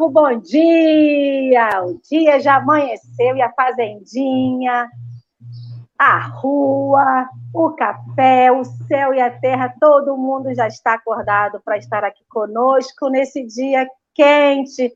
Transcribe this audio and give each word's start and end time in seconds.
Povo, 0.00 0.12
bom 0.12 0.38
dia! 0.38 1.84
O 1.84 2.00
dia 2.08 2.40
já 2.40 2.56
amanheceu 2.56 3.36
e 3.36 3.42
a 3.42 3.52
fazendinha, 3.52 4.88
a 5.98 6.18
rua, 6.20 7.28
o 7.52 7.70
café, 7.72 8.50
o 8.50 8.64
céu 8.64 9.12
e 9.12 9.20
a 9.20 9.30
terra, 9.30 9.74
todo 9.78 10.16
mundo 10.16 10.54
já 10.54 10.66
está 10.66 10.94
acordado 10.94 11.60
para 11.62 11.76
estar 11.76 12.02
aqui 12.02 12.24
conosco 12.30 13.10
nesse 13.10 13.44
dia 13.44 13.86
quente 14.14 14.90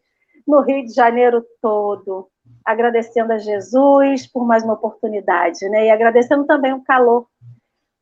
no 0.49 0.63
Rio 0.63 0.83
de 0.83 0.95
Janeiro 0.95 1.45
todo. 1.61 2.29
Agradecendo 2.65 3.35
a 3.35 3.39
Jesus 3.39 4.27
por 4.27 4.47
mais 4.47 4.65
uma 4.65 4.73
oportunidade, 4.73 5.69
né? 5.69 5.85
E 5.85 5.91
agradecendo 5.91 6.47
também 6.47 6.73
o 6.73 6.83
calor, 6.83 7.27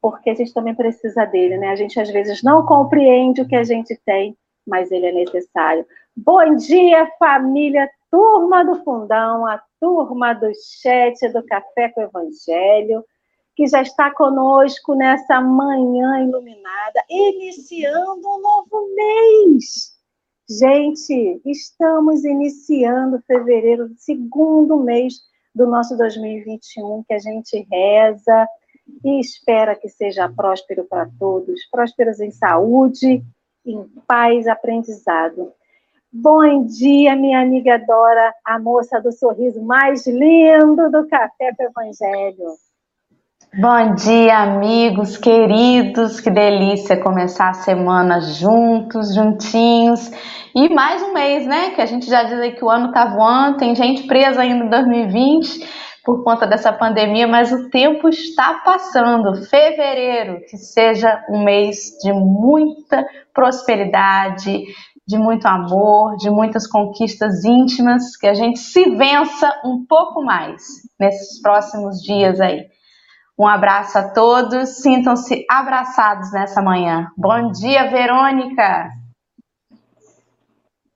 porque 0.01 0.31
a 0.31 0.35
gente 0.35 0.55
também 0.55 0.75
precisa 0.77 1.25
dele, 1.25 1.59
né? 1.59 1.71
A 1.71 1.77
gente 1.77 1.99
às 1.99 2.11
vezes 2.11 2.45
não 2.45 2.65
compreende 2.65 3.43
o 3.43 3.49
que 3.49 3.57
a 3.57 3.65
gente 3.65 4.01
tem, 4.07 4.37
mas 4.65 4.93
ele 4.93 5.07
é 5.07 5.13
necessário. 5.13 5.85
Bom 6.15 6.57
dia, 6.57 7.11
família, 7.19 7.89
turma 8.11 8.63
do 8.63 8.85
Fundão, 8.85 9.47
a 9.47 9.63
turma 9.81 10.35
do 10.35 10.53
chat 10.55 11.27
do 11.33 11.43
Café 11.47 11.89
com 11.89 12.03
o 12.03 12.05
Evangelho, 12.05 13.03
que 13.57 13.67
já 13.67 13.81
está 13.81 14.11
conosco 14.11 14.95
nessa 14.95 15.41
manhã 15.41 16.23
iluminada, 16.23 17.03
iniciando 17.09 18.29
um 18.29 18.43
novo 18.43 18.95
mês. 18.95 19.97
Gente, 20.51 21.41
estamos 21.47 22.25
iniciando 22.25 23.23
fevereiro, 23.27 23.89
segundo 23.97 24.77
mês 24.77 25.15
do 25.55 25.67
nosso 25.67 25.97
2021, 25.97 27.05
que 27.05 27.15
a 27.15 27.19
gente 27.19 27.67
reza 27.73 28.47
e 29.03 29.19
espera 29.19 29.75
que 29.75 29.89
seja 29.89 30.29
próspero 30.29 30.85
para 30.85 31.09
todos, 31.19 31.65
prósperos 31.71 32.21
em 32.21 32.31
saúde 32.31 33.25
em 33.65 33.89
paz 34.07 34.47
aprendizado. 34.47 35.55
Bom 36.15 36.67
dia, 36.67 37.17
minha 37.17 37.41
amiga 37.41 37.79
Dora, 37.79 38.35
a 38.45 38.59
moça 38.59 39.01
do 39.01 39.11
sorriso 39.11 39.63
mais 39.63 40.07
lindo 40.07 40.91
do 40.91 41.09
Café 41.09 41.53
do 41.57 41.63
Evangelho. 41.63 42.51
Bom 43.59 43.95
dia, 43.95 44.41
amigos 44.41 45.17
queridos, 45.17 46.21
que 46.21 46.31
delícia 46.31 47.03
começar 47.03 47.49
a 47.49 47.55
semana 47.55 48.21
juntos, 48.21 49.15
juntinhos. 49.15 50.11
E 50.55 50.69
mais 50.69 51.03
um 51.03 51.15
mês, 51.15 51.47
né? 51.47 51.71
Que 51.71 51.81
a 51.81 51.87
gente 51.87 52.05
já 52.05 52.25
diz 52.25 52.39
aí 52.39 52.53
que 52.53 52.65
o 52.65 52.69
ano 52.69 52.93
tá 52.93 53.07
voando, 53.07 53.57
tem 53.57 53.75
gente 53.75 54.07
presa 54.07 54.43
ainda 54.43 54.67
em 54.67 54.69
2020 54.69 55.67
por 56.05 56.25
conta 56.25 56.47
dessa 56.47 56.73
pandemia, 56.73 57.27
mas 57.27 57.53
o 57.53 57.71
tempo 57.71 58.09
está 58.09 58.61
passando. 58.65 59.47
Fevereiro, 59.47 60.41
que 60.49 60.59
seja 60.59 61.25
um 61.31 61.43
mês 61.43 61.97
de 62.03 62.13
muita 62.13 63.07
prosperidade, 63.33 64.65
de 65.13 65.19
muito 65.19 65.47
amor, 65.47 66.17
de 66.17 66.31
muitas 66.31 66.67
conquistas 66.67 67.45
íntimas, 67.45 68.17
que 68.17 68.27
a 68.27 68.33
gente 68.33 68.59
se 68.59 68.97
vença 68.97 69.61
um 69.63 69.85
pouco 69.87 70.25
mais 70.25 70.63
nesses 70.99 71.39
próximos 71.43 72.01
dias 72.01 72.41
aí. 72.41 72.65
Um 73.39 73.47
abraço 73.47 73.99
a 73.99 74.09
todos, 74.09 74.81
sintam-se 74.81 75.45
abraçados 75.51 76.33
nessa 76.33 76.63
manhã. 76.63 77.09
Bom 77.15 77.51
dia, 77.51 77.91
Verônica! 77.91 78.89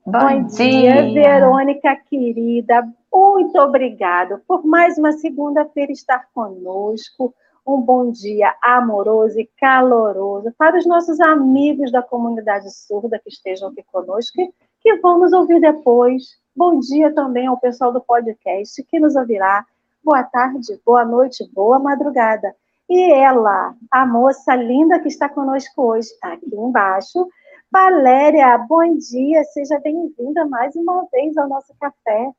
Bom, 0.06 0.18
Bom 0.18 0.46
dia, 0.46 1.02
dia, 1.02 1.12
Verônica 1.12 1.94
querida. 2.08 2.88
Muito 3.12 3.58
obrigado 3.58 4.40
por 4.48 4.64
mais 4.64 4.96
uma 4.96 5.12
segunda-feira 5.12 5.92
estar 5.92 6.26
conosco. 6.32 7.34
Um 7.66 7.80
bom 7.80 8.12
dia 8.12 8.54
amoroso 8.62 9.40
e 9.40 9.50
caloroso 9.58 10.54
para 10.56 10.78
os 10.78 10.86
nossos 10.86 11.18
amigos 11.18 11.90
da 11.90 12.00
comunidade 12.00 12.72
surda 12.72 13.18
que 13.18 13.28
estejam 13.28 13.70
aqui 13.70 13.82
conosco, 13.90 14.36
que 14.80 14.96
vamos 14.98 15.32
ouvir 15.32 15.60
depois. 15.60 16.22
Bom 16.54 16.78
dia 16.78 17.12
também 17.12 17.48
ao 17.48 17.58
pessoal 17.58 17.92
do 17.92 18.00
podcast 18.00 18.80
que 18.84 19.00
nos 19.00 19.16
ouvirá. 19.16 19.66
Boa 20.00 20.22
tarde, 20.22 20.80
boa 20.86 21.04
noite, 21.04 21.44
boa 21.52 21.80
madrugada. 21.80 22.54
E 22.88 23.10
ela, 23.10 23.74
a 23.90 24.06
moça 24.06 24.54
linda 24.54 25.00
que 25.00 25.08
está 25.08 25.28
conosco 25.28 25.82
hoje, 25.82 26.10
aqui 26.22 26.54
embaixo, 26.54 27.28
Valéria, 27.68 28.56
bom 28.58 28.96
dia, 28.96 29.42
seja 29.42 29.80
bem-vinda 29.80 30.46
mais 30.46 30.76
uma 30.76 31.04
vez 31.10 31.36
ao 31.36 31.48
nosso 31.48 31.74
café. 31.80 32.30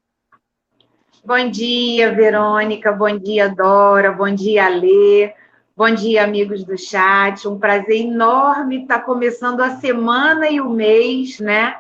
Bom 1.27 1.49
dia, 1.49 2.09
Verônica, 2.13 2.89
bom 2.89 3.19
dia, 3.19 3.49
Dora, 3.49 4.13
bom 4.13 4.33
dia, 4.33 4.65
Alê, 4.65 5.33
bom 5.75 5.93
dia, 5.93 6.23
amigos 6.23 6.63
do 6.63 6.77
chat. 6.77 7.45
Um 7.45 7.59
prazer 7.59 7.97
enorme 7.97 8.83
estar 8.83 9.01
começando 9.01 9.59
a 9.59 9.71
semana 9.71 10.49
e 10.49 10.61
o 10.61 10.69
mês, 10.69 11.37
né? 11.41 11.75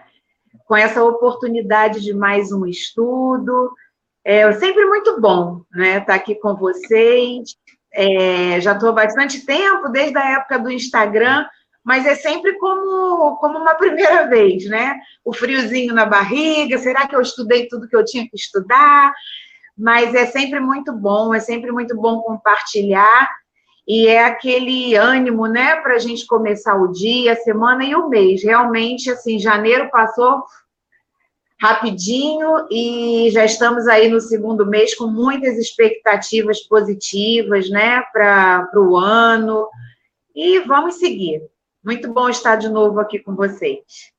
Com 0.65 0.75
essa 0.75 1.01
oportunidade 1.01 2.01
de 2.01 2.13
mais 2.13 2.51
um 2.51 2.65
estudo. 2.65 3.71
É 4.21 4.51
sempre 4.51 4.85
muito 4.85 5.21
bom, 5.21 5.61
né? 5.71 5.99
Estar 5.99 6.15
aqui 6.15 6.35
com 6.35 6.53
vocês. 6.53 7.55
É, 7.93 8.59
já 8.59 8.73
estou 8.73 8.89
há 8.89 8.91
bastante 8.91 9.45
tempo, 9.45 9.87
desde 9.87 10.17
a 10.17 10.39
época 10.39 10.59
do 10.59 10.69
Instagram, 10.69 11.45
mas 11.87 12.05
é 12.05 12.15
sempre 12.15 12.51
como, 12.55 13.37
como 13.37 13.57
uma 13.57 13.73
primeira 13.75 14.27
vez, 14.27 14.65
né? 14.65 14.99
O 15.23 15.33
friozinho 15.33 15.93
na 15.93 16.05
barriga, 16.05 16.77
será 16.77 17.07
que 17.07 17.15
eu 17.15 17.21
estudei 17.21 17.69
tudo 17.69 17.87
que 17.87 17.95
eu 17.95 18.03
tinha 18.03 18.27
que 18.29 18.35
estudar? 18.35 19.13
Mas 19.77 20.13
é 20.13 20.25
sempre 20.25 20.59
muito 20.59 20.91
bom, 20.91 21.33
é 21.33 21.39
sempre 21.39 21.71
muito 21.71 21.95
bom 21.95 22.19
compartilhar 22.23 23.29
e 23.87 24.05
é 24.05 24.25
aquele 24.25 24.95
ânimo, 24.95 25.47
né, 25.47 25.77
para 25.77 25.93
a 25.93 25.97
gente 25.97 26.25
começar 26.25 26.75
o 26.75 26.91
dia, 26.91 27.31
a 27.31 27.37
semana 27.37 27.85
e 27.85 27.95
o 27.95 28.09
mês. 28.09 28.43
Realmente, 28.43 29.09
assim, 29.09 29.39
janeiro 29.39 29.89
passou 29.89 30.43
rapidinho 31.57 32.67
e 32.69 33.29
já 33.31 33.45
estamos 33.45 33.87
aí 33.87 34.09
no 34.09 34.19
segundo 34.19 34.65
mês 34.65 34.93
com 34.93 35.07
muitas 35.07 35.57
expectativas 35.57 36.59
positivas, 36.59 37.69
né, 37.69 38.03
para 38.11 38.69
o 38.75 38.97
ano. 38.97 39.69
E 40.35 40.59
vamos 40.59 40.95
seguir. 40.95 41.41
Muito 41.87 42.11
bom 42.11 42.27
estar 42.27 42.57
de 42.57 42.67
novo 42.67 42.99
aqui 42.99 43.17
com 43.17 43.33
vocês. 43.33 44.11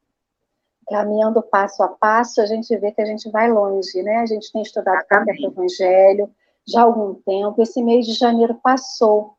Caminhando 0.89 1.43
passo 1.43 1.83
a 1.83 1.89
passo, 1.89 2.41
a 2.41 2.47
gente 2.47 2.75
vê 2.79 2.93
que 2.93 3.03
a 3.03 3.05
gente 3.05 3.31
vai 3.31 3.53
longe, 3.53 4.03
né? 4.03 4.17
A 4.21 4.25
gente 4.25 4.51
tem 4.51 4.63
estudado 4.63 5.05
o 5.13 5.47
Evangelho 5.47 6.31
já 6.67 6.81
há 6.81 6.85
algum 6.85 7.13
tempo. 7.13 7.61
Esse 7.61 7.83
mês 7.83 8.07
de 8.07 8.15
janeiro 8.15 8.55
passou. 8.55 9.35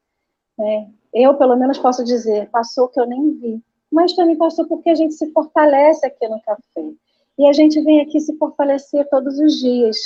Né? 0.56 0.92
Eu, 1.12 1.34
pelo 1.40 1.56
menos, 1.56 1.80
posso 1.80 2.04
dizer, 2.04 2.48
passou 2.52 2.88
que 2.88 3.02
eu 3.02 3.08
nem 3.08 3.32
vi. 3.32 3.64
Mas 3.92 4.14
também 4.14 4.38
passou 4.38 4.68
porque 4.68 4.92
a 4.92 4.96
gente 4.96 5.16
se 5.16 5.32
fortalece 5.32 6.06
aqui 6.06 6.28
no 6.28 6.40
café. 6.44 6.94
E 7.36 7.48
a 7.48 7.52
gente 7.52 7.82
vem 7.82 8.00
aqui 8.00 8.20
se 8.20 8.38
fortalecer 8.38 9.10
todos 9.10 9.40
os 9.40 9.56
dias. 9.56 9.98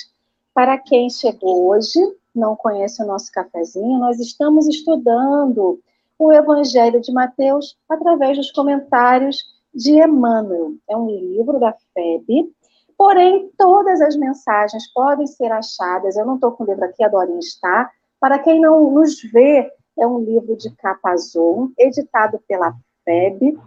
Para 0.54 0.78
quem 0.78 1.10
chegou 1.10 1.68
hoje, 1.68 2.00
não 2.34 2.56
conhece 2.56 3.04
o 3.04 3.06
nosso 3.06 3.30
cafezinho, 3.34 4.00
nós 4.00 4.18
estamos 4.18 4.66
estudando 4.66 5.78
o 6.18 6.32
Evangelho 6.32 7.02
de 7.02 7.12
Mateus 7.12 7.78
através 7.90 8.38
dos 8.38 8.52
comentários 8.52 9.38
de 9.74 9.92
Emmanuel. 9.92 10.74
É 10.90 10.96
um 10.96 11.08
livro 11.08 11.60
da 11.60 11.74
FEB, 11.94 12.52
porém, 12.98 13.50
todas 13.58 14.02
as 14.02 14.16
mensagens 14.16 14.92
podem 14.94 15.28
ser 15.28 15.52
achadas. 15.52 16.16
Eu 16.16 16.26
não 16.26 16.36
estou 16.36 16.52
com 16.52 16.64
o 16.64 16.68
livro 16.68 16.86
aqui, 16.86 17.04
a 17.04 17.08
Dorinha 17.08 17.40
está. 17.40 17.90
Para 18.20 18.40
quem 18.40 18.62
não 18.62 18.92
nos 18.92 19.22
vê, 19.32 19.72
é 19.98 20.08
um 20.08 20.20
livro 20.20 20.56
de 20.56 20.70
capa 20.76 21.12
azul, 21.12 21.72
editado 21.78 22.40
pela 22.48 22.74
FEB. 23.04 23.58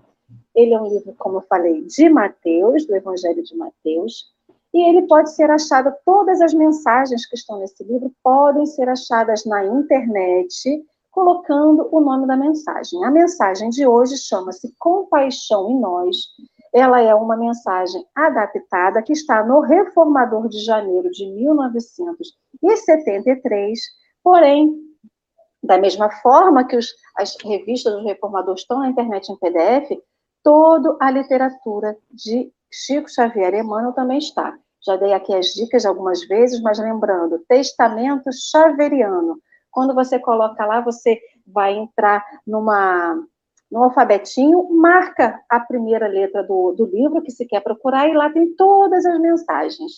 Ele 0.54 0.74
é 0.74 0.80
um 0.80 0.88
livro, 0.88 1.14
como 1.18 1.38
eu 1.38 1.42
falei, 1.42 1.82
de 1.82 2.08
Mateus, 2.08 2.86
do 2.86 2.96
Evangelho 2.96 3.42
de 3.42 3.56
Mateus. 3.56 4.34
E 4.72 4.88
ele 4.88 5.06
pode 5.06 5.34
ser 5.34 5.50
achado, 5.50 5.92
todas 6.04 6.40
as 6.40 6.52
mensagens 6.52 7.26
que 7.26 7.36
estão 7.36 7.58
nesse 7.60 7.82
livro 7.84 8.12
podem 8.22 8.66
ser 8.66 8.88
achadas 8.88 9.44
na 9.44 9.64
internet 9.64 10.84
colocando 11.16 11.88
o 11.90 11.98
nome 11.98 12.26
da 12.26 12.36
mensagem. 12.36 13.02
A 13.02 13.10
mensagem 13.10 13.70
de 13.70 13.86
hoje 13.86 14.18
chama-se 14.18 14.70
Compaixão 14.78 15.70
em 15.70 15.80
Nós. 15.80 16.14
Ela 16.74 17.00
é 17.00 17.14
uma 17.14 17.38
mensagem 17.38 18.04
adaptada 18.14 19.02
que 19.02 19.14
está 19.14 19.42
no 19.42 19.60
Reformador 19.60 20.46
de 20.46 20.62
janeiro 20.62 21.10
de 21.10 21.24
1973, 21.32 23.80
porém, 24.22 24.76
da 25.62 25.78
mesma 25.78 26.10
forma 26.20 26.66
que 26.66 26.76
os, 26.76 26.88
as 27.16 27.34
revistas 27.42 27.94
do 27.94 28.04
Reformador 28.04 28.54
estão 28.54 28.80
na 28.80 28.90
internet 28.90 29.32
em 29.32 29.38
PDF, 29.38 29.98
toda 30.42 30.98
a 31.00 31.10
literatura 31.10 31.96
de 32.12 32.52
Chico 32.70 33.10
Xavier 33.10 33.54
Emmanuel 33.54 33.94
também 33.94 34.18
está. 34.18 34.54
Já 34.84 34.96
dei 34.96 35.14
aqui 35.14 35.34
as 35.34 35.54
dicas 35.54 35.86
algumas 35.86 36.20
vezes, 36.28 36.60
mas 36.60 36.78
lembrando, 36.78 37.42
Testamento 37.48 38.28
Xaveriano, 38.30 39.40
quando 39.76 39.94
você 39.94 40.18
coloca 40.18 40.64
lá, 40.64 40.80
você 40.80 41.20
vai 41.46 41.74
entrar 41.74 42.24
numa, 42.46 43.22
no 43.70 43.84
alfabetinho, 43.84 44.66
marca 44.70 45.38
a 45.50 45.60
primeira 45.60 46.08
letra 46.08 46.42
do, 46.42 46.72
do 46.72 46.86
livro 46.86 47.20
que 47.20 47.30
se 47.30 47.44
quer 47.44 47.60
procurar 47.60 48.08
e 48.08 48.14
lá 48.14 48.30
tem 48.30 48.56
todas 48.56 49.04
as 49.04 49.20
mensagens. 49.20 49.92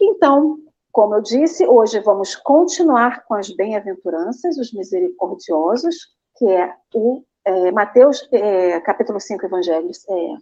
Então, 0.00 0.56
como 0.90 1.16
eu 1.16 1.20
disse, 1.20 1.66
hoje 1.66 2.00
vamos 2.00 2.34
continuar 2.34 3.26
com 3.26 3.34
as 3.34 3.50
bem-aventuranças, 3.50 4.56
os 4.56 4.72
misericordiosos, 4.72 5.94
que 6.38 6.46
é 6.46 6.74
o 6.94 7.22
é, 7.44 7.70
Mateus, 7.70 8.26
é, 8.32 8.80
capítulo 8.80 9.20
5, 9.20 9.44
Evangelhos, 9.44 10.02
é, 10.08 10.34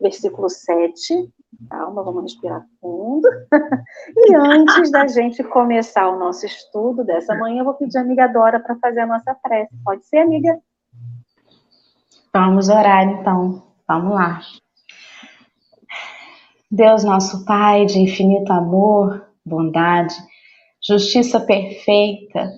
versículo 0.00 0.48
7. 0.48 1.30
Calma, 1.70 2.02
vamos 2.02 2.22
respirar 2.22 2.64
fundo. 2.80 3.26
e 4.16 4.34
antes 4.34 4.90
da 4.90 5.06
gente 5.06 5.42
começar 5.42 6.08
o 6.08 6.18
nosso 6.18 6.46
estudo 6.46 7.04
dessa 7.04 7.34
manhã, 7.34 7.60
eu 7.60 7.64
vou 7.64 7.74
pedir 7.74 7.98
a 7.98 8.02
amiga 8.02 8.26
Dora 8.28 8.60
para 8.60 8.76
fazer 8.76 9.00
a 9.00 9.06
nossa 9.06 9.34
prece. 9.34 9.74
Pode 9.84 10.04
ser, 10.06 10.18
amiga? 10.18 10.58
Vamos 12.32 12.68
orar 12.68 13.04
então. 13.08 13.62
Vamos 13.86 14.14
lá. 14.14 14.40
Deus, 16.70 17.02
nosso 17.02 17.46
Pai 17.46 17.86
de 17.86 17.98
infinito 17.98 18.52
amor, 18.52 19.26
bondade, 19.44 20.14
justiça 20.86 21.40
perfeita, 21.40 22.52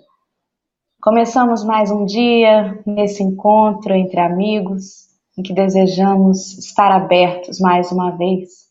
começamos 1.01 1.63
mais 1.63 1.93
um 1.93 2.05
dia 2.05 2.83
nesse 2.85 3.23
encontro 3.23 3.95
entre 3.95 4.19
amigos, 4.19 5.07
em 5.39 5.43
que 5.43 5.55
desejamos 5.55 6.59
estar 6.59 6.91
abertos 6.91 7.61
mais 7.61 7.93
uma 7.93 8.11
vez 8.17 8.70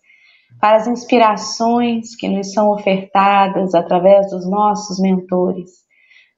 para 0.60 0.78
as 0.78 0.88
inspirações 0.88 2.16
que 2.16 2.28
nos 2.28 2.52
são 2.52 2.72
ofertadas 2.72 3.74
através 3.74 4.30
dos 4.30 4.50
nossos 4.50 5.00
mentores, 5.00 5.72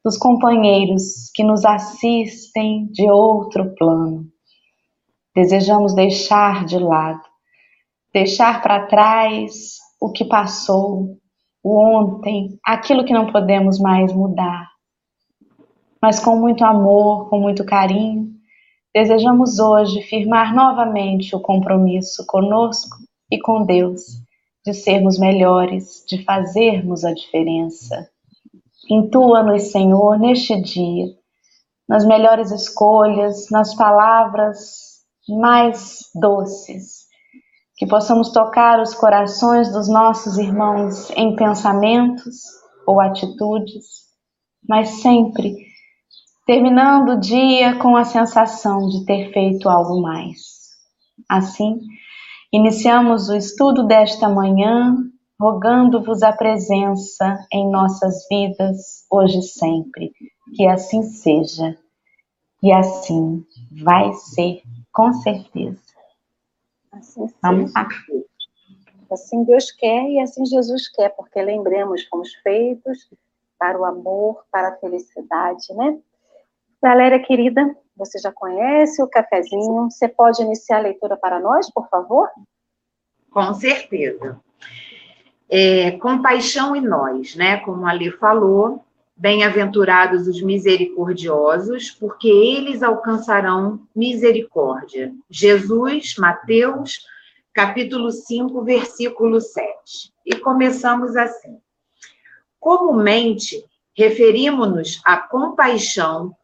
dos 0.03 0.17
companheiros 0.17 1.31
que 1.33 1.43
nos 1.43 1.65
assistem 1.65 2.87
de 2.91 3.09
outro 3.09 3.73
plano. 3.75 4.25
Desejamos 5.35 5.95
deixar 5.95 6.65
de 6.65 6.77
lado 6.77 7.31
deixar 8.13 8.61
para 8.61 8.87
trás 8.87 9.77
o 9.99 10.11
que 10.11 10.25
passou, 10.25 11.17
o 11.63 11.79
ontem, 11.79 12.59
aquilo 12.65 13.05
que 13.05 13.13
não 13.13 13.31
podemos 13.31 13.79
mais 13.79 14.11
mudar. 14.13 14.67
Mas 16.01 16.19
com 16.19 16.35
muito 16.35 16.65
amor, 16.65 17.29
com 17.29 17.39
muito 17.39 17.63
carinho, 17.63 18.31
desejamos 18.93 19.59
hoje 19.59 20.01
firmar 20.01 20.53
novamente 20.53 21.35
o 21.35 21.39
compromisso 21.39 22.25
conosco 22.25 22.97
e 23.31 23.39
com 23.39 23.65
Deus, 23.65 24.01
de 24.65 24.73
sermos 24.73 25.17
melhores, 25.17 26.03
de 26.07 26.23
fazermos 26.23 27.05
a 27.05 27.13
diferença. 27.13 28.09
Intua-nos, 28.89 29.71
Senhor, 29.71 30.19
neste 30.19 30.59
dia, 30.61 31.07
nas 31.87 32.05
melhores 32.05 32.51
escolhas, 32.51 33.49
nas 33.49 33.73
palavras 33.73 35.01
mais 35.29 36.09
doces, 36.13 37.05
que 37.77 37.87
possamos 37.87 38.31
tocar 38.31 38.81
os 38.81 38.93
corações 38.93 39.71
dos 39.71 39.87
nossos 39.87 40.37
irmãos 40.37 41.09
em 41.11 41.35
pensamentos 41.35 42.43
ou 42.85 42.99
atitudes, 42.99 43.85
mas 44.67 45.01
sempre 45.01 45.55
terminando 46.45 47.13
o 47.13 47.19
dia 47.19 47.77
com 47.77 47.95
a 47.95 48.03
sensação 48.03 48.87
de 48.87 49.05
ter 49.05 49.31
feito 49.31 49.69
algo 49.69 50.01
mais. 50.01 50.61
Assim, 51.29 51.79
iniciamos 52.51 53.29
o 53.29 53.35
estudo 53.35 53.85
desta 53.87 54.27
manhã, 54.27 54.95
rogando-vos 55.39 56.21
a 56.21 56.33
presença 56.33 57.45
em 57.51 57.69
nossas 57.69 58.27
vidas 58.29 59.05
hoje 59.09 59.39
e 59.39 59.43
sempre. 59.43 60.11
Que 60.55 60.67
assim 60.67 61.03
seja. 61.03 61.77
E 62.61 62.71
assim 62.71 63.43
vai 63.83 64.13
ser, 64.13 64.61
com 64.93 65.11
certeza. 65.13 65.81
Assim 66.91 67.25
Vamos 67.41 67.73
lá. 67.73 67.87
Assim 69.09 69.43
Deus 69.43 69.71
quer 69.71 70.09
e 70.09 70.19
assim 70.19 70.45
Jesus 70.45 70.87
quer, 70.89 71.09
porque 71.09 71.41
lembremos, 71.41 72.05
fomos 72.05 72.33
feitos 72.35 73.09
para 73.57 73.79
o 73.79 73.83
amor, 73.83 74.43
para 74.51 74.69
a 74.69 74.77
felicidade, 74.77 75.73
né? 75.73 75.99
Galera 76.81 77.19
querida, 77.19 77.75
você 78.05 78.17
já 78.19 78.31
conhece 78.31 79.01
o 79.01 79.07
cafezinho? 79.07 79.89
Você 79.89 80.07
pode 80.07 80.41
iniciar 80.41 80.77
a 80.77 80.81
leitura 80.81 81.15
para 81.15 81.39
nós, 81.39 81.71
por 81.71 81.87
favor? 81.87 82.29
Com 83.29 83.53
certeza. 83.53 84.39
É, 85.49 85.91
compaixão 85.91 86.75
e 86.75 86.81
nós, 86.81 87.35
né? 87.35 87.57
Como 87.57 87.85
ali 87.85 88.11
falou, 88.11 88.83
Bem-aventurados 89.21 90.27
os 90.27 90.41
misericordiosos, 90.41 91.91
porque 91.91 92.27
eles 92.27 92.81
alcançarão 92.81 93.79
misericórdia. 93.95 95.13
Jesus, 95.29 96.15
Mateus, 96.17 97.05
capítulo 97.53 98.11
5, 98.11 98.63
versículo 98.63 99.39
7. 99.39 100.11
E 100.25 100.35
começamos 100.37 101.15
assim. 101.15 101.59
Comumente, 102.59 103.63
referimos-nos 103.95 104.99
à 105.05 105.17
compaixão 105.17 106.35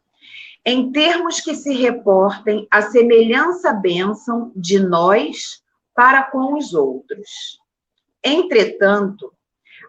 em 0.68 0.92
termos 0.92 1.40
que 1.40 1.56
se 1.56 1.74
reportem 1.74 2.68
à 2.70 2.82
semelhança 2.82 3.72
bênção 3.72 4.52
de 4.54 4.78
nós 4.78 5.64
para 5.96 6.24
com 6.24 6.58
os 6.58 6.74
outros. 6.74 7.58
Entretanto, 8.22 9.32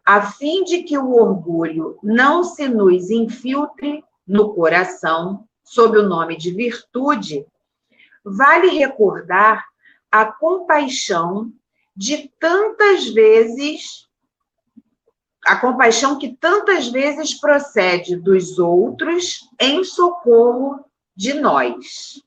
a 0.06 0.22
fim 0.22 0.62
de 0.62 0.84
que 0.84 0.96
o 0.96 1.16
orgulho 1.16 1.98
não 2.00 2.44
se 2.44 2.68
nos 2.68 3.10
infiltre 3.10 4.04
no 4.24 4.54
coração, 4.54 5.48
sob 5.64 5.98
o 5.98 6.08
nome 6.08 6.36
de 6.36 6.52
virtude, 6.52 7.44
vale 8.24 8.68
recordar 8.68 9.66
a 10.12 10.26
compaixão 10.26 11.52
de 11.96 12.30
tantas 12.38 13.08
vezes, 13.08 14.07
a 15.48 15.56
compaixão 15.56 16.18
que 16.18 16.36
tantas 16.36 16.88
vezes 16.88 17.32
procede 17.40 18.16
dos 18.16 18.58
outros 18.58 19.48
em 19.58 19.82
socorro 19.82 20.84
de 21.16 21.32
nós. 21.32 22.22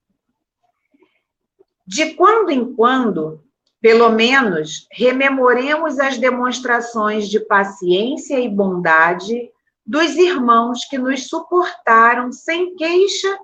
De 1.85 2.15
quando 2.15 2.49
em 2.49 2.73
quando, 2.73 3.43
pelo 3.79 4.09
menos, 4.09 4.87
rememoremos 4.91 5.99
as 5.99 6.17
demonstrações 6.17 7.29
de 7.29 7.39
paciência 7.41 8.39
e 8.39 8.49
bondade 8.49 9.51
dos 9.85 10.15
irmãos 10.15 10.83
que 10.85 10.97
nos 10.97 11.27
suportaram 11.27 12.31
sem 12.31 12.75
queixa 12.75 13.37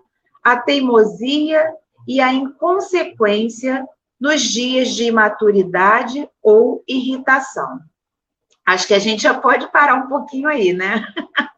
a 0.44 0.58
teimosia 0.58 1.72
e 2.08 2.20
a 2.20 2.34
inconsequência 2.34 3.88
nos 4.20 4.42
dias 4.42 4.88
de 4.96 5.04
imaturidade 5.04 6.28
ou 6.42 6.84
irritação. 6.88 7.80
Acho 8.68 8.86
que 8.86 8.94
a 8.94 9.00
gente 9.00 9.24
já 9.24 9.34
pode 9.34 9.72
parar 9.72 9.96
um 9.96 10.08
pouquinho 10.08 10.48
aí, 10.48 10.74
né? 10.74 11.08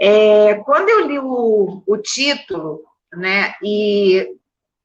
É, 0.00 0.54
quando 0.64 0.88
eu 0.88 1.08
li 1.08 1.18
o, 1.18 1.82
o 1.84 1.96
título, 1.96 2.84
né, 3.12 3.54
e 3.60 4.32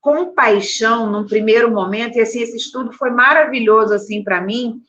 compaixão 0.02 1.12
num 1.12 1.28
primeiro 1.28 1.70
momento, 1.70 2.18
e 2.18 2.22
assim, 2.22 2.42
esse 2.42 2.58
estudo 2.58 2.92
foi 2.94 3.12
maravilhoso 3.12 3.94
assim 3.94 4.24
para 4.24 4.42
mim, 4.42 4.82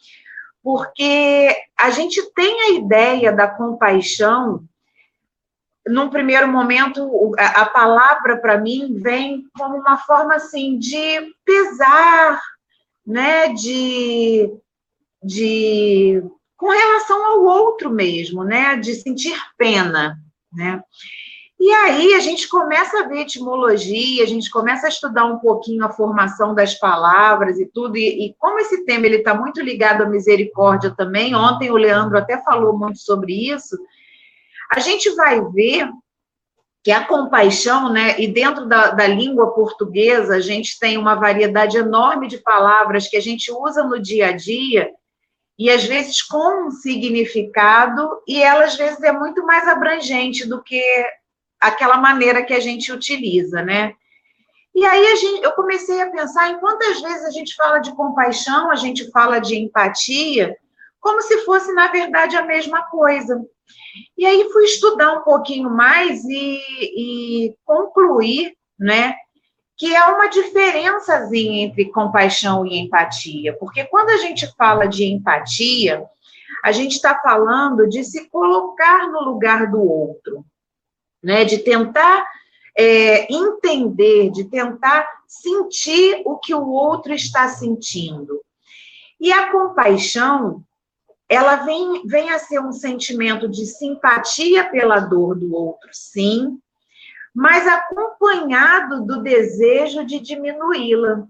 porque 0.62 1.54
a 1.78 1.90
gente 1.90 2.22
tem 2.32 2.58
a 2.62 2.70
ideia 2.70 3.32
da 3.32 3.46
compaixão 3.46 4.64
num 5.86 6.08
primeiro 6.08 6.48
momento, 6.48 7.34
a 7.38 7.66
palavra 7.66 8.38
para 8.38 8.56
mim 8.56 8.98
vem 9.02 9.44
como 9.58 9.76
uma 9.76 9.98
forma 9.98 10.34
assim 10.36 10.78
de 10.78 11.34
pesar, 11.44 12.40
né, 13.06 13.48
de, 13.52 14.50
de 15.24 16.22
com 16.56 16.68
relação 16.68 17.24
ao 17.24 17.44
outro 17.44 17.90
mesmo, 17.90 18.44
né, 18.44 18.76
de 18.76 18.94
sentir 18.94 19.36
pena, 19.58 20.16
né? 20.52 20.82
E 21.58 21.70
aí 21.70 22.14
a 22.14 22.20
gente 22.20 22.48
começa 22.48 23.00
a 23.00 23.08
ver 23.08 23.20
etimologia, 23.20 24.22
a 24.22 24.26
gente 24.26 24.50
começa 24.50 24.86
a 24.86 24.88
estudar 24.88 25.24
um 25.24 25.38
pouquinho 25.38 25.84
a 25.84 25.92
formação 25.92 26.54
das 26.54 26.74
palavras 26.74 27.58
e 27.58 27.66
tudo, 27.66 27.96
e, 27.96 28.26
e 28.26 28.34
como 28.38 28.58
esse 28.58 28.84
tema 28.84 29.06
ele 29.06 29.16
está 29.16 29.34
muito 29.34 29.60
ligado 29.62 30.02
à 30.02 30.06
misericórdia 30.06 30.94
também, 30.96 31.34
ontem 31.34 31.70
o 31.70 31.76
Leandro 31.76 32.18
até 32.18 32.42
falou 32.42 32.76
muito 32.76 32.98
sobre 32.98 33.50
isso, 33.50 33.78
a 34.72 34.80
gente 34.80 35.08
vai 35.14 35.40
ver 35.52 35.88
que 36.82 36.90
a 36.90 37.06
compaixão, 37.06 37.90
né, 37.90 38.20
e 38.20 38.28
dentro 38.28 38.66
da, 38.66 38.90
da 38.90 39.06
língua 39.06 39.52
portuguesa, 39.52 40.36
a 40.36 40.40
gente 40.40 40.78
tem 40.78 40.98
uma 40.98 41.14
variedade 41.14 41.78
enorme 41.78 42.28
de 42.28 42.36
palavras 42.36 43.08
que 43.08 43.16
a 43.16 43.22
gente 43.22 43.50
usa 43.50 43.82
no 43.84 43.98
dia 44.00 44.28
a 44.28 44.32
dia, 44.32 44.90
e 45.58 45.70
às 45.70 45.84
vezes 45.84 46.20
com 46.22 46.66
um 46.66 46.70
significado, 46.70 48.22
e 48.26 48.42
ela 48.42 48.64
às 48.64 48.76
vezes 48.76 49.02
é 49.02 49.12
muito 49.12 49.44
mais 49.46 49.66
abrangente 49.68 50.46
do 50.46 50.62
que 50.62 50.82
aquela 51.60 51.96
maneira 51.96 52.42
que 52.42 52.52
a 52.52 52.60
gente 52.60 52.92
utiliza, 52.92 53.62
né? 53.62 53.94
E 54.74 54.84
aí 54.84 55.16
gente, 55.16 55.42
eu 55.42 55.52
comecei 55.52 56.00
a 56.02 56.10
pensar 56.10 56.50
em 56.50 56.58
quantas 56.58 57.00
vezes 57.00 57.24
a 57.24 57.30
gente 57.30 57.54
fala 57.54 57.78
de 57.78 57.94
compaixão, 57.94 58.70
a 58.70 58.74
gente 58.74 59.10
fala 59.10 59.38
de 59.38 59.56
empatia, 59.56 60.56
como 61.00 61.20
se 61.20 61.44
fosse, 61.44 61.72
na 61.72 61.88
verdade, 61.88 62.34
a 62.34 62.44
mesma 62.44 62.82
coisa. 62.84 63.38
E 64.16 64.24
aí 64.24 64.50
fui 64.50 64.64
estudar 64.64 65.12
um 65.12 65.22
pouquinho 65.22 65.70
mais 65.70 66.24
e, 66.24 66.58
e 66.80 67.56
concluir, 67.64 68.56
né, 68.78 69.14
que 69.76 69.94
há 69.96 70.14
uma 70.14 70.28
diferençazinha 70.28 71.64
entre 71.64 71.90
compaixão 71.90 72.64
e 72.64 72.78
empatia, 72.78 73.56
porque 73.58 73.84
quando 73.84 74.10
a 74.10 74.18
gente 74.18 74.46
fala 74.56 74.86
de 74.86 75.04
empatia, 75.04 76.04
a 76.62 76.72
gente 76.72 76.92
está 76.92 77.18
falando 77.20 77.88
de 77.88 78.04
se 78.04 78.28
colocar 78.30 79.08
no 79.08 79.20
lugar 79.20 79.70
do 79.70 79.82
outro 79.82 80.44
né, 81.24 81.42
de 81.42 81.56
tentar 81.58 82.26
é, 82.76 83.32
entender, 83.32 84.30
de 84.30 84.44
tentar 84.44 85.08
sentir 85.26 86.20
o 86.26 86.36
que 86.36 86.54
o 86.54 86.68
outro 86.68 87.14
está 87.14 87.48
sentindo. 87.48 88.42
E 89.18 89.32
a 89.32 89.50
compaixão, 89.50 90.62
ela 91.26 91.56
vem, 91.56 92.06
vem 92.06 92.28
a 92.28 92.38
ser 92.38 92.60
um 92.60 92.72
sentimento 92.72 93.48
de 93.48 93.64
simpatia 93.64 94.68
pela 94.70 95.00
dor 95.00 95.34
do 95.34 95.54
outro, 95.54 95.88
sim, 95.92 96.58
mas 97.34 97.66
acompanhado 97.66 99.04
do 99.04 99.22
desejo 99.22 100.06
de 100.06 100.20
diminuí-la. 100.20 101.26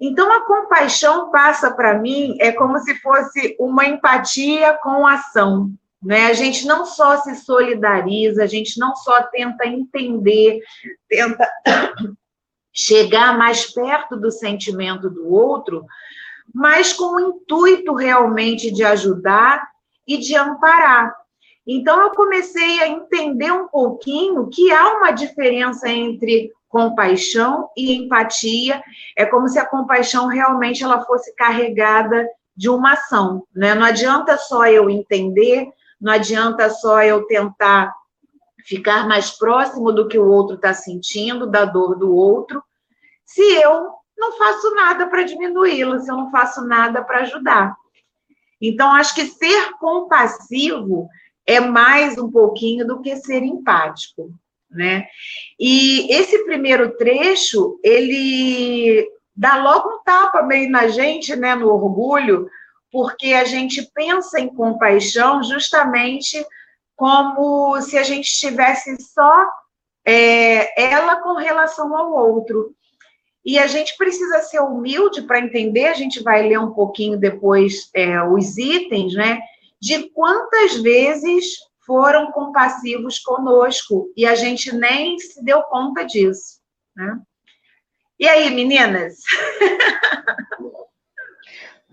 Então, 0.00 0.30
a 0.30 0.46
compaixão 0.46 1.30
passa 1.30 1.70
para 1.70 1.98
mim, 1.98 2.36
é 2.38 2.52
como 2.52 2.78
se 2.78 2.94
fosse 3.00 3.56
uma 3.58 3.86
empatia 3.86 4.78
com 4.82 5.06
ação. 5.06 5.72
Né? 6.02 6.26
A 6.26 6.34
gente 6.34 6.66
não 6.66 6.84
só 6.84 7.16
se 7.18 7.34
solidariza, 7.34 8.44
a 8.44 8.46
gente 8.46 8.78
não 8.78 8.94
só 8.94 9.22
tenta 9.24 9.66
entender, 9.66 10.60
tenta 11.08 11.50
chegar 12.72 13.36
mais 13.36 13.72
perto 13.72 14.16
do 14.16 14.30
sentimento 14.30 15.08
do 15.08 15.32
outro, 15.32 15.84
mas 16.54 16.92
com 16.92 17.16
o 17.16 17.20
intuito 17.20 17.94
realmente 17.94 18.70
de 18.70 18.84
ajudar 18.84 19.66
e 20.06 20.18
de 20.18 20.36
amparar. 20.36 21.12
Então, 21.66 22.00
eu 22.00 22.10
comecei 22.10 22.80
a 22.80 22.88
entender 22.88 23.50
um 23.50 23.66
pouquinho 23.66 24.48
que 24.48 24.70
há 24.72 24.98
uma 24.98 25.10
diferença 25.10 25.88
entre 25.88 26.52
compaixão 26.68 27.70
e 27.76 27.94
empatia. 27.94 28.82
É 29.16 29.24
como 29.24 29.48
se 29.48 29.58
a 29.58 29.66
compaixão 29.66 30.26
realmente 30.26 30.84
ela 30.84 31.04
fosse 31.04 31.34
carregada 31.34 32.28
de 32.56 32.68
uma 32.68 32.92
ação, 32.92 33.44
né? 33.54 33.74
Não 33.74 33.84
adianta 33.84 34.38
só 34.38 34.66
eu 34.66 34.88
entender, 34.88 35.68
não 36.00 36.12
adianta 36.12 36.70
só 36.70 37.02
eu 37.02 37.26
tentar 37.26 37.94
ficar 38.64 39.06
mais 39.06 39.30
próximo 39.30 39.92
do 39.92 40.08
que 40.08 40.18
o 40.18 40.28
outro 40.28 40.56
está 40.56 40.72
sentindo, 40.72 41.46
da 41.46 41.64
dor 41.64 41.96
do 41.96 42.14
outro, 42.14 42.62
se 43.24 43.42
eu 43.42 43.90
não 44.16 44.32
faço 44.32 44.74
nada 44.74 45.06
para 45.06 45.22
diminuí-la, 45.22 45.98
se 46.00 46.10
eu 46.10 46.16
não 46.16 46.30
faço 46.30 46.66
nada 46.66 47.04
para 47.04 47.20
ajudar. 47.20 47.76
Então, 48.60 48.92
acho 48.92 49.14
que 49.14 49.26
ser 49.26 49.72
compassivo 49.78 51.08
é 51.46 51.60
mais 51.60 52.18
um 52.18 52.30
pouquinho 52.30 52.86
do 52.86 53.00
que 53.00 53.16
ser 53.16 53.42
empático 53.42 54.30
né? 54.70 55.06
E 55.58 56.12
esse 56.12 56.44
primeiro 56.44 56.96
trecho, 56.96 57.80
ele 57.82 59.08
dá 59.34 59.56
logo 59.56 59.88
um 59.88 60.02
tapa 60.04 60.42
meio 60.42 60.70
na 60.70 60.88
gente, 60.88 61.34
né, 61.36 61.54
no 61.54 61.68
orgulho, 61.68 62.48
porque 62.90 63.32
a 63.32 63.44
gente 63.44 63.82
pensa 63.94 64.40
em 64.40 64.48
compaixão 64.48 65.42
justamente 65.42 66.44
como 66.94 67.80
se 67.82 67.98
a 67.98 68.02
gente 68.02 68.26
estivesse 68.26 68.96
só 69.02 69.46
é, 70.04 70.80
ela 70.80 71.16
com 71.16 71.34
relação 71.34 71.94
ao 71.96 72.12
outro. 72.12 72.74
E 73.44 73.58
a 73.58 73.66
gente 73.66 73.96
precisa 73.96 74.40
ser 74.40 74.60
humilde 74.60 75.22
para 75.22 75.38
entender, 75.38 75.86
a 75.86 75.94
gente 75.94 76.22
vai 76.22 76.48
ler 76.48 76.58
um 76.58 76.72
pouquinho 76.72 77.18
depois 77.18 77.90
é, 77.94 78.20
os 78.22 78.56
itens, 78.58 79.14
né? 79.14 79.40
De 79.80 80.10
quantas 80.10 80.76
vezes 80.76 81.56
foram 81.86 82.32
compassivos 82.32 83.18
conosco 83.20 84.12
e 84.16 84.26
a 84.26 84.34
gente 84.34 84.74
nem 84.74 85.18
se 85.18 85.42
deu 85.44 85.62
conta 85.62 86.04
disso. 86.04 86.60
Né? 86.96 87.18
E 88.18 88.28
aí, 88.28 88.50
meninas? 88.50 89.18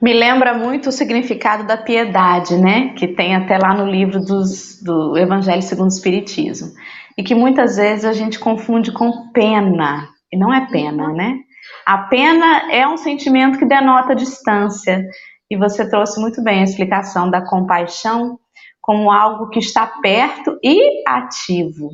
Me 0.01 0.13
lembra 0.13 0.53
muito 0.53 0.89
o 0.89 0.91
significado 0.91 1.65
da 1.65 1.77
piedade, 1.77 2.57
né? 2.57 2.89
Que 2.89 3.07
tem 3.07 3.35
até 3.35 3.57
lá 3.57 3.73
no 3.73 3.89
livro 3.89 4.19
dos, 4.19 4.81
do 4.81 5.17
Evangelho 5.17 5.61
segundo 5.61 5.85
o 5.85 5.93
Espiritismo. 5.93 6.73
E 7.17 7.23
que 7.23 7.33
muitas 7.33 7.77
vezes 7.77 8.03
a 8.03 8.11
gente 8.11 8.37
confunde 8.37 8.91
com 8.91 9.31
pena. 9.31 10.09
E 10.29 10.37
não 10.37 10.53
é 10.53 10.69
pena, 10.69 11.07
né? 11.13 11.39
A 11.85 11.99
pena 11.99 12.69
é 12.69 12.85
um 12.85 12.97
sentimento 12.97 13.57
que 13.57 13.65
denota 13.65 14.13
distância. 14.13 15.05
E 15.49 15.57
você 15.57 15.89
trouxe 15.89 16.19
muito 16.19 16.43
bem 16.43 16.61
a 16.61 16.63
explicação 16.63 17.29
da 17.29 17.45
compaixão 17.45 18.39
como 18.81 19.11
algo 19.11 19.49
que 19.49 19.59
está 19.59 19.87
perto 20.01 20.57
e 20.63 21.03
ativo. 21.07 21.89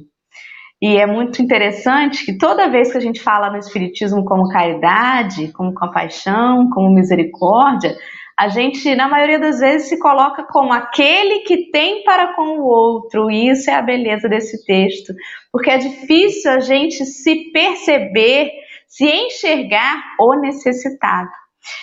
E 0.81 0.95
é 0.95 1.05
muito 1.05 1.41
interessante 1.41 2.25
que 2.25 2.37
toda 2.37 2.69
vez 2.69 2.91
que 2.91 2.97
a 2.97 3.01
gente 3.01 3.21
fala 3.21 3.49
no 3.51 3.57
Espiritismo 3.57 4.23
como 4.23 4.47
caridade, 4.47 5.51
como 5.51 5.73
compaixão, 5.73 6.69
como 6.69 6.93
misericórdia, 6.93 7.95
a 8.39 8.47
gente, 8.47 8.95
na 8.95 9.09
maioria 9.09 9.37
das 9.37 9.59
vezes, 9.59 9.89
se 9.89 9.99
coloca 9.99 10.43
como 10.43 10.71
aquele 10.71 11.39
que 11.41 11.69
tem 11.71 12.05
para 12.05 12.33
com 12.33 12.57
o 12.57 12.63
outro. 12.63 13.29
E 13.29 13.49
isso 13.49 13.69
é 13.69 13.73
a 13.73 13.81
beleza 13.81 14.29
desse 14.29 14.65
texto, 14.65 15.13
porque 15.51 15.69
é 15.69 15.77
difícil 15.77 16.49
a 16.49 16.59
gente 16.61 17.05
se 17.05 17.51
perceber, 17.51 18.49
se 18.87 19.05
enxergar 19.05 20.01
o 20.17 20.39
necessitado. 20.39 21.29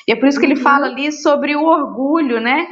E 0.06 0.12
é 0.12 0.16
por 0.16 0.28
isso 0.28 0.38
que 0.38 0.46
ele 0.46 0.56
uhum. 0.56 0.62
fala 0.62 0.86
ali 0.86 1.12
sobre 1.12 1.56
o 1.56 1.64
orgulho, 1.64 2.40
né? 2.40 2.66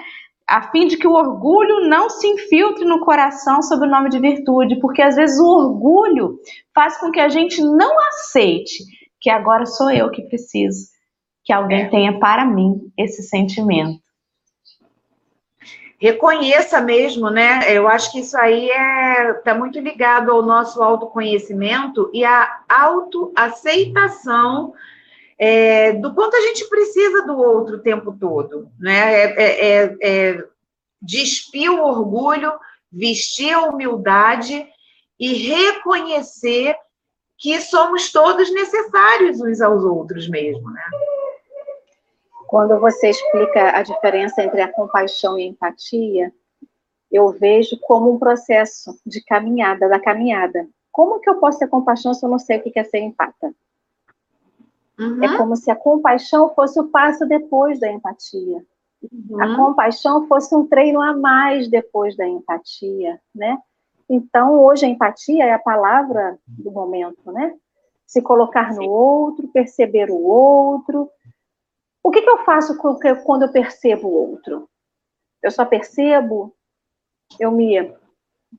a 0.46 0.70
fim 0.70 0.87
de 0.87 0.96
que 0.96 1.06
o 1.06 1.12
orgulho 1.12 1.88
não 1.88 2.11
se 2.11 2.26
infiltre 2.26 2.84
no 2.84 3.00
coração 3.00 3.62
sob 3.62 3.87
o 3.87 3.90
nome 3.90 4.11
de 4.11 4.18
virtude, 4.18 4.78
porque 4.78 5.00
às 5.00 5.16
vezes 5.16 5.38
o 5.38 5.46
orgulho 5.46 6.38
faz 6.75 6.99
com 6.99 7.11
que 7.11 7.20
a 7.20 7.28
gente 7.28 7.62
não 7.62 7.99
aceite 8.08 8.84
que 9.20 9.30
agora 9.30 9.64
sou 9.64 9.90
eu 9.90 10.11
que 10.11 10.23
preciso, 10.23 10.88
que 11.42 11.52
alguém 11.52 11.84
é. 11.84 11.88
tenha 11.88 12.18
para 12.18 12.44
mim 12.44 12.92
esse 12.96 13.23
sentimento. 13.23 14.02
Reconheça 15.99 16.82
mesmo, 16.82 17.30
né? 17.30 17.75
Eu 17.75 17.88
acho 17.88 18.12
que 18.12 18.20
isso 18.20 18.37
aí 18.37 18.68
é 18.68 19.30
está 19.30 19.54
muito 19.54 19.80
ligado 19.80 20.30
ao 20.30 20.42
nosso 20.42 20.82
autoconhecimento 20.82 22.11
e 22.12 22.23
à 22.23 22.61
autoaceitação 22.68 24.75
é, 25.38 25.93
do 25.93 26.14
quanto 26.14 26.37
a 26.37 26.41
gente 26.41 26.69
precisa 26.69 27.26
do 27.26 27.37
outro 27.37 27.76
o 27.76 27.83
tempo 27.83 28.17
todo, 28.19 28.69
né? 28.79 29.14
É, 29.14 29.25
é, 29.25 29.67
é, 29.67 29.97
é 30.00 30.45
despir 31.00 31.71
o 31.71 31.85
orgulho, 31.85 32.53
vestir 32.91 33.53
a 33.53 33.62
humildade 33.62 34.67
e 35.19 35.35
reconhecer 35.35 36.76
que 37.37 37.61
somos 37.61 38.11
todos 38.12 38.53
necessários 38.53 39.41
uns 39.41 39.61
aos 39.61 39.85
outros 39.85 40.29
mesmo, 40.29 40.71
né? 40.71 40.85
Quando 42.47 42.79
você 42.79 43.11
explica 43.11 43.76
a 43.76 43.83
diferença 43.83 44.43
entre 44.43 44.61
a 44.61 44.73
compaixão 44.73 45.38
e 45.38 45.43
a 45.43 45.47
empatia, 45.47 46.33
eu 47.11 47.31
vejo 47.31 47.79
como 47.81 48.12
um 48.12 48.19
processo 48.19 48.99
de 49.05 49.23
caminhada, 49.25 49.88
da 49.88 49.99
caminhada. 49.99 50.69
Como 50.93 51.21
que 51.21 51.29
eu 51.29 51.41
posso 51.41 51.59
ter 51.59 51.67
compaixão 51.67 52.14
se 52.14 52.25
eu 52.25 52.31
não 52.31 52.38
sei 52.38 52.59
o 52.59 52.62
que 52.62 52.79
é 52.79 52.85
ser 52.85 53.00
empata? 53.00 53.53
Uhum. 54.99 55.25
É 55.25 55.37
como 55.37 55.57
se 55.57 55.71
a 55.71 55.77
compaixão 55.77 56.55
fosse 56.55 56.79
o 56.81 56.89
passo 56.89 57.27
depois 57.27 57.81
da 57.81 57.91
empatia. 57.91 58.65
Uhum. 59.03 59.43
A 59.43 59.57
compaixão 59.57 60.27
fosse 60.29 60.55
um 60.55 60.67
treino 60.67 61.01
a 61.01 61.15
mais 61.15 61.69
depois 61.69 62.17
da 62.17 62.27
empatia, 62.27 63.21
né? 63.35 63.59
Então, 64.09 64.61
hoje 64.63 64.85
a 64.85 64.89
empatia 64.89 65.45
é 65.45 65.53
a 65.53 65.59
palavra 65.59 66.39
do 66.47 66.71
momento, 66.71 67.33
né? 67.33 67.55
Se 68.07 68.23
colocar 68.23 68.75
no 68.75 68.89
outro, 68.89 69.49
perceber 69.49 70.11
o 70.11 70.23
outro. 70.23 71.11
O 72.03 72.11
que, 72.11 72.23
que 72.23 72.31
eu 72.31 72.45
faço 72.45 72.77
quando 72.79 73.43
eu 73.43 73.53
percebo 73.53 74.09
o 74.09 74.31
outro? 74.31 74.69
Eu 75.43 75.51
só 75.51 75.65
percebo, 75.65 76.55
eu 77.41 77.51
me, 77.51 77.93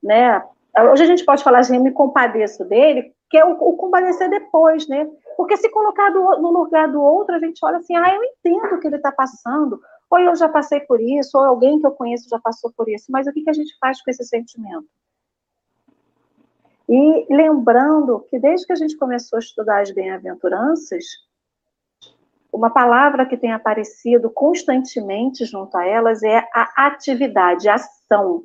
né? 0.04 0.44
Hoje 0.92 1.04
a 1.04 1.08
gente 1.08 1.24
pode 1.24 1.44
falar 1.44 1.60
assim, 1.60 1.78
eu 1.78 1.84
me 1.84 1.92
compadeço 1.92 2.66
dele, 2.66 3.15
que 3.30 3.38
é 3.38 3.46
o, 3.46 3.52
o 3.54 3.78
compadecer 3.78 4.30
depois, 4.30 4.88
né? 4.88 5.10
Porque 5.36 5.58
se 5.58 5.70
colocar 5.70 6.10
do, 6.10 6.42
no 6.42 6.52
lugar 6.52 6.92
do 6.92 7.02
outro, 7.02 7.36
a 7.36 7.40
gente 7.40 7.64
olha 7.64 7.78
assim, 7.78 7.96
ah, 7.96 8.14
eu 8.14 8.24
entendo 8.24 8.76
o 8.76 8.80
que 8.80 8.88
ele 8.88 8.98
está 8.98 9.12
passando, 9.12 9.80
ou 10.10 10.20
eu 10.20 10.36
já 10.36 10.48
passei 10.48 10.80
por 10.82 11.02
isso, 11.02 11.38
ou 11.38 11.44
alguém 11.44 11.80
que 11.80 11.86
eu 11.86 11.92
conheço 11.92 12.30
já 12.30 12.40
passou 12.40 12.72
por 12.76 12.88
isso, 12.88 13.06
mas 13.10 13.28
o 13.28 13.34
que, 13.34 13.44
que 13.44 13.50
a 13.50 13.54
gente 13.54 13.76
faz 13.80 14.02
com 14.02 14.12
esse 14.12 14.24
sentimento? 14.24 14.88
E 16.88 17.26
lembrando 17.34 18.26
que 18.30 18.38
desde 18.38 18.68
que 18.68 18.74
a 18.74 18.76
gente 18.76 18.96
começou 18.96 19.38
a 19.38 19.40
estudar 19.40 19.82
as 19.82 19.92
bem-aventuranças, 19.92 21.04
uma 22.54 22.70
palavra 22.70 23.26
que 23.26 23.36
tem 23.36 23.52
aparecido 23.52 24.30
constantemente 24.30 25.44
junto 25.46 25.76
a 25.76 25.86
elas 25.86 26.24
é 26.24 26.48
a 26.54 26.88
atividade, 26.88 27.68
a 27.68 27.76
ação 27.76 28.44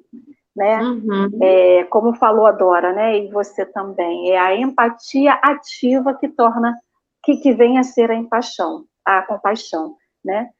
né? 0.54 0.80
Uhum. 0.82 1.30
É, 1.42 1.84
como 1.84 2.14
falou 2.14 2.46
a 2.46 2.52
Dora, 2.52 2.92
né? 2.92 3.18
E 3.18 3.30
você 3.30 3.64
também, 3.64 4.30
é 4.32 4.38
a 4.38 4.54
empatia 4.56 5.32
ativa 5.34 6.14
que 6.14 6.28
torna 6.28 6.74
que, 7.22 7.36
que 7.36 7.52
vem 7.52 7.78
a 7.78 7.82
ser 7.82 8.10
a 8.10 8.14
empaixão, 8.14 8.84
a 9.04 9.22
compaixão, 9.22 9.96
né? 10.24 10.50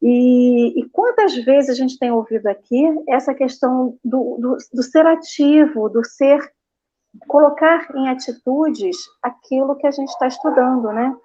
E, 0.00 0.78
e, 0.78 0.88
quantas 0.90 1.34
vezes 1.34 1.70
a 1.70 1.74
gente 1.74 1.98
tem 1.98 2.12
ouvido 2.12 2.46
aqui 2.46 2.84
essa 3.08 3.34
questão 3.34 3.98
do, 4.04 4.38
do, 4.38 4.56
do 4.72 4.82
ser 4.82 5.04
ativo, 5.04 5.88
do 5.88 6.04
ser 6.04 6.40
colocar 7.26 7.88
em 7.96 8.08
atitudes 8.08 8.96
aquilo 9.20 9.74
que 9.76 9.86
a 9.86 9.90
gente 9.90 10.10
está 10.10 10.28
estudando, 10.28 10.92
né? 10.92 11.16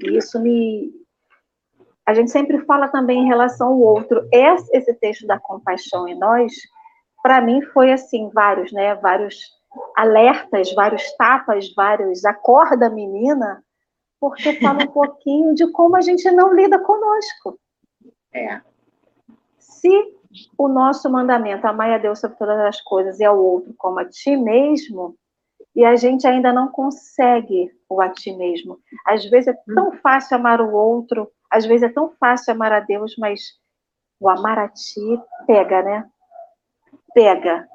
E 0.00 0.18
isso 0.18 0.38
me. 0.40 0.90
A 2.04 2.12
gente 2.12 2.30
sempre 2.30 2.58
fala 2.66 2.88
também 2.88 3.20
em 3.20 3.28
relação 3.28 3.68
ao 3.68 3.80
outro. 3.80 4.28
Esse, 4.30 4.76
esse 4.76 4.92
texto 4.94 5.26
da 5.26 5.38
compaixão 5.38 6.06
em 6.06 6.18
nós 6.18 6.52
para 7.22 7.40
mim 7.40 7.62
foi 7.62 7.92
assim, 7.92 8.30
vários, 8.30 8.72
né? 8.72 8.94
Vários 8.96 9.36
alertas, 9.96 10.72
vários 10.74 11.10
tapas, 11.16 11.72
vários 11.74 12.24
acorda 12.24 12.90
menina, 12.90 13.64
porque 14.20 14.54
fala 14.60 14.84
um 14.84 14.88
pouquinho 14.92 15.54
de 15.54 15.70
como 15.70 15.96
a 15.96 16.00
gente 16.00 16.30
não 16.30 16.52
lida 16.52 16.78
conosco. 16.78 17.58
É. 18.34 18.60
Se 19.58 19.88
o 20.56 20.68
nosso 20.68 21.10
mandamento, 21.10 21.66
amar 21.66 21.90
a 21.90 21.98
Deus 21.98 22.20
sobre 22.20 22.36
todas 22.36 22.58
as 22.60 22.80
coisas 22.80 23.20
e 23.20 23.24
ao 23.24 23.38
outro 23.38 23.74
como 23.76 23.98
a 23.98 24.04
ti 24.04 24.36
mesmo, 24.36 25.16
e 25.74 25.84
a 25.84 25.96
gente 25.96 26.26
ainda 26.26 26.52
não 26.52 26.68
consegue 26.68 27.70
o 27.88 28.00
a 28.00 28.08
ti 28.10 28.32
mesmo. 28.34 28.78
Às 29.06 29.24
vezes 29.24 29.48
é 29.48 29.74
tão 29.74 29.92
fácil 29.92 30.36
amar 30.36 30.60
o 30.60 30.72
outro, 30.72 31.30
às 31.50 31.64
vezes 31.64 31.90
é 31.90 31.92
tão 31.92 32.10
fácil 32.18 32.52
amar 32.52 32.72
a 32.72 32.80
Deus, 32.80 33.14
mas 33.18 33.40
o 34.20 34.28
amar 34.28 34.58
a 34.58 34.68
ti 34.68 35.20
pega, 35.46 35.82
né? 35.82 36.10
Pega. 37.14 37.68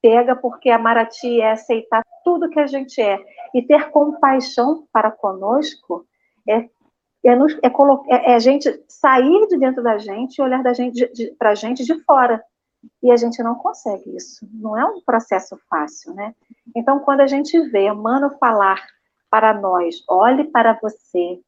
Pega 0.00 0.34
porque 0.34 0.70
a 0.70 1.06
ti 1.06 1.40
é 1.40 1.52
aceitar 1.52 2.02
tudo 2.24 2.50
que 2.50 2.58
a 2.58 2.66
gente 2.66 3.00
é. 3.00 3.18
E 3.54 3.62
ter 3.62 3.90
compaixão 3.90 4.86
para 4.92 5.10
conosco 5.10 6.06
é, 6.48 6.68
é, 7.24 7.36
nos, 7.36 7.52
é, 7.54 7.68
é, 8.08 8.32
é 8.32 8.34
a 8.34 8.38
gente 8.38 8.84
sair 8.88 9.46
de 9.48 9.58
dentro 9.58 9.82
da 9.82 9.98
gente 9.98 10.38
e 10.38 10.42
olhar 10.42 10.62
da 10.62 10.72
gente 10.72 11.06
para 11.38 11.50
a 11.50 11.54
gente 11.54 11.84
de 11.84 12.02
fora. 12.02 12.42
E 13.00 13.12
a 13.12 13.16
gente 13.16 13.40
não 13.42 13.54
consegue 13.54 14.16
isso. 14.16 14.46
Não 14.52 14.76
é 14.76 14.84
um 14.84 15.00
processo 15.02 15.56
fácil, 15.70 16.14
né? 16.14 16.34
Então, 16.74 16.98
quando 16.98 17.20
a 17.20 17.26
gente 17.28 17.58
vê 17.70 17.92
Mano 17.92 18.36
falar 18.38 18.84
para 19.30 19.54
nós, 19.54 20.02
olhe 20.08 20.44
para 20.44 20.78
você, 20.82 21.40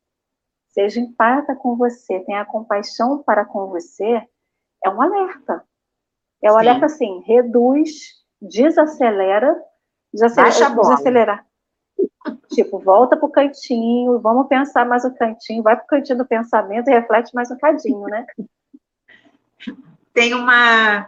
seja 0.68 1.00
empata 1.00 1.54
com 1.56 1.76
você, 1.76 2.20
tenha 2.20 2.44
compaixão 2.44 3.22
para 3.22 3.44
com 3.44 3.66
você, 3.66 4.22
é 4.84 4.90
um 4.90 5.02
alerta. 5.02 5.64
É 6.44 6.50
Sim. 6.50 6.56
alerta 6.56 6.84
assim, 6.84 7.22
reduz, 7.26 7.90
desacelera, 8.40 9.56
desacelera, 10.12 10.74
desacelerar. 10.76 11.46
Tipo, 12.52 12.78
volta 12.78 13.16
pro 13.16 13.30
cantinho, 13.30 14.20
vamos 14.20 14.46
pensar 14.46 14.84
mais 14.84 15.06
um 15.06 15.14
cantinho, 15.14 15.62
vai 15.62 15.74
pro 15.74 15.86
cantinho 15.86 16.18
do 16.18 16.26
pensamento 16.26 16.88
e 16.88 16.92
reflete 16.92 17.34
mais 17.34 17.50
um 17.50 17.56
cadinho, 17.56 18.02
né? 18.02 18.26
Tem 20.12 20.34
uma. 20.34 21.06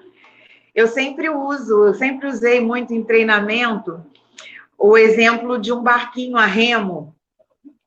Eu 0.75 0.89
sempre 0.89 1.29
uso, 1.29 1.85
eu 1.85 1.95
sempre 1.95 2.29
usei 2.29 2.61
muito 2.61 2.95
em 2.95 3.05
treinamento 3.05 4.03
o 4.79 4.97
exemplo 4.97 5.59
de 5.59 5.71
um 5.71 5.83
barquinho 5.83 6.39
a 6.39 6.47
remo, 6.47 7.15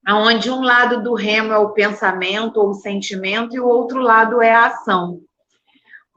onde 0.08 0.52
um 0.52 0.62
lado 0.62 1.02
do 1.02 1.16
remo 1.16 1.52
é 1.52 1.58
o 1.58 1.72
pensamento 1.72 2.58
ou 2.58 2.70
o 2.70 2.76
sentimento 2.76 3.56
e 3.56 3.60
o 3.60 3.68
outro 3.68 4.00
lado 4.00 4.40
é 4.40 4.52
a 4.52 4.68
ação. 4.68 5.22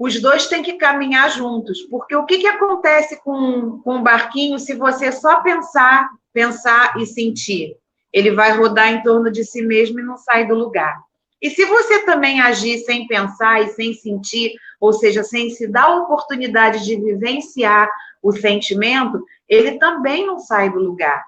Os 0.02 0.20
dois 0.20 0.48
têm 0.48 0.64
que 0.64 0.72
caminhar 0.72 1.30
juntos, 1.30 1.82
porque 1.82 2.16
o 2.16 2.26
que, 2.26 2.38
que 2.38 2.46
acontece 2.48 3.22
com, 3.22 3.80
com 3.84 3.98
o 3.98 4.02
barquinho 4.02 4.58
se 4.58 4.74
você 4.74 5.12
só 5.12 5.42
pensar, 5.42 6.10
pensar 6.32 6.98
e 6.98 7.06
sentir? 7.06 7.76
Ele 8.12 8.32
vai 8.32 8.50
rodar 8.50 8.92
em 8.92 9.00
torno 9.00 9.30
de 9.30 9.44
si 9.44 9.62
mesmo 9.62 10.00
e 10.00 10.02
não 10.02 10.16
sai 10.16 10.44
do 10.44 10.56
lugar. 10.56 11.00
E 11.40 11.50
se 11.50 11.64
você 11.66 12.04
também 12.04 12.40
agir 12.40 12.78
sem 12.78 13.06
pensar 13.06 13.62
e 13.62 13.68
sem 13.68 13.94
sentir, 13.94 14.54
ou 14.80 14.92
seja, 14.92 15.22
sem 15.22 15.50
se 15.50 15.68
dar 15.68 15.84
a 15.84 15.98
oportunidade 15.98 16.84
de 16.84 16.96
vivenciar 16.96 17.88
o 18.20 18.32
sentimento, 18.32 19.24
ele 19.48 19.78
também 19.78 20.26
não 20.26 20.40
sai 20.40 20.68
do 20.68 20.80
lugar. 20.80 21.24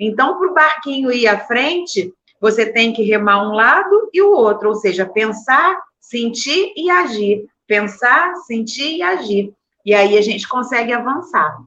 Então, 0.00 0.38
para 0.38 0.50
o 0.50 0.54
barquinho 0.54 1.12
ir 1.12 1.26
à 1.26 1.40
frente, 1.40 2.10
você 2.40 2.64
tem 2.64 2.90
que 2.94 3.02
remar 3.02 3.46
um 3.46 3.52
lado 3.52 4.08
e 4.14 4.22
o 4.22 4.30
outro, 4.30 4.70
ou 4.70 4.76
seja, 4.76 5.04
pensar, 5.04 5.78
sentir 6.00 6.72
e 6.74 6.88
agir. 6.88 7.44
Pensar, 7.66 8.34
sentir 8.46 8.96
e 8.96 9.02
agir. 9.02 9.54
E 9.84 9.94
aí 9.94 10.16
a 10.16 10.22
gente 10.22 10.48
consegue 10.48 10.92
avançar. 10.92 11.62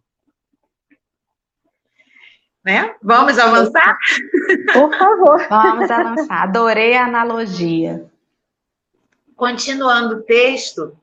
Né? 2.64 2.96
Vamos 3.02 3.40
avançar? 3.40 3.98
Por 4.74 4.98
favor. 4.98 5.46
Vamos 5.50 5.90
avançar. 5.90 6.44
Adorei 6.44 6.96
a 6.96 7.06
analogia. 7.06 8.12
Continuando 9.36 10.16
o 10.16 10.24
texto, 10.24 10.98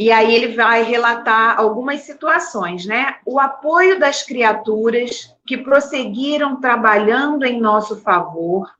e 0.00 0.10
aí 0.10 0.34
ele 0.34 0.54
vai 0.54 0.82
relatar 0.82 1.58
algumas 1.58 2.00
situações, 2.00 2.86
né? 2.86 3.16
O 3.26 3.38
apoio 3.38 4.00
das 4.00 4.22
criaturas 4.22 5.34
que 5.46 5.58
prosseguiram 5.58 6.58
trabalhando 6.58 7.44
em 7.44 7.60
nosso 7.60 8.00
favor, 8.00 8.70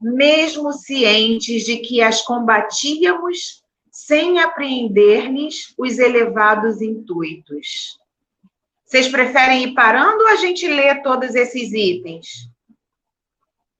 mesmo 0.00 0.72
cientes 0.72 1.64
de 1.64 1.76
que 1.78 2.00
as 2.00 2.22
combatíamos 2.22 3.63
sem 3.94 4.40
apreender-lhes 4.40 5.72
os 5.78 6.00
elevados 6.00 6.82
intuitos. 6.82 7.96
Vocês 8.84 9.06
preferem 9.06 9.62
ir 9.62 9.74
parando 9.74 10.20
ou 10.24 10.28
a 10.28 10.36
gente 10.36 10.66
lê 10.66 10.96
todos 10.96 11.36
esses 11.36 11.72
itens? 11.72 12.50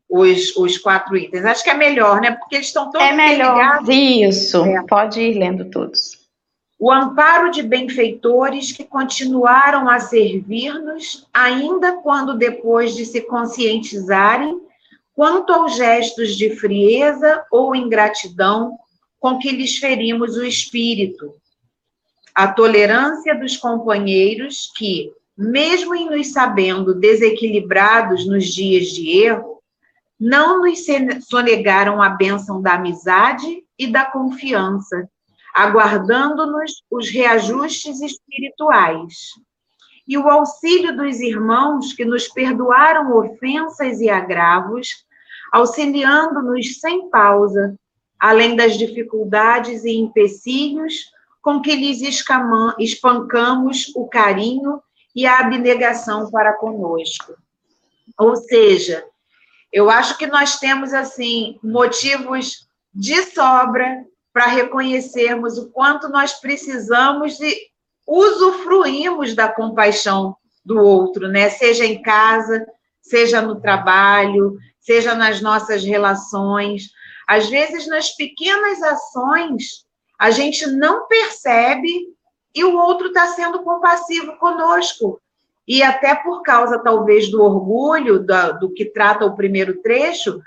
Os, 0.09 0.57
os 0.57 0.79
quatro 0.79 1.16
itens. 1.16 1.44
Acho 1.44 1.64
que 1.64 1.70
é 1.70 1.74
melhor, 1.74 2.20
né? 2.20 2.31
Porque 2.31 2.55
eles 2.55 2.68
estão 2.68 2.92
todos. 2.92 3.05
É 3.05 3.12
melhor. 3.12 3.83
Isso. 3.88 4.64
É. 4.64 4.87
Pode 4.87 5.20
ir 5.20 5.37
lendo 5.37 5.68
todos 5.68 6.24
o 6.79 6.92
amparo 6.92 7.50
de 7.50 7.62
benfeitores 7.62 8.70
que 8.70 8.85
continuaram 8.85 9.88
a 9.88 10.00
servir-nos, 10.00 11.27
ainda 11.33 11.94
quando 11.94 12.37
depois 12.37 12.94
de 12.94 13.07
se 13.07 13.22
conscientizarem 13.22 14.61
quanto 15.14 15.53
aos 15.53 15.77
gestos 15.77 16.37
de 16.37 16.50
frieza 16.57 17.42
ou 17.50 17.74
ingratidão 17.74 18.77
com 19.25 19.39
que 19.39 19.51
lhes 19.51 19.79
ferimos 19.79 20.37
o 20.37 20.45
espírito. 20.45 21.35
A 22.35 22.47
tolerância 22.47 23.35
dos 23.35 23.57
companheiros 23.57 24.71
que, 24.77 25.15
mesmo 25.35 25.95
em 25.95 26.11
nos 26.11 26.31
sabendo 26.31 26.95
desequilibrados 26.95 28.27
nos 28.27 28.45
dias 28.45 28.89
de 28.89 29.23
erro, 29.23 29.63
não 30.21 30.61
nos 30.61 30.81
sonegaram 31.27 32.03
a 32.03 32.11
bênção 32.11 32.61
da 32.61 32.75
amizade 32.75 33.65
e 33.79 33.87
da 33.87 34.05
confiança, 34.05 35.09
aguardando-nos 35.55 36.85
os 36.91 37.09
reajustes 37.09 38.03
espirituais. 38.03 39.15
E 40.07 40.19
o 40.19 40.29
auxílio 40.29 40.95
dos 40.95 41.19
irmãos 41.21 41.95
que 41.95 42.05
nos 42.05 42.29
perdoaram 42.29 43.17
ofensas 43.17 44.03
e 44.03 44.11
agravos, 44.11 44.87
auxiliando-nos 45.51 46.79
sem 46.79 47.09
pausa, 47.09 47.75
além 48.18 48.57
das 48.57 48.77
dificuldades 48.77 49.85
e 49.85 49.96
empecilhos 49.96 51.12
com 51.42 51.61
que 51.61 51.74
lhes 51.74 52.00
espancamos 52.79 53.92
o 53.94 54.07
carinho 54.07 54.83
e 55.14 55.27
a 55.27 55.40
abnegação 55.40 56.31
para 56.31 56.55
conosco. 56.55 57.35
Ou 58.18 58.35
seja, 58.37 59.05
eu 59.72 59.90
acho 59.90 60.16
que 60.16 60.27
nós 60.27 60.59
temos 60.59 60.94
assim 60.94 61.59
motivos 61.62 62.66
de 62.94 63.22
sobra 63.24 64.07
para 64.33 64.46
reconhecermos 64.46 65.59
o 65.59 65.70
quanto 65.70 66.09
nós 66.09 66.35
precisamos 66.35 67.37
de 67.37 67.55
usufruirmos 68.07 69.35
da 69.35 69.48
compaixão 69.48 70.37
do 70.64 70.79
outro, 70.79 71.29
né? 71.29 71.50
Seja 71.50 71.85
em 71.85 72.00
casa, 72.00 72.66
seja 73.03 73.42
no 73.42 73.61
trabalho, 73.61 74.57
seja 74.81 75.14
nas 75.14 75.40
nossas 75.40 75.85
relações. 75.85 76.90
Às 77.27 77.49
vezes, 77.49 77.87
nas 77.87 78.11
pequenas 78.11 78.83
ações, 78.83 79.85
a 80.19 80.31
gente 80.31 80.67
não 80.67 81.07
percebe 81.07 82.15
e 82.55 82.65
o 82.65 82.77
outro 82.77 83.09
está 83.09 83.29
sendo 83.29 83.63
compassivo 83.63 84.37
conosco. 84.37 85.21
E 85.67 85.83
até 85.83 86.15
por 86.15 86.43
causa, 86.43 86.79
talvez, 86.79 87.31
do 87.31 87.43
orgulho 87.43 88.21
do, 88.21 88.59
do 88.61 88.73
que 88.73 88.85
trata 88.85 89.25
o 89.25 89.35
primeiro 89.35 89.81
trecho, 89.83 90.41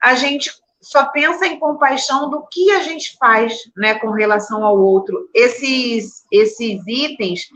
a 0.00 0.14
gente 0.14 0.50
só 0.80 1.06
pensa 1.06 1.46
em 1.46 1.58
compaixão 1.58 2.30
do 2.30 2.46
que 2.50 2.70
a 2.70 2.82
gente 2.82 3.16
faz, 3.18 3.70
né, 3.76 3.96
com 3.96 4.10
relação 4.10 4.64
ao 4.64 4.80
outro. 4.80 5.28
Esses 5.34 6.24
esses 6.32 6.80
itens 6.86 7.48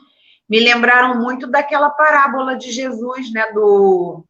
me 0.49 0.61
lembraram 0.61 1.21
muito 1.23 1.47
daquela 1.47 1.89
parábola 1.89 2.55
de 2.57 2.71
Jesus, 2.71 3.33
né, 3.33 3.51
do 3.53 4.25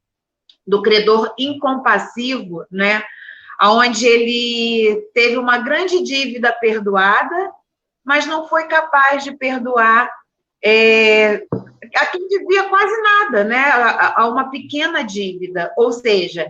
do 0.67 0.81
credor 0.81 1.35
incompassivo, 1.39 2.65
né, 2.71 3.03
aonde 3.65 4.07
ele 4.07 5.09
teve 5.15 5.39
uma 5.39 5.57
grande 5.57 6.03
dívida 6.03 6.53
perdoada, 6.53 7.51
mas 8.05 8.27
não 8.27 8.47
foi 8.47 8.69
capaz 8.69 9.25
de 9.25 9.35
perdoar 9.39 10.11
é, 10.63 11.37
a 11.97 12.07
quem 12.13 12.29
devia 12.29 12.65
quase 12.65 13.01
nada, 13.01 13.43
né, 13.43 13.57
a, 13.57 14.21
a 14.21 14.29
uma 14.29 14.51
pequena 14.51 15.03
dívida. 15.03 15.73
Ou 15.79 15.91
seja, 15.93 16.47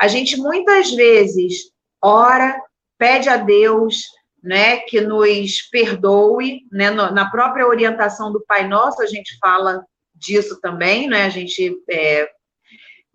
a 0.00 0.08
gente 0.08 0.38
muitas 0.38 0.90
vezes 0.92 1.70
ora, 2.02 2.58
pede 2.96 3.28
a 3.28 3.36
Deus 3.36 3.98
né, 4.42 4.78
que 4.78 4.98
nos 4.98 5.60
perdoe, 5.70 6.62
né, 6.72 6.90
na 6.90 7.30
própria 7.30 7.66
orientação 7.66 8.32
do 8.32 8.42
Pai 8.48 8.66
Nosso 8.66 9.02
a 9.02 9.06
gente 9.06 9.36
fala 9.38 9.84
disso 10.14 10.58
também, 10.62 11.06
né, 11.06 11.24
a 11.26 11.28
gente, 11.28 11.76
é... 11.90 12.30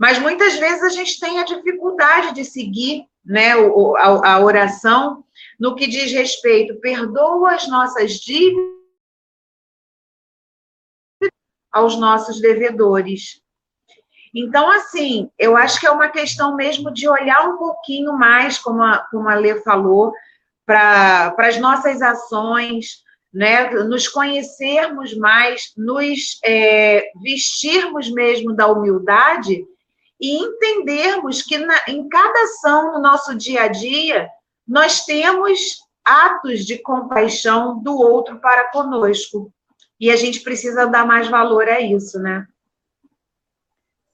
mas 0.02 0.18
muitas 0.18 0.58
vezes 0.58 0.82
a 0.82 0.90
gente 0.90 1.20
tem 1.20 1.38
a 1.38 1.46
dificuldade 1.46 2.34
de 2.34 2.44
seguir, 2.44 3.06
né, 3.24 3.52
a, 3.54 4.40
oração 4.40 5.24
no 5.60 5.76
que 5.76 5.86
diz 5.86 6.12
respeito, 6.12 6.80
perdoa 6.80 7.52
as 7.52 7.68
nossas 7.68 8.14
dívidas 8.14 8.66
aos 11.72 11.96
nossos 12.00 12.42
devedores. 12.42 13.44
Então, 14.34 14.72
assim, 14.72 15.30
eu 15.38 15.56
acho 15.56 15.80
que 15.80 15.86
é 15.86 15.92
uma 15.92 16.10
questão 16.10 16.56
mesmo 16.56 16.92
de 16.92 17.08
olhar 17.08 17.48
um 17.48 17.58
pouquinho 17.58 18.14
mais, 18.14 18.58
como 18.58 18.82
a, 18.82 19.06
como 19.12 19.30
a 19.30 19.36
Lê 19.36 19.62
falou, 19.62 20.14
para 20.66 21.36
as 21.38 21.60
nossas 21.60 22.02
ações, 22.02 23.04
né? 23.32 23.70
nos 23.70 24.08
conhecermos 24.08 25.16
mais, 25.16 25.72
nos 25.78 26.40
é, 26.44 27.12
vestirmos 27.22 28.10
mesmo 28.10 28.52
da 28.52 28.66
humildade 28.66 29.64
e 30.22 30.38
entendermos 30.38 31.42
que 31.42 31.58
na, 31.58 31.76
em 31.88 32.08
cada 32.08 32.44
ação 32.44 32.94
no 32.94 33.00
nosso 33.00 33.36
dia 33.36 33.64
a 33.64 33.68
dia, 33.68 34.30
nós 34.68 35.04
temos 35.04 35.82
atos 36.06 36.64
de 36.64 36.78
compaixão 36.78 37.82
do 37.82 37.98
outro 37.98 38.40
para 38.40 38.72
conosco. 38.72 39.52
E 40.00 40.12
a 40.12 40.16
gente 40.16 40.42
precisa 40.42 40.86
dar 40.86 41.06
mais 41.06 41.28
valor 41.28 41.68
a 41.68 41.82
isso, 41.82 42.20
né? 42.20 42.48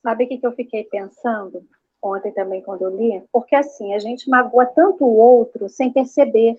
Sabe 0.02 0.24
o 0.24 0.28
que, 0.28 0.40
eu 0.42 0.54
fiquei 0.54 0.86
pensando 0.86 1.68
ontem 2.02 2.32
também 2.32 2.62
quando 2.62 2.84
eu 2.84 2.96
li? 2.96 3.22
Porque 3.32 3.56
assim, 3.56 3.94
a 3.94 4.00
gente 4.00 4.30
magoa 4.30 4.66
tanto 4.66 5.04
o 5.04 5.18
outro 5.18 5.68
sem 5.68 5.92
perceber. 5.92 6.58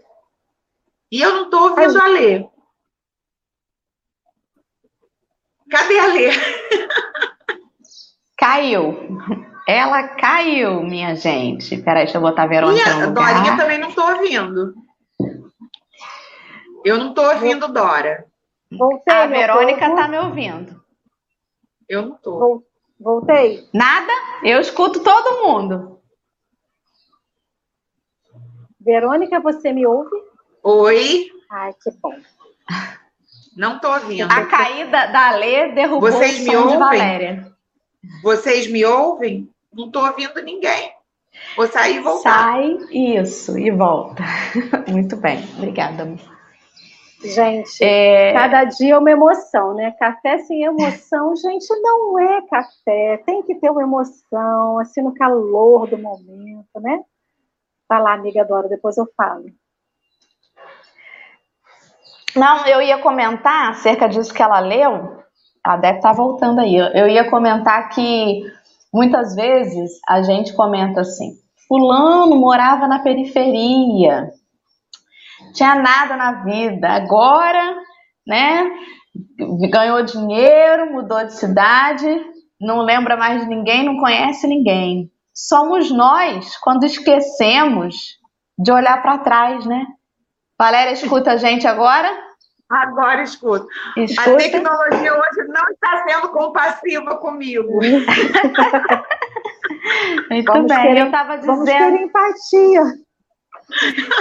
E 1.10 1.22
eu 1.22 1.32
não 1.32 1.44
estou 1.44 1.70
ouvindo 1.70 1.98
a, 1.98 2.04
a 2.04 2.08
ler. 2.08 2.48
Cadê 5.70 5.98
a 5.98 6.06
ler? 6.06 6.32
Caiu. 8.38 8.96
Ela 9.66 10.08
caiu, 10.08 10.82
minha 10.82 11.14
gente. 11.14 11.76
Peraí, 11.82 12.04
deixa 12.04 12.18
eu 12.18 12.22
botar 12.22 12.44
a 12.44 12.46
Verônica 12.46 12.84
minha, 12.84 13.00
no 13.00 13.08
lugar. 13.08 13.34
Dorinha 13.34 13.56
também 13.56 13.78
não 13.78 13.88
estou 13.90 14.10
ouvindo. 14.10 14.74
Eu 16.84 16.98
não 16.98 17.08
estou 17.10 17.26
ouvindo 17.26 17.68
Dora. 17.72 18.24
Voltei, 18.70 19.14
a 19.14 19.26
Verônica 19.26 19.86
está 19.88 20.08
me 20.08 20.18
ouvindo. 20.18 20.82
Eu 21.88 22.02
não 22.02 22.14
estou. 22.14 22.64
Voltei. 23.00 23.68
Nada? 23.74 24.12
Eu 24.42 24.60
escuto 24.60 25.02
todo 25.02 25.42
mundo. 25.44 26.00
Verônica, 28.80 29.40
você 29.40 29.72
me 29.72 29.86
ouve? 29.86 30.16
Oi. 30.62 31.30
Ai, 31.50 31.72
que 31.82 31.90
bom. 32.00 32.14
Não 33.56 33.76
estou 33.76 33.92
ouvindo. 33.92 34.30
A 34.32 34.46
caída 34.46 35.06
da 35.08 35.32
Lê 35.32 35.72
derrubou 35.72 36.10
Vocês 36.10 36.40
o 36.40 36.44
me 36.44 36.52
som 36.52 36.58
ouvem? 36.58 36.72
de 36.72 36.78
Valéria. 36.78 37.57
Vocês 38.22 38.66
me 38.70 38.84
ouvem? 38.84 39.48
Não 39.72 39.86
estou 39.86 40.06
ouvindo 40.06 40.42
ninguém. 40.42 40.92
Vou 41.56 41.66
sair 41.66 41.96
e 41.96 42.00
voltar. 42.00 42.52
Sai, 42.52 42.78
isso, 42.90 43.58
e 43.58 43.70
volta. 43.70 44.22
Muito 44.90 45.16
bem, 45.16 45.44
obrigada. 45.56 46.16
Gente, 47.22 47.82
é... 47.82 48.32
cada 48.32 48.64
dia 48.64 48.94
é 48.94 48.98
uma 48.98 49.10
emoção, 49.10 49.74
né? 49.74 49.90
Café 49.98 50.38
sem 50.38 50.62
emoção, 50.62 51.34
gente, 51.36 51.68
não 51.80 52.18
é 52.18 52.42
café. 52.46 53.22
Tem 53.26 53.42
que 53.42 53.56
ter 53.56 53.70
uma 53.70 53.82
emoção, 53.82 54.78
assim, 54.78 55.02
no 55.02 55.12
calor 55.14 55.88
do 55.88 55.98
momento, 55.98 56.80
né? 56.80 57.00
Tá 57.88 57.98
lá, 57.98 58.12
amiga 58.12 58.44
Dora, 58.44 58.68
depois 58.68 58.96
eu 58.96 59.08
falo. 59.16 59.46
Não, 62.36 62.66
eu 62.66 62.80
ia 62.80 62.98
comentar 62.98 63.70
acerca 63.70 64.08
disso 64.08 64.32
que 64.32 64.42
ela 64.42 64.60
leu. 64.60 65.17
Ela 65.68 65.76
deve 65.76 65.98
estar 65.98 66.14
voltando 66.14 66.60
aí. 66.60 66.76
Eu 66.76 67.06
ia 67.06 67.28
comentar 67.28 67.90
que 67.90 68.42
muitas 68.92 69.34
vezes 69.34 69.90
a 70.08 70.22
gente 70.22 70.54
comenta 70.54 71.02
assim: 71.02 71.34
Fulano 71.68 72.36
morava 72.36 72.88
na 72.88 73.00
periferia, 73.00 74.30
tinha 75.52 75.74
nada 75.74 76.16
na 76.16 76.42
vida, 76.42 76.88
agora, 76.88 77.76
né, 78.26 78.70
ganhou 79.70 80.02
dinheiro, 80.02 80.90
mudou 80.90 81.22
de 81.26 81.34
cidade, 81.34 82.08
não 82.58 82.80
lembra 82.80 83.14
mais 83.14 83.42
de 83.42 83.48
ninguém, 83.48 83.84
não 83.84 83.98
conhece 83.98 84.46
ninguém. 84.46 85.10
Somos 85.34 85.90
nós 85.90 86.56
quando 86.56 86.84
esquecemos 86.84 88.16
de 88.58 88.72
olhar 88.72 89.02
para 89.02 89.18
trás, 89.18 89.66
né? 89.66 89.84
Valéria, 90.58 90.92
escuta 90.92 91.32
a 91.32 91.36
gente 91.36 91.66
agora? 91.66 92.27
Agora 92.68 93.22
escuto. 93.22 93.66
Escuta. 93.96 94.30
A 94.30 94.36
tecnologia 94.36 95.12
hoje 95.14 95.48
não 95.48 95.66
está 95.70 96.04
sendo 96.06 96.28
compassiva 96.28 97.16
comigo. 97.16 97.80
Muito 100.30 100.52
vamos 100.52 100.66
bem, 100.66 100.82
ter, 100.82 100.98
eu 100.98 101.06
estava 101.06 101.38
dizendo. 101.38 101.64
Vamos 101.64 101.70
ter 101.70 101.92
empatia. 101.94 102.82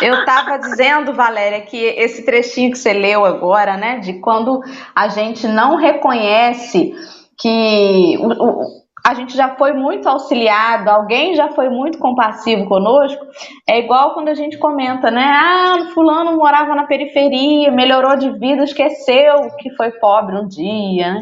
Eu 0.02 0.14
estava 0.20 0.58
dizendo, 0.60 1.14
Valéria, 1.14 1.62
que 1.62 1.78
esse 1.78 2.24
trechinho 2.24 2.72
que 2.72 2.78
você 2.78 2.94
leu 2.94 3.26
agora, 3.26 3.78
né, 3.78 4.00
de 4.00 4.20
quando 4.20 4.62
a 4.96 5.08
gente 5.10 5.48
não 5.48 5.76
reconhece 5.76 6.94
que 7.38 8.18
o, 8.20 8.28
o, 8.28 8.87
a 9.08 9.14
gente 9.14 9.38
já 9.38 9.56
foi 9.56 9.72
muito 9.72 10.06
auxiliado, 10.10 10.90
alguém 10.90 11.34
já 11.34 11.48
foi 11.54 11.70
muito 11.70 11.98
compassivo 11.98 12.66
conosco, 12.66 13.26
é 13.66 13.80
igual 13.80 14.14
quando 14.14 14.28
a 14.28 14.34
gente 14.34 14.58
comenta, 14.58 15.10
né? 15.10 15.24
Ah, 15.24 15.92
fulano 15.94 16.36
morava 16.36 16.76
na 16.76 16.86
periferia, 16.86 17.72
melhorou 17.72 18.18
de 18.18 18.30
vida, 18.38 18.66
esqueceu 18.66 19.50
que 19.60 19.74
foi 19.78 19.92
pobre 19.92 20.36
um 20.36 20.46
dia. 20.46 21.14
Né? 21.14 21.20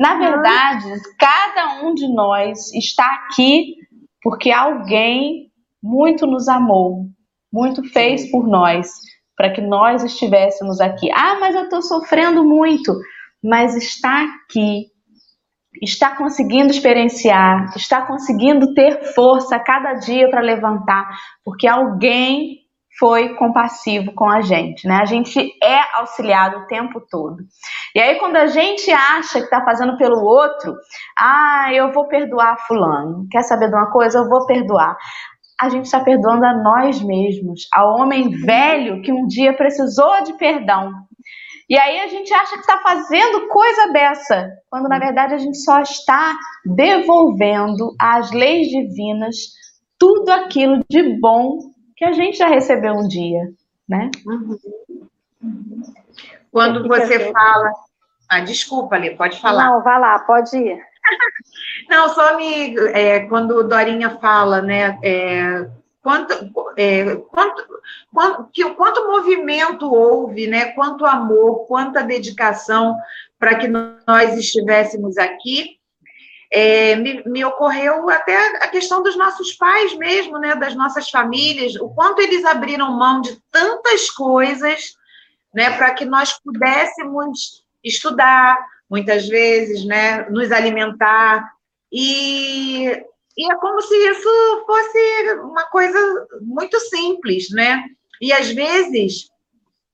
Na 0.00 0.18
verdade, 0.18 0.88
cada 1.16 1.84
um 1.84 1.94
de 1.94 2.12
nós 2.12 2.74
está 2.74 3.06
aqui 3.06 3.76
porque 4.20 4.50
alguém 4.50 5.48
muito 5.80 6.26
nos 6.26 6.48
amou, 6.48 7.06
muito 7.52 7.84
fez 7.84 8.32
por 8.32 8.48
nós, 8.48 8.88
para 9.36 9.52
que 9.52 9.60
nós 9.60 10.02
estivéssemos 10.02 10.80
aqui. 10.80 11.08
Ah, 11.12 11.36
mas 11.38 11.54
eu 11.54 11.64
estou 11.64 11.82
sofrendo 11.82 12.42
muito. 12.44 12.92
Mas 13.44 13.76
está 13.76 14.24
aqui 14.24 14.91
está 15.82 16.16
conseguindo 16.16 16.70
experienciar, 16.70 17.72
está 17.76 18.06
conseguindo 18.06 18.72
ter 18.72 19.12
força 19.14 19.58
cada 19.58 19.94
dia 19.94 20.30
para 20.30 20.40
levantar, 20.40 21.08
porque 21.44 21.66
alguém 21.66 22.62
foi 22.98 23.34
compassivo 23.34 24.12
com 24.14 24.28
a 24.28 24.42
gente, 24.42 24.86
né? 24.86 24.98
A 25.00 25.04
gente 25.06 25.40
é 25.62 25.98
auxiliado 25.98 26.58
o 26.58 26.66
tempo 26.66 27.00
todo. 27.10 27.38
E 27.96 28.00
aí, 28.00 28.18
quando 28.18 28.36
a 28.36 28.46
gente 28.46 28.90
acha 28.90 29.38
que 29.38 29.44
está 29.44 29.64
fazendo 29.64 29.96
pelo 29.96 30.22
outro, 30.22 30.74
ah, 31.18 31.70
eu 31.72 31.90
vou 31.90 32.06
perdoar 32.06 32.58
fulano. 32.66 33.26
Quer 33.30 33.42
saber 33.42 33.68
de 33.68 33.74
uma 33.74 33.90
coisa? 33.90 34.18
Eu 34.18 34.28
vou 34.28 34.46
perdoar. 34.46 34.96
A 35.60 35.68
gente 35.68 35.86
está 35.86 36.00
perdoando 36.00 36.44
a 36.44 36.62
nós 36.62 37.02
mesmos, 37.02 37.66
ao 37.72 38.00
homem 38.00 38.30
velho 38.30 39.00
que 39.00 39.12
um 39.12 39.26
dia 39.26 39.56
precisou 39.56 40.22
de 40.24 40.36
perdão, 40.36 40.92
e 41.68 41.78
aí 41.78 42.00
a 42.00 42.08
gente 42.08 42.32
acha 42.32 42.54
que 42.54 42.60
está 42.60 42.78
fazendo 42.78 43.48
coisa 43.48 43.92
dessa, 43.92 44.50
quando 44.68 44.88
na 44.88 44.98
verdade 44.98 45.34
a 45.34 45.38
gente 45.38 45.58
só 45.58 45.80
está 45.80 46.34
devolvendo 46.64 47.94
às 48.00 48.30
leis 48.32 48.68
divinas 48.68 49.36
tudo 49.98 50.30
aquilo 50.30 50.80
de 50.90 51.18
bom 51.20 51.58
que 51.96 52.04
a 52.04 52.12
gente 52.12 52.38
já 52.38 52.48
recebeu 52.48 52.94
um 52.94 53.06
dia, 53.06 53.42
né? 53.88 54.10
Uhum. 54.26 54.58
Quando 56.50 56.86
você 56.86 57.32
fala, 57.32 57.72
ah, 58.28 58.40
desculpa, 58.40 58.96
ali, 58.96 59.16
pode 59.16 59.40
falar. 59.40 59.64
Não, 59.64 59.82
vai 59.82 60.00
lá, 60.00 60.18
pode 60.20 60.56
ir. 60.56 60.78
Não, 61.88 62.08
só 62.08 62.36
me 62.36 62.76
é, 62.94 63.20
quando 63.26 63.66
Dorinha 63.66 64.10
fala, 64.18 64.60
né? 64.60 64.98
É, 65.02 65.68
quanto, 66.02 66.34
é, 66.76 67.16
quanto, 67.30 67.64
quanto, 68.12 68.48
que, 68.52 68.68
quanto 68.74 69.06
movimento 69.06 69.90
houve, 69.92 70.46
né? 70.48 70.72
quanto 70.72 71.06
amor, 71.06 71.66
quanta 71.66 72.02
dedicação 72.02 72.96
para 73.38 73.54
que 73.54 73.68
nós 73.68 74.36
estivéssemos 74.36 75.16
aqui. 75.16 75.78
É, 76.54 76.96
me, 76.96 77.22
me, 77.24 77.42
ocorreu 77.46 78.10
até 78.10 78.36
a 78.58 78.68
questão 78.68 79.02
dos 79.02 79.16
nossos 79.16 79.54
pais 79.54 79.96
mesmo, 79.96 80.38
né, 80.38 80.54
das 80.54 80.74
nossas 80.74 81.08
famílias, 81.08 81.74
o 81.76 81.88
quanto 81.88 82.20
eles 82.20 82.44
abriram 82.44 82.92
mão 82.92 83.22
de 83.22 83.42
tantas 83.50 84.10
coisas, 84.10 84.94
né, 85.54 85.70
para 85.78 85.94
que 85.94 86.04
nós 86.04 86.38
pudéssemos 86.38 87.64
estudar, 87.82 88.58
muitas 88.88 89.26
vezes, 89.26 89.86
né, 89.86 90.28
nos 90.28 90.52
alimentar 90.52 91.50
e 91.90 93.02
e 93.36 93.50
é 93.50 93.56
como 93.56 93.80
se 93.80 93.94
isso 93.94 94.64
fosse 94.66 95.32
uma 95.42 95.64
coisa 95.64 95.98
muito 96.40 96.78
simples, 96.80 97.50
né? 97.50 97.84
E 98.20 98.32
às 98.32 98.50
vezes 98.50 99.30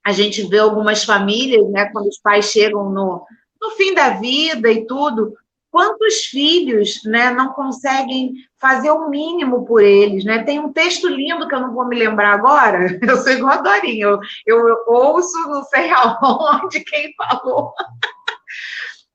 a 0.04 0.12
gente 0.12 0.42
vê 0.42 0.58
algumas 0.58 1.04
famílias, 1.04 1.68
né, 1.70 1.90
quando 1.92 2.08
os 2.08 2.18
pais 2.18 2.46
chegam 2.46 2.90
no, 2.90 3.24
no 3.60 3.70
fim 3.72 3.94
da 3.94 4.10
vida 4.10 4.70
e 4.70 4.86
tudo, 4.86 5.34
quantos 5.70 6.24
filhos 6.24 7.02
né, 7.04 7.30
não 7.30 7.52
conseguem 7.52 8.32
fazer 8.56 8.90
o 8.90 9.08
mínimo 9.08 9.64
por 9.64 9.82
eles, 9.82 10.24
né? 10.24 10.42
Tem 10.42 10.58
um 10.58 10.72
texto 10.72 11.06
lindo 11.08 11.46
que 11.46 11.54
eu 11.54 11.60
não 11.60 11.74
vou 11.74 11.86
me 11.86 11.96
lembrar 11.96 12.32
agora, 12.32 12.98
eu 13.06 13.16
sou 13.18 13.32
igual 13.32 13.52
a 13.52 13.62
Dorinha, 13.62 14.06
eu, 14.06 14.20
eu 14.46 14.76
ouço, 14.88 15.36
não 15.48 15.62
sei 15.64 15.90
aonde, 15.94 16.80
quem 16.80 17.14
falou, 17.16 17.72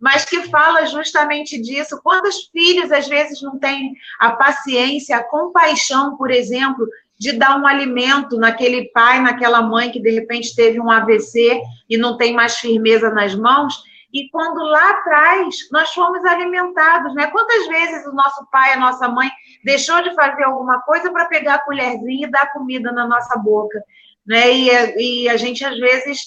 mas 0.04 0.26
que 0.26 0.50
fala 0.50 0.86
justamente 0.86 1.58
disso. 1.58 1.98
Quantos 2.04 2.50
filhos, 2.52 2.92
às 2.92 3.08
vezes, 3.08 3.42
não 3.42 3.58
têm 3.58 3.96
a 4.20 4.32
paciência, 4.32 5.16
a 5.16 5.24
compaixão, 5.24 6.18
por 6.18 6.30
exemplo, 6.30 6.86
de 7.18 7.32
dar 7.32 7.58
um 7.58 7.66
alimento 7.66 8.38
naquele 8.38 8.90
pai, 8.90 9.22
naquela 9.22 9.62
mãe 9.62 9.90
que 9.92 10.02
de 10.02 10.10
repente 10.10 10.54
teve 10.58 10.78
um 10.78 10.92
AVC 10.92 11.62
e 11.90 11.98
não 11.98 12.18
tem 12.18 12.34
mais 12.34 12.58
firmeza 12.58 13.12
nas 13.12 13.34
mãos, 13.34 13.82
e 14.14 14.28
quando 14.30 14.62
lá 14.66 14.90
atrás 14.90 15.56
nós 15.72 15.94
fomos 15.94 16.26
alimentados, 16.26 17.16
né? 17.16 17.28
Quantas 17.28 17.66
vezes 17.68 18.06
o 18.06 18.12
nosso 18.12 18.46
pai, 18.52 18.74
a 18.74 18.80
nossa 18.80 19.08
mãe 19.08 19.30
deixou 19.64 20.04
de 20.04 20.14
fazer 20.16 20.44
alguma 20.44 20.82
coisa 20.82 21.14
para 21.14 21.30
pegar 21.30 21.56
a 21.56 21.64
colherzinha 21.64 22.28
e 22.28 22.30
dar 22.30 22.52
comida 22.52 22.92
na 22.92 23.08
nossa 23.08 23.40
boca, 23.40 23.82
né? 24.28 24.52
E, 24.52 25.24
e 25.24 25.30
a 25.30 25.38
gente 25.38 25.64
às 25.64 25.80
vezes 25.80 26.26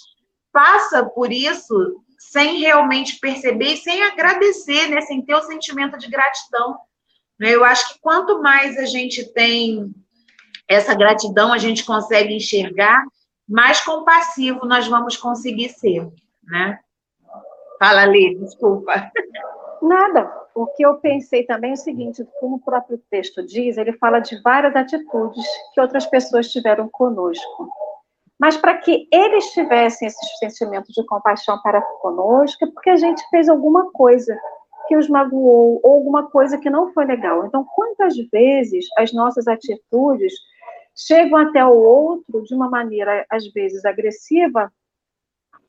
passa 0.50 1.04
por 1.04 1.30
isso 1.30 2.05
sem 2.36 2.58
realmente 2.58 3.18
perceber 3.18 3.72
e 3.72 3.76
sem 3.78 4.02
agradecer, 4.02 4.88
né? 4.88 5.00
Sem 5.00 5.22
ter 5.22 5.34
o 5.34 5.40
sentimento 5.40 5.96
de 5.96 6.10
gratidão. 6.10 6.76
Né? 7.40 7.54
Eu 7.54 7.64
acho 7.64 7.94
que 7.94 8.00
quanto 8.00 8.42
mais 8.42 8.76
a 8.76 8.84
gente 8.84 9.24
tem 9.32 9.90
essa 10.68 10.94
gratidão, 10.94 11.50
a 11.50 11.56
gente 11.56 11.82
consegue 11.82 12.34
enxergar, 12.34 13.02
mais 13.48 13.80
compassivo 13.80 14.66
nós 14.66 14.86
vamos 14.86 15.16
conseguir 15.16 15.70
ser, 15.70 16.06
né? 16.44 16.78
Fala, 17.78 18.02
ali, 18.02 18.36
desculpa. 18.38 19.10
Nada. 19.80 20.30
O 20.54 20.66
que 20.66 20.84
eu 20.84 20.96
pensei 20.96 21.44
também 21.44 21.70
é 21.70 21.74
o 21.74 21.78
seguinte, 21.78 22.26
como 22.38 22.56
o 22.56 22.60
próprio 22.60 22.98
texto 23.10 23.42
diz, 23.46 23.78
ele 23.78 23.94
fala 23.94 24.20
de 24.20 24.40
várias 24.42 24.76
atitudes 24.76 25.44
que 25.72 25.80
outras 25.80 26.04
pessoas 26.04 26.50
tiveram 26.50 26.88
conosco. 26.88 27.68
Mas 28.38 28.56
para 28.56 28.76
que 28.76 29.08
eles 29.10 29.46
tivessem 29.52 30.08
esse 30.08 30.38
sentimento 30.38 30.92
de 30.92 31.04
compaixão 31.06 31.60
para 31.62 31.80
conosco, 31.80 32.64
é 32.64 32.70
porque 32.70 32.90
a 32.90 32.96
gente 32.96 33.22
fez 33.30 33.48
alguma 33.48 33.90
coisa 33.92 34.38
que 34.86 34.96
os 34.96 35.08
magoou, 35.08 35.80
ou 35.82 35.94
alguma 35.94 36.30
coisa 36.30 36.58
que 36.58 36.70
não 36.70 36.92
foi 36.92 37.06
legal. 37.06 37.46
Então, 37.46 37.64
quantas 37.74 38.14
vezes 38.30 38.86
as 38.96 39.12
nossas 39.12 39.48
atitudes 39.48 40.32
chegam 40.94 41.38
até 41.38 41.64
o 41.64 41.74
outro 41.74 42.42
de 42.44 42.54
uma 42.54 42.70
maneira, 42.70 43.26
às 43.30 43.46
vezes, 43.52 43.84
agressiva, 43.84 44.72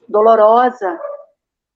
dolorosa, 0.07 0.99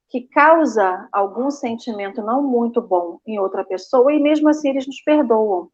que 0.10 0.28
causa 0.28 1.08
algum 1.12 1.50
sentimento 1.50 2.22
não 2.22 2.44
muito 2.44 2.82
bom 2.82 3.20
em 3.26 3.40
outra 3.40 3.64
pessoa, 3.64 4.14
e 4.14 4.20
mesmo 4.20 4.50
assim 4.50 4.70
eles 4.70 4.86
nos 4.86 5.02
perdoam. 5.02 5.70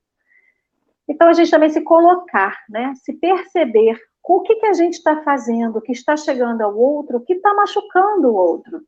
Então, 1.10 1.28
a 1.28 1.34
gente 1.34 1.50
também 1.50 1.70
se 1.70 1.82
colocar, 1.82 2.56
né? 2.70 2.94
se 2.96 3.14
perceber 3.14 4.00
o 4.36 4.42
que, 4.42 4.56
que 4.56 4.66
a 4.66 4.74
gente 4.74 4.94
está 4.94 5.24
fazendo, 5.24 5.82
que 5.82 5.92
está 5.92 6.18
chegando 6.18 6.62
ao 6.62 6.78
outro, 6.78 7.22
que 7.22 7.34
está 7.34 7.54
machucando 7.54 8.30
o 8.30 8.36
outro. 8.36 8.82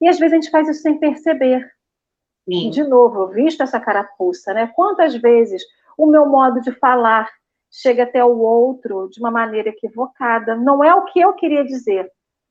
E 0.00 0.08
às 0.08 0.18
vezes 0.18 0.32
a 0.32 0.36
gente 0.36 0.50
faz 0.50 0.68
isso 0.68 0.82
sem 0.82 0.98
perceber. 0.98 1.68
Sim. 2.48 2.70
De 2.70 2.84
novo, 2.84 3.22
eu 3.22 3.28
visto 3.28 3.62
essa 3.62 3.80
carapuça, 3.80 4.52
né? 4.52 4.70
Quantas 4.74 5.14
vezes 5.14 5.62
o 5.96 6.06
meu 6.06 6.26
modo 6.26 6.60
de 6.60 6.72
falar 6.72 7.28
chega 7.70 8.04
até 8.04 8.24
o 8.24 8.38
outro 8.38 9.08
de 9.10 9.18
uma 9.18 9.30
maneira 9.30 9.70
equivocada. 9.70 10.54
Não 10.54 10.82
é 10.84 10.94
o 10.94 11.04
que 11.04 11.20
eu 11.20 11.32
queria 11.32 11.64
dizer, 11.64 12.08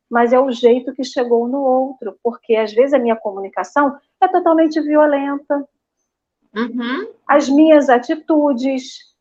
mas 0.09 0.33
é 0.33 0.39
o 0.39 0.51
jeito 0.51 0.93
que 0.93 1.03
chegou 1.03 1.47
no 1.47 1.61
outro, 1.61 2.17
porque 2.21 2.55
às 2.55 2.73
vezes 2.73 2.93
a 2.93 2.99
minha 2.99 3.15
comunicação 3.15 3.95
é 4.21 4.27
totalmente 4.27 4.79
violenta. 4.81 5.65
Uhum. 6.55 7.13
As 7.27 7.47
minhas 7.49 7.89
atitudes, 7.89 9.12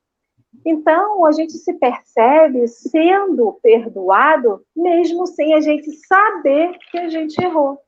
então, 0.65 1.25
a 1.25 1.33
gente 1.33 1.53
se 1.53 1.73
percebe 1.75 2.69
sendo 2.69 3.59
perdoado, 3.63 4.65
mesmo 4.77 5.27
sem 5.27 5.55
a 5.55 5.61
gente 5.61 5.91
saber 6.07 6.79
que 6.91 6.99
a 6.99 7.09
gente 7.09 7.43
errou. 7.43 7.79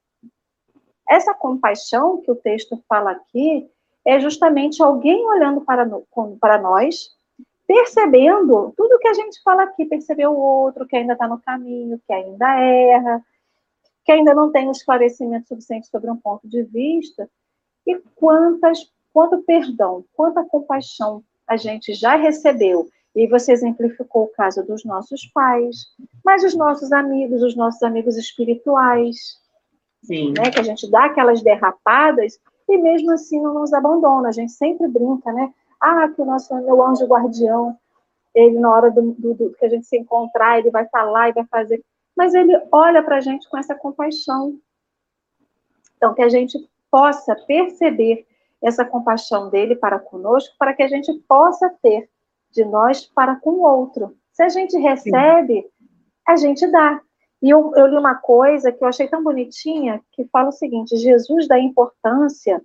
Essa 1.08 1.34
compaixão 1.34 2.22
que 2.22 2.30
o 2.30 2.36
texto 2.36 2.82
fala 2.88 3.12
aqui 3.12 3.68
é 4.04 4.18
justamente 4.18 4.82
alguém 4.82 5.24
olhando 5.26 5.60
para, 5.60 5.88
para 6.40 6.58
nós, 6.58 7.10
percebendo 7.66 8.72
tudo 8.76 8.98
que 8.98 9.08
a 9.08 9.14
gente 9.14 9.40
fala 9.42 9.62
aqui, 9.64 9.84
perceber 9.84 10.26
o 10.26 10.36
outro 10.36 10.86
que 10.86 10.96
ainda 10.96 11.12
está 11.12 11.28
no 11.28 11.40
caminho, 11.40 12.00
que 12.06 12.12
ainda 12.12 12.60
erra, 12.60 13.24
que 14.04 14.12
ainda 14.12 14.34
não 14.34 14.50
tem 14.50 14.68
um 14.68 14.72
esclarecimento 14.72 15.48
suficiente 15.48 15.88
sobre 15.88 16.10
um 16.10 16.16
ponto 16.16 16.48
de 16.48 16.62
vista, 16.62 17.28
e 17.86 17.96
quantas, 18.14 18.90
quanto 19.12 19.42
perdão, 19.42 20.04
quanta 20.14 20.44
compaixão 20.44 21.22
a 21.48 21.56
gente 21.56 21.94
já 21.94 22.16
recebeu. 22.16 22.88
E 23.14 23.28
você 23.28 23.52
exemplificou 23.52 24.24
o 24.24 24.32
caso 24.32 24.64
dos 24.64 24.84
nossos 24.84 25.26
pais, 25.26 25.86
mas 26.24 26.42
os 26.42 26.54
nossos 26.56 26.90
amigos, 26.90 27.42
os 27.42 27.54
nossos 27.54 27.82
amigos 27.82 28.16
espirituais, 28.16 29.38
Sim. 30.02 30.32
Né, 30.32 30.50
que 30.50 30.60
a 30.60 30.62
gente 30.62 30.90
dá 30.90 31.06
aquelas 31.06 31.42
derrapadas 31.42 32.38
e 32.68 32.76
mesmo 32.76 33.12
assim 33.12 33.40
não 33.40 33.54
nos 33.54 33.72
abandona. 33.72 34.28
A 34.28 34.32
gente 34.32 34.52
sempre 34.52 34.86
brinca, 34.88 35.32
né? 35.32 35.52
Ah, 35.80 36.08
que 36.08 36.20
o 36.20 36.24
nosso 36.24 36.54
meu 36.56 36.82
anjo 36.82 37.06
guardião, 37.06 37.78
ele 38.34 38.58
na 38.58 38.70
hora 38.70 38.90
do, 38.90 39.12
do, 39.12 39.34
do 39.34 39.54
que 39.54 39.64
a 39.64 39.68
gente 39.68 39.86
se 39.86 39.96
encontrar, 39.96 40.58
ele 40.58 40.70
vai 40.70 40.86
falar 40.88 41.28
e 41.28 41.32
vai 41.32 41.44
fazer. 41.46 41.82
Mas 42.16 42.34
ele 42.34 42.52
olha 42.70 43.02
para 43.02 43.16
a 43.16 43.20
gente 43.20 43.48
com 43.48 43.56
essa 43.56 43.74
compaixão. 43.74 44.58
Então, 45.96 46.14
que 46.14 46.22
a 46.22 46.28
gente 46.28 46.58
possa 46.90 47.34
perceber 47.34 48.26
essa 48.64 48.84
compaixão 48.84 49.50
dele 49.50 49.76
para 49.76 49.98
conosco, 49.98 50.54
para 50.58 50.72
que 50.72 50.82
a 50.82 50.88
gente 50.88 51.12
possa 51.28 51.68
ter 51.82 52.08
de 52.50 52.64
nós 52.64 53.04
para 53.04 53.36
com 53.36 53.50
o 53.50 53.62
outro. 53.62 54.16
Se 54.32 54.42
a 54.42 54.48
gente 54.48 54.76
recebe, 54.78 55.62
Sim. 55.62 55.68
a 56.26 56.36
gente 56.36 56.66
dá. 56.68 57.00
E 57.42 57.50
eu, 57.50 57.72
eu, 57.76 57.86
li 57.86 57.96
uma 57.96 58.14
coisa 58.14 58.72
que 58.72 58.82
eu 58.82 58.88
achei 58.88 59.06
tão 59.06 59.22
bonitinha, 59.22 60.00
que 60.12 60.24
fala 60.26 60.48
o 60.48 60.52
seguinte: 60.52 60.96
Jesus 60.96 61.46
dá 61.46 61.58
importância, 61.58 62.62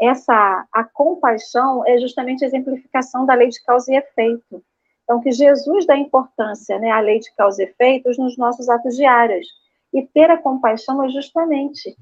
essa 0.00 0.66
a 0.72 0.84
compaixão 0.84 1.86
é 1.86 1.98
justamente 1.98 2.42
a 2.44 2.48
exemplificação 2.48 3.26
da 3.26 3.34
lei 3.34 3.48
de 3.48 3.62
causa 3.62 3.92
e 3.92 3.96
efeito. 3.96 4.64
Então, 5.04 5.20
que 5.20 5.30
Jesus 5.30 5.86
dá 5.86 5.96
importância 5.96 6.78
né, 6.78 6.90
à 6.90 6.98
lei 6.98 7.20
de 7.20 7.32
causa 7.36 7.62
e 7.62 7.66
efeitos 7.66 8.18
nos 8.18 8.36
nossos 8.36 8.68
atos 8.68 8.96
diários. 8.96 9.46
E 9.92 10.02
ter 10.02 10.30
a 10.30 10.38
compaixão 10.38 11.02
é 11.04 11.08
justamente 11.08 11.96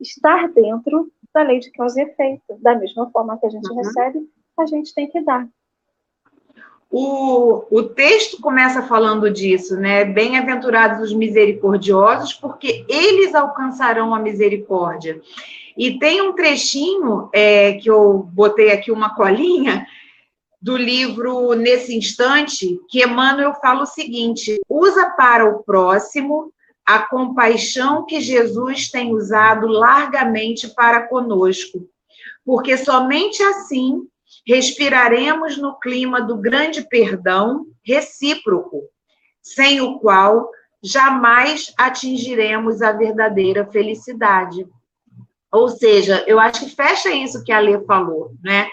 estar 0.00 0.48
dentro 0.48 1.10
da 1.34 1.42
lei 1.42 1.58
de 1.58 1.70
causa 1.70 2.00
e 2.00 2.04
efeito. 2.04 2.58
Da 2.60 2.74
mesma 2.74 3.10
forma 3.10 3.38
que 3.38 3.46
a 3.46 3.50
gente 3.50 3.68
uhum. 3.68 3.76
recebe, 3.76 4.18
a 4.58 4.66
gente 4.66 4.94
tem 4.94 5.08
que 5.08 5.20
dar. 5.20 5.46
O, 6.90 7.64
o 7.70 7.82
texto 7.82 8.40
começa 8.40 8.80
falando 8.82 9.30
disso, 9.30 9.76
né? 9.76 10.04
Bem-aventurados 10.04 11.02
os 11.02 11.12
misericordiosos, 11.12 12.32
porque 12.32 12.86
eles 12.88 13.34
alcançarão 13.34 14.14
a 14.14 14.20
misericórdia. 14.20 15.20
E 15.76 15.98
tem 15.98 16.22
um 16.22 16.32
trechinho 16.32 17.28
é, 17.32 17.74
que 17.74 17.90
eu 17.90 18.22
botei 18.32 18.72
aqui 18.72 18.90
uma 18.90 19.14
colinha 19.14 19.86
do 20.62 20.76
livro 20.76 21.52
Nesse 21.54 21.94
Instante, 21.94 22.80
que 22.88 23.04
Emmanuel 23.04 23.54
fala 23.54 23.82
o 23.82 23.86
seguinte: 23.86 24.58
usa 24.68 25.10
para 25.10 25.44
o 25.44 25.62
próximo 25.64 26.52
a 26.86 27.00
compaixão 27.00 28.06
que 28.06 28.20
Jesus 28.20 28.88
tem 28.88 29.12
usado 29.12 29.66
largamente 29.66 30.68
para 30.68 31.08
conosco, 31.08 31.88
porque 32.44 32.76
somente 32.78 33.42
assim 33.42 34.06
respiraremos 34.46 35.58
no 35.58 35.78
clima 35.80 36.20
do 36.20 36.36
grande 36.36 36.82
perdão 36.82 37.66
recíproco, 37.84 38.84
sem 39.42 39.80
o 39.80 39.98
qual 39.98 40.48
jamais 40.82 41.72
atingiremos 41.76 42.80
a 42.80 42.92
verdadeira 42.92 43.66
felicidade. 43.66 44.66
Ou 45.50 45.68
seja, 45.68 46.24
eu 46.26 46.38
acho 46.38 46.60
que 46.60 46.74
fecha 46.74 47.10
isso 47.10 47.42
que 47.42 47.50
a 47.50 47.58
Lê 47.58 47.84
falou, 47.84 48.32
né? 48.42 48.68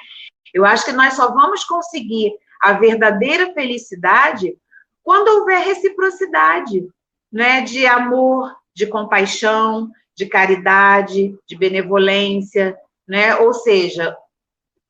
Eu 0.53 0.65
acho 0.65 0.85
que 0.85 0.91
nós 0.91 1.15
só 1.15 1.33
vamos 1.33 1.63
conseguir 1.63 2.31
a 2.61 2.73
verdadeira 2.73 3.51
felicidade 3.53 4.55
quando 5.01 5.39
houver 5.39 5.59
reciprocidade, 5.65 6.87
né, 7.33 7.61
de 7.61 7.87
amor, 7.87 8.55
de 8.75 8.85
compaixão, 8.85 9.89
de 10.15 10.27
caridade, 10.27 11.35
de 11.47 11.57
benevolência, 11.57 12.77
né? 13.07 13.35
Ou 13.37 13.53
seja, 13.53 14.15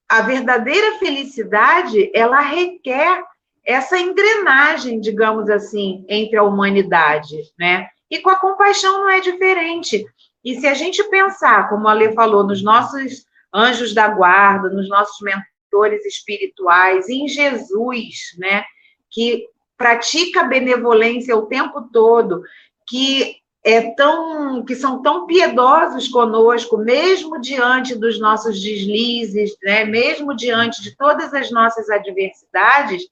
a 0.09 0.21
verdadeira 0.21 0.99
felicidade, 0.99 2.11
ela 2.13 2.41
requer 2.41 3.23
essa 3.65 3.97
engrenagem, 3.97 4.99
digamos 4.99 5.49
assim, 5.49 6.05
entre 6.09 6.37
a 6.37 6.43
humanidade, 6.43 7.37
né? 7.57 7.87
E 8.11 8.19
com 8.19 8.29
a 8.29 8.35
compaixão 8.35 8.99
não 9.03 9.09
é 9.09 9.21
diferente. 9.21 10.05
E 10.43 10.59
se 10.59 10.67
a 10.67 10.73
gente 10.73 11.01
pensar, 11.05 11.69
como 11.69 11.87
a 11.87 11.93
Lê 11.93 12.11
falou, 12.11 12.45
nos 12.45 12.61
nossos 12.61 13.25
anjos 13.53 13.93
da 13.93 14.09
guarda, 14.09 14.69
nos 14.69 14.89
nossos 14.89 15.17
mentores 15.21 16.05
espirituais, 16.05 17.07
em 17.07 17.27
Jesus, 17.27 18.35
né? 18.37 18.65
Que 19.09 19.47
pratica 19.83 20.45
benevolência 20.45 21.35
o 21.35 21.45
tempo 21.45 21.81
todo, 21.91 22.41
que 22.87 23.35
é 23.61 23.91
tão 23.95 24.63
que 24.63 24.75
são 24.75 25.01
tão 25.01 25.27
piedosos 25.27 26.07
conosco, 26.07 26.77
mesmo 26.77 27.39
diante 27.41 27.93
dos 27.93 28.17
nossos 28.17 28.61
deslizes, 28.61 29.57
né? 29.61 29.83
Mesmo 29.83 30.33
diante 30.33 30.81
de 30.81 30.95
todas 30.95 31.33
as 31.33 31.51
nossas 31.51 31.89
adversidades, 31.89 33.03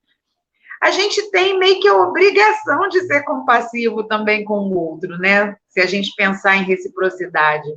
a 0.81 0.91
gente 0.91 1.29
tem 1.29 1.59
meio 1.59 1.81
que 1.81 1.89
a 1.89 1.97
obrigação 1.97 2.87
de 2.87 3.01
ser 3.01 3.23
compassivo 3.23 4.05
também 4.05 4.45
com 4.45 4.59
o 4.59 4.77
outro, 4.77 5.17
né? 5.17 5.57
Se 5.67 5.81
a 5.81 5.85
gente 5.85 6.15
pensar 6.15 6.55
em 6.55 6.63
reciprocidade. 6.63 7.67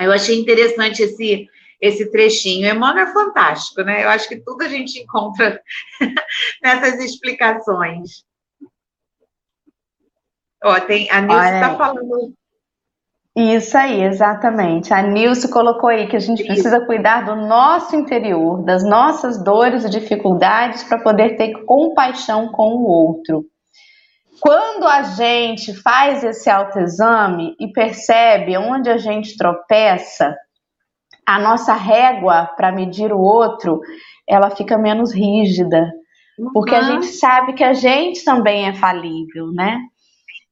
Eu 0.00 0.12
achei 0.12 0.40
interessante 0.40 1.02
esse 1.02 1.46
esse 1.80 2.10
trechinho. 2.10 2.68
Emmanuel 2.68 3.08
é 3.08 3.12
fantástico, 3.12 3.82
né? 3.82 4.04
Eu 4.04 4.08
acho 4.10 4.28
que 4.28 4.36
tudo 4.36 4.62
a 4.62 4.68
gente 4.68 4.98
encontra 4.98 5.60
nessas 6.62 6.98
explicações. 7.00 8.24
Ó, 10.62 10.80
tem, 10.80 11.08
a 11.10 11.20
Nilce 11.20 11.54
está 11.54 11.76
falando. 11.76 12.34
Isso 13.36 13.78
aí, 13.78 14.02
exatamente. 14.02 14.92
A 14.92 15.00
Nilce 15.00 15.48
colocou 15.48 15.88
aí 15.88 16.08
que 16.08 16.16
a 16.16 16.20
gente 16.20 16.42
precisa 16.44 16.84
cuidar 16.84 17.24
do 17.24 17.36
nosso 17.36 17.94
interior, 17.94 18.64
das 18.64 18.82
nossas 18.82 19.42
dores 19.42 19.84
e 19.84 19.90
dificuldades 19.90 20.82
para 20.82 20.98
poder 20.98 21.36
ter 21.36 21.64
compaixão 21.64 22.48
com 22.48 22.74
o 22.74 22.88
outro. 22.88 23.44
Quando 24.40 24.86
a 24.86 25.02
gente 25.02 25.72
faz 25.74 26.24
esse 26.24 26.50
autoexame 26.50 27.54
e 27.60 27.68
percebe 27.68 28.56
onde 28.56 28.90
a 28.90 28.98
gente 28.98 29.36
tropeça, 29.36 30.36
a 31.28 31.38
nossa 31.38 31.74
régua 31.74 32.46
para 32.56 32.72
medir 32.72 33.12
o 33.12 33.20
outro, 33.20 33.82
ela 34.26 34.48
fica 34.48 34.78
menos 34.78 35.12
rígida, 35.12 35.92
porque 36.54 36.74
a 36.74 36.80
gente 36.80 37.04
sabe 37.04 37.52
que 37.52 37.62
a 37.62 37.74
gente 37.74 38.24
também 38.24 38.66
é 38.66 38.72
falível, 38.72 39.52
né? 39.52 39.78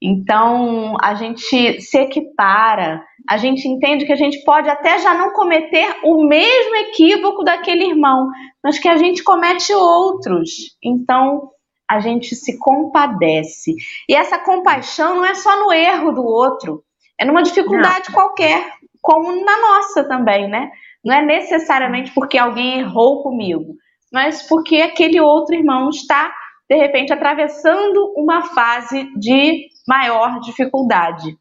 Então, 0.03 0.95
a 1.03 1.15
gente 1.15 1.81
se 1.81 1.99
equipara, 1.99 3.03
a 3.27 3.39
gente 3.39 3.67
entende 3.67 4.05
que 4.05 4.13
a 4.13 4.17
gente 4.17 4.45
pode 4.45 4.69
até 4.69 4.99
já 4.99 5.15
não 5.15 5.33
cometer 5.33 5.97
o 6.05 6.29
mesmo 6.29 6.77
equívoco 6.77 7.43
daquele 7.43 7.87
irmão, 7.87 8.29
mas 8.63 8.79
que 8.79 8.89
a 8.89 8.99
gente 8.99 9.25
comete 9.25 9.73
outros. 9.73 10.77
Então, 10.85 11.49
a 11.91 12.01
gente 12.01 12.35
se 12.35 12.59
compadece. 12.59 13.75
E 14.07 14.15
essa 14.15 14.39
compaixão 14.39 15.15
não 15.15 15.25
é 15.25 15.35
só 15.35 15.59
no 15.59 15.73
erro 15.73 16.13
do 16.13 16.23
outro, 16.23 16.85
é 17.19 17.25
numa 17.25 17.43
dificuldade 17.43 18.11
não. 18.11 18.15
qualquer, 18.15 18.75
como 19.07 19.45
na 19.45 19.61
nossa 19.61 20.03
também, 20.03 20.49
né? 20.49 20.69
Não 21.05 21.15
é 21.15 21.23
necessariamente 21.25 22.13
porque 22.13 22.37
alguém 22.37 22.81
errou 22.81 23.23
comigo, 23.23 23.77
mas 24.13 24.43
porque 24.43 24.79
aquele 24.79 25.21
outro 25.21 25.55
irmão 25.55 25.89
está, 25.91 26.35
de 26.69 26.75
repente, 26.75 27.13
atravessando 27.13 28.13
uma 28.17 28.43
fase 28.43 29.09
de 29.17 29.69
maior 29.87 30.41
dificuldade. 30.41 31.39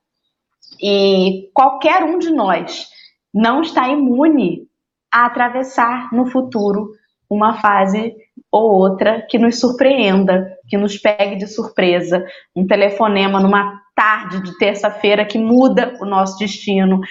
E 0.80 1.50
qualquer 1.56 2.04
um 2.04 2.20
de 2.20 2.30
nós 2.30 2.88
não 3.34 3.62
está 3.62 3.90
imune 3.90 4.68
a 5.12 5.26
atravessar 5.26 6.14
no 6.14 6.28
futuro 6.28 6.92
uma 7.28 7.56
fase 7.56 8.16
ou 8.56 8.72
outra 8.72 9.22
que 9.30 9.38
nos 9.38 9.60
surpreenda, 9.60 10.48
que 10.70 10.78
nos 10.78 10.98
pegue 10.98 11.36
de 11.36 11.46
surpresa, 11.46 12.26
um 12.56 12.66
telefonema 12.66 13.38
numa 13.42 13.82
tarde 13.94 14.42
de 14.42 14.58
terça-feira 14.58 15.26
que 15.26 15.38
muda 15.38 15.98
o 16.00 16.06
nosso 16.06 16.38
destino. 16.40 17.02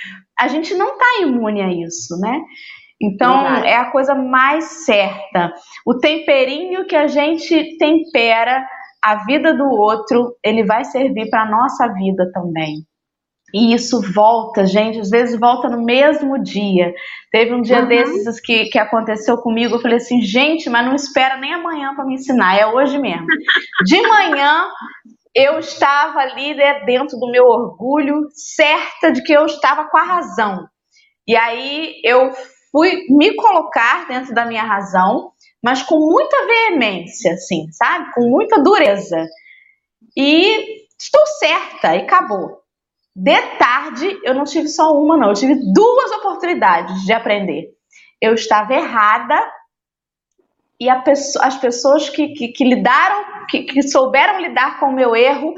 A 0.41 0.49
gente 0.49 0.73
não 0.73 0.95
está 0.95 1.21
imune 1.21 1.61
a 1.61 1.71
isso, 1.71 2.19
né? 2.19 2.41
Então 2.99 3.43
Verdade. 3.43 3.67
é 3.67 3.77
a 3.77 3.91
coisa 3.91 4.15
mais 4.15 4.87
certa. 4.87 5.53
O 5.85 5.99
temperinho 5.99 6.87
que 6.87 6.97
a 6.97 7.09
gente 7.09 7.77
tempera 7.77 8.67
a 9.03 9.17
vida 9.27 9.53
do 9.53 9.69
outro, 9.69 10.35
ele 10.43 10.65
vai 10.65 10.83
servir 10.87 11.29
para 11.29 11.43
a 11.43 11.51
nossa 11.51 11.93
vida 11.93 12.31
também. 12.33 12.87
E 13.55 13.73
isso 13.73 14.01
volta, 14.13 14.67
gente, 14.67 14.99
às 14.99 15.09
vezes 15.09 15.39
volta 15.39 15.69
no 15.69 15.85
mesmo 15.85 16.43
dia. 16.43 16.93
Teve 17.31 17.55
um 17.55 17.61
dia 17.61 17.83
uhum. 17.83 17.87
desses 17.87 18.41
que, 18.41 18.65
que 18.65 18.79
aconteceu 18.81 19.39
comigo, 19.39 19.77
eu 19.77 19.81
falei 19.81 19.99
assim, 19.99 20.21
gente, 20.21 20.69
mas 20.69 20.85
não 20.85 20.97
espera 20.97 21.37
nem 21.37 21.55
amanhã 21.55 21.95
para 21.95 22.05
me 22.05 22.15
ensinar, 22.15 22.59
é 22.59 22.67
hoje 22.67 22.99
mesmo. 22.99 23.25
De 23.87 24.03
manhã, 24.03 24.67
eu 25.33 25.61
estava 25.61 26.19
ali 26.19 26.53
né, 26.55 26.85
dentro 26.85 27.17
do 27.17 27.31
meu 27.31 27.45
orgulho, 27.45 28.27
certa 28.33 29.13
de 29.13 29.23
que 29.23 29.33
eu 29.33 29.47
estava 29.47 29.85
com 29.85 29.99
a 29.99 30.03
razão. 30.03 30.67
E 31.25 31.37
aí 31.37 32.01
eu 32.03 32.33
fui 32.73 33.07
me 33.09 33.37
colocar 33.37 34.09
dentro 34.09 34.35
da 34.35 34.45
minha 34.47 34.65
razão, 34.65 35.31
mas 35.63 35.81
com 35.81 36.01
muita 36.01 36.45
veemência, 36.45 37.35
assim, 37.35 37.71
sabe? 37.71 38.13
Com 38.15 38.29
muita 38.29 38.61
dureza. 38.61 39.25
E 40.17 40.85
estou 40.99 41.25
certa, 41.39 41.95
e 41.95 42.01
acabou. 42.01 42.64
De 43.15 43.41
tarde, 43.59 44.19
eu 44.25 44.35
não 44.35 44.45
tive 44.45 44.69
só 44.69 44.93
uma, 44.93 45.17
não. 45.17 45.29
Eu 45.29 45.35
tive 45.35 45.55
duas 45.73 46.11
oportunidades 46.13 47.03
de 47.03 47.13
aprender. 47.13 47.69
Eu 48.21 48.35
estava 48.35 48.75
errada 48.75 49.39
e 50.81 50.93
pessoa, 51.03 51.47
as 51.47 51.57
pessoas 51.57 52.09
que, 52.09 52.29
que, 52.29 52.49
que 52.49 52.65
lidaram, 52.65 53.47
que, 53.49 53.63
que 53.63 53.83
souberam 53.83 54.41
lidar 54.41 54.81
com 54.81 54.87
o 54.87 54.95
meu 54.95 55.15
erro, 55.15 55.55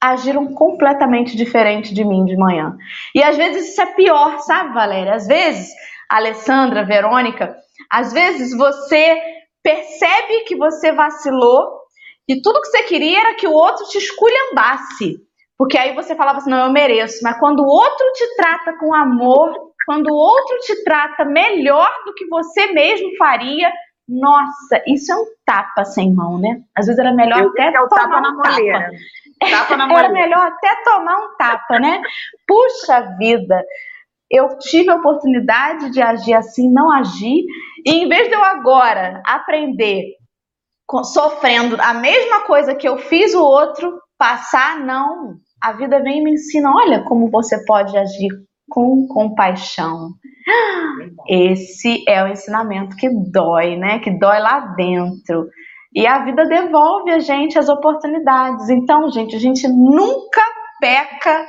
agiram 0.00 0.52
completamente 0.54 1.36
diferente 1.36 1.92
de 1.92 2.04
mim 2.04 2.24
de 2.24 2.36
manhã. 2.36 2.76
E 3.14 3.22
às 3.22 3.36
vezes 3.36 3.70
isso 3.70 3.80
é 3.80 3.86
pior, 3.94 4.38
sabe, 4.40 4.74
Valéria? 4.74 5.14
Às 5.14 5.26
vezes, 5.26 5.70
Alessandra, 6.08 6.84
Verônica, 6.84 7.56
às 7.90 8.12
vezes 8.12 8.56
você 8.56 9.16
percebe 9.62 10.44
que 10.46 10.56
você 10.56 10.92
vacilou 10.92 11.66
e 12.28 12.40
tudo 12.40 12.60
que 12.60 12.68
você 12.68 12.82
queria 12.82 13.20
era 13.20 13.34
que 13.34 13.46
o 13.46 13.52
outro 13.52 13.86
te 13.88 13.98
esculhambasse. 13.98 15.27
Porque 15.58 15.76
aí 15.76 15.92
você 15.92 16.14
falava 16.14 16.38
assim, 16.38 16.50
não, 16.50 16.66
eu 16.66 16.72
mereço. 16.72 17.18
Mas 17.22 17.36
quando 17.40 17.60
o 17.60 17.66
outro 17.66 18.12
te 18.12 18.36
trata 18.36 18.78
com 18.78 18.94
amor, 18.94 19.52
quando 19.84 20.08
o 20.08 20.14
outro 20.14 20.56
te 20.58 20.84
trata 20.84 21.24
melhor 21.24 21.90
do 22.06 22.14
que 22.14 22.26
você 22.28 22.68
mesmo 22.68 23.16
faria, 23.16 23.72
nossa, 24.08 24.80
isso 24.86 25.12
é 25.12 25.16
um 25.16 25.24
tapa 25.44 25.84
sem 25.84 26.14
mão, 26.14 26.38
né? 26.38 26.62
Às 26.76 26.86
vezes 26.86 27.00
era 27.00 27.12
melhor 27.12 27.40
eu 27.40 27.48
até 27.48 27.64
é 27.64 27.72
tomar 27.72 27.88
tapa 27.88 28.18
um 28.18 28.20
na 28.20 28.42
tapa. 28.42 28.90
tapa 29.50 29.76
na 29.76 29.92
era 29.98 30.08
melhor 30.10 30.46
até 30.46 30.82
tomar 30.84 31.16
um 31.16 31.36
tapa, 31.36 31.80
né? 31.80 32.02
Puxa 32.46 33.16
vida, 33.18 33.60
eu 34.30 34.56
tive 34.58 34.90
a 34.90 34.96
oportunidade 34.96 35.90
de 35.90 36.00
agir 36.00 36.34
assim, 36.34 36.70
não 36.70 36.92
agir, 36.92 37.44
e 37.84 37.90
em 37.90 38.08
vez 38.08 38.28
de 38.28 38.34
eu 38.34 38.44
agora 38.44 39.22
aprender 39.26 40.14
sofrendo 41.02 41.76
a 41.80 41.92
mesma 41.92 42.42
coisa 42.42 42.74
que 42.74 42.88
eu 42.88 42.96
fiz 42.96 43.34
o 43.34 43.42
outro, 43.42 44.00
passar, 44.16 44.78
não 44.78 45.36
a 45.62 45.72
vida 45.72 46.02
vem 46.02 46.20
e 46.20 46.24
me 46.24 46.32
ensina: 46.32 46.70
olha 46.74 47.04
como 47.04 47.30
você 47.30 47.64
pode 47.64 47.96
agir 47.96 48.30
com 48.68 49.06
compaixão. 49.08 50.10
Esse 51.28 52.04
é 52.08 52.22
o 52.22 52.28
ensinamento 52.28 52.96
que 52.96 53.08
dói, 53.30 53.76
né? 53.76 53.98
Que 53.98 54.10
dói 54.10 54.38
lá 54.38 54.60
dentro. 54.76 55.48
E 55.94 56.06
a 56.06 56.24
vida 56.24 56.44
devolve 56.44 57.10
a 57.10 57.18
gente 57.18 57.58
as 57.58 57.68
oportunidades. 57.68 58.68
Então, 58.68 59.10
gente, 59.10 59.34
a 59.34 59.38
gente 59.38 59.66
nunca 59.66 60.42
peca 60.80 61.46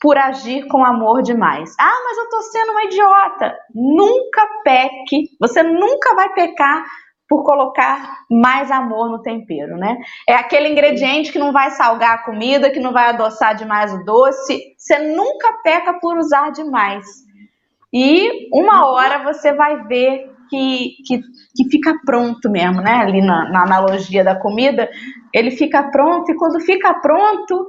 por 0.00 0.16
agir 0.16 0.66
com 0.66 0.84
amor 0.84 1.22
demais. 1.22 1.74
Ah, 1.78 2.02
mas 2.04 2.18
eu 2.18 2.28
tô 2.28 2.42
sendo 2.42 2.72
uma 2.72 2.84
idiota. 2.84 3.54
Nunca 3.74 4.46
peque. 4.64 5.28
Você 5.40 5.62
nunca 5.62 6.14
vai 6.14 6.32
pecar 6.32 6.84
por 7.28 7.42
colocar 7.42 8.18
mais 8.30 8.70
amor 8.70 9.10
no 9.10 9.22
tempero, 9.22 9.76
né? 9.76 9.96
É 10.28 10.34
aquele 10.34 10.68
ingrediente 10.68 11.32
que 11.32 11.38
não 11.38 11.52
vai 11.52 11.70
salgar 11.70 12.14
a 12.14 12.22
comida, 12.22 12.70
que 12.70 12.80
não 12.80 12.92
vai 12.92 13.08
adoçar 13.08 13.54
demais 13.54 13.92
o 13.92 14.04
doce. 14.04 14.74
Você 14.76 14.98
nunca 14.98 15.52
peca 15.62 15.94
por 15.94 16.18
usar 16.18 16.50
demais. 16.50 17.04
E 17.92 18.48
uma 18.52 18.86
hora 18.86 19.22
você 19.22 19.52
vai 19.52 19.84
ver 19.84 20.30
que, 20.50 20.96
que, 21.06 21.20
que 21.56 21.70
fica 21.70 21.94
pronto 22.04 22.50
mesmo, 22.50 22.82
né? 22.82 22.96
Ali 22.96 23.22
na, 23.22 23.48
na 23.48 23.62
analogia 23.62 24.22
da 24.22 24.38
comida, 24.38 24.90
ele 25.32 25.50
fica 25.50 25.82
pronto 25.84 26.30
e 26.30 26.36
quando 26.36 26.60
fica 26.60 26.92
pronto, 26.94 27.66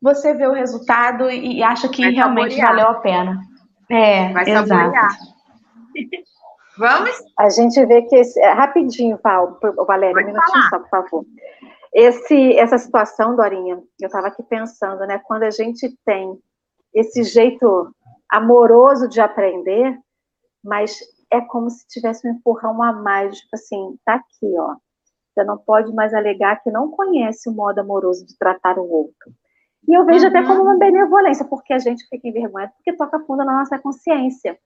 você 0.00 0.34
vê 0.34 0.46
o 0.46 0.52
resultado 0.52 1.30
e, 1.30 1.62
acha 1.62 1.88
que 1.88 2.02
vai 2.02 2.12
realmente 2.12 2.56
saborear. 2.56 2.76
valeu 2.76 2.88
a 2.88 3.00
pena. 3.00 3.40
É, 3.90 4.32
vai 4.32 4.42
exato. 4.48 4.68
Saborear. 4.68 5.16
Vamos? 6.78 7.10
A 7.38 7.48
gente 7.50 7.84
vê 7.86 8.02
que 8.02 8.16
esse, 8.16 8.38
é, 8.40 8.52
rapidinho, 8.52 9.18
Paulo, 9.18 9.58
Valéria, 9.86 10.22
um 10.22 10.26
minutinho 10.26 10.52
falar. 10.52 10.68
só, 10.70 10.78
por 10.78 10.88
favor. 10.88 11.24
Esse, 11.92 12.56
essa 12.56 12.78
situação, 12.78 13.34
Dorinha, 13.34 13.82
eu 14.00 14.06
estava 14.06 14.28
aqui 14.28 14.42
pensando, 14.42 15.06
né? 15.06 15.18
Quando 15.24 15.42
a 15.42 15.50
gente 15.50 15.96
tem 16.04 16.38
esse 16.94 17.24
jeito 17.24 17.92
amoroso 18.30 19.08
de 19.08 19.20
aprender, 19.20 19.98
mas 20.62 20.98
é 21.32 21.40
como 21.40 21.70
se 21.70 21.86
tivesse 21.88 22.26
um 22.26 22.32
empurrão 22.32 22.82
a 22.82 22.92
mais, 22.92 23.36
tipo 23.38 23.54
assim, 23.54 23.98
tá 24.04 24.14
aqui, 24.14 24.54
ó. 24.58 24.76
Você 25.32 25.44
não 25.44 25.58
pode 25.58 25.92
mais 25.92 26.14
alegar 26.14 26.62
que 26.62 26.70
não 26.70 26.90
conhece 26.90 27.48
o 27.48 27.52
modo 27.52 27.78
amoroso 27.80 28.26
de 28.26 28.36
tratar 28.36 28.78
o 28.78 28.88
outro. 28.88 29.32
E 29.86 29.94
eu 29.94 30.04
vejo 30.04 30.24
uhum. 30.24 30.30
até 30.30 30.42
como 30.42 30.62
uma 30.62 30.78
benevolência, 30.78 31.44
porque 31.44 31.72
a 31.72 31.78
gente 31.78 32.06
fica 32.08 32.28
envergonhado, 32.28 32.72
porque 32.74 32.92
toca 32.96 33.20
fundo 33.20 33.44
na 33.44 33.58
nossa 33.58 33.78
consciência. 33.78 34.58